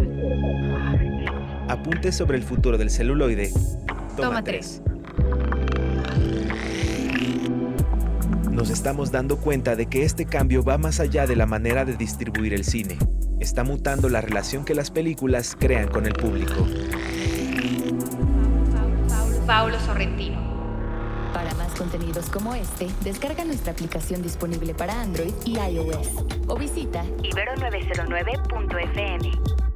Apuntes 1.67 2.15
sobre 2.15 2.37
el 2.37 2.43
futuro 2.43 2.77
del 2.77 2.91
celuloide. 2.91 3.51
Toma, 4.15 4.27
Toma 4.27 4.43
3. 4.43 4.83
Nos 8.51 8.69
estamos 8.69 9.11
dando 9.11 9.37
cuenta 9.37 9.75
de 9.75 9.87
que 9.87 10.03
este 10.03 10.25
cambio 10.25 10.63
va 10.63 10.77
más 10.77 10.99
allá 10.99 11.25
de 11.25 11.35
la 11.35 11.45
manera 11.45 11.85
de 11.85 11.97
distribuir 11.97 12.53
el 12.53 12.63
cine. 12.63 12.97
Está 13.39 13.63
mutando 13.63 14.09
la 14.09 14.21
relación 14.21 14.63
que 14.63 14.75
las 14.75 14.91
películas 14.91 15.57
crean 15.59 15.89
con 15.89 16.05
el 16.05 16.13
público. 16.13 16.67
Paulo 19.45 19.77
Sorrentino. 19.81 20.41
Para 21.33 21.53
más 21.55 21.73
contenidos 21.73 22.29
como 22.29 22.55
este, 22.55 22.87
descarga 23.03 23.43
nuestra 23.43 23.73
aplicación 23.73 24.21
disponible 24.21 24.73
para 24.73 25.01
Android 25.01 25.33
y 25.45 25.57
iOS 25.57 26.07
o 26.47 26.55
visita 26.55 27.03
Ibero909.fm. 27.23 29.72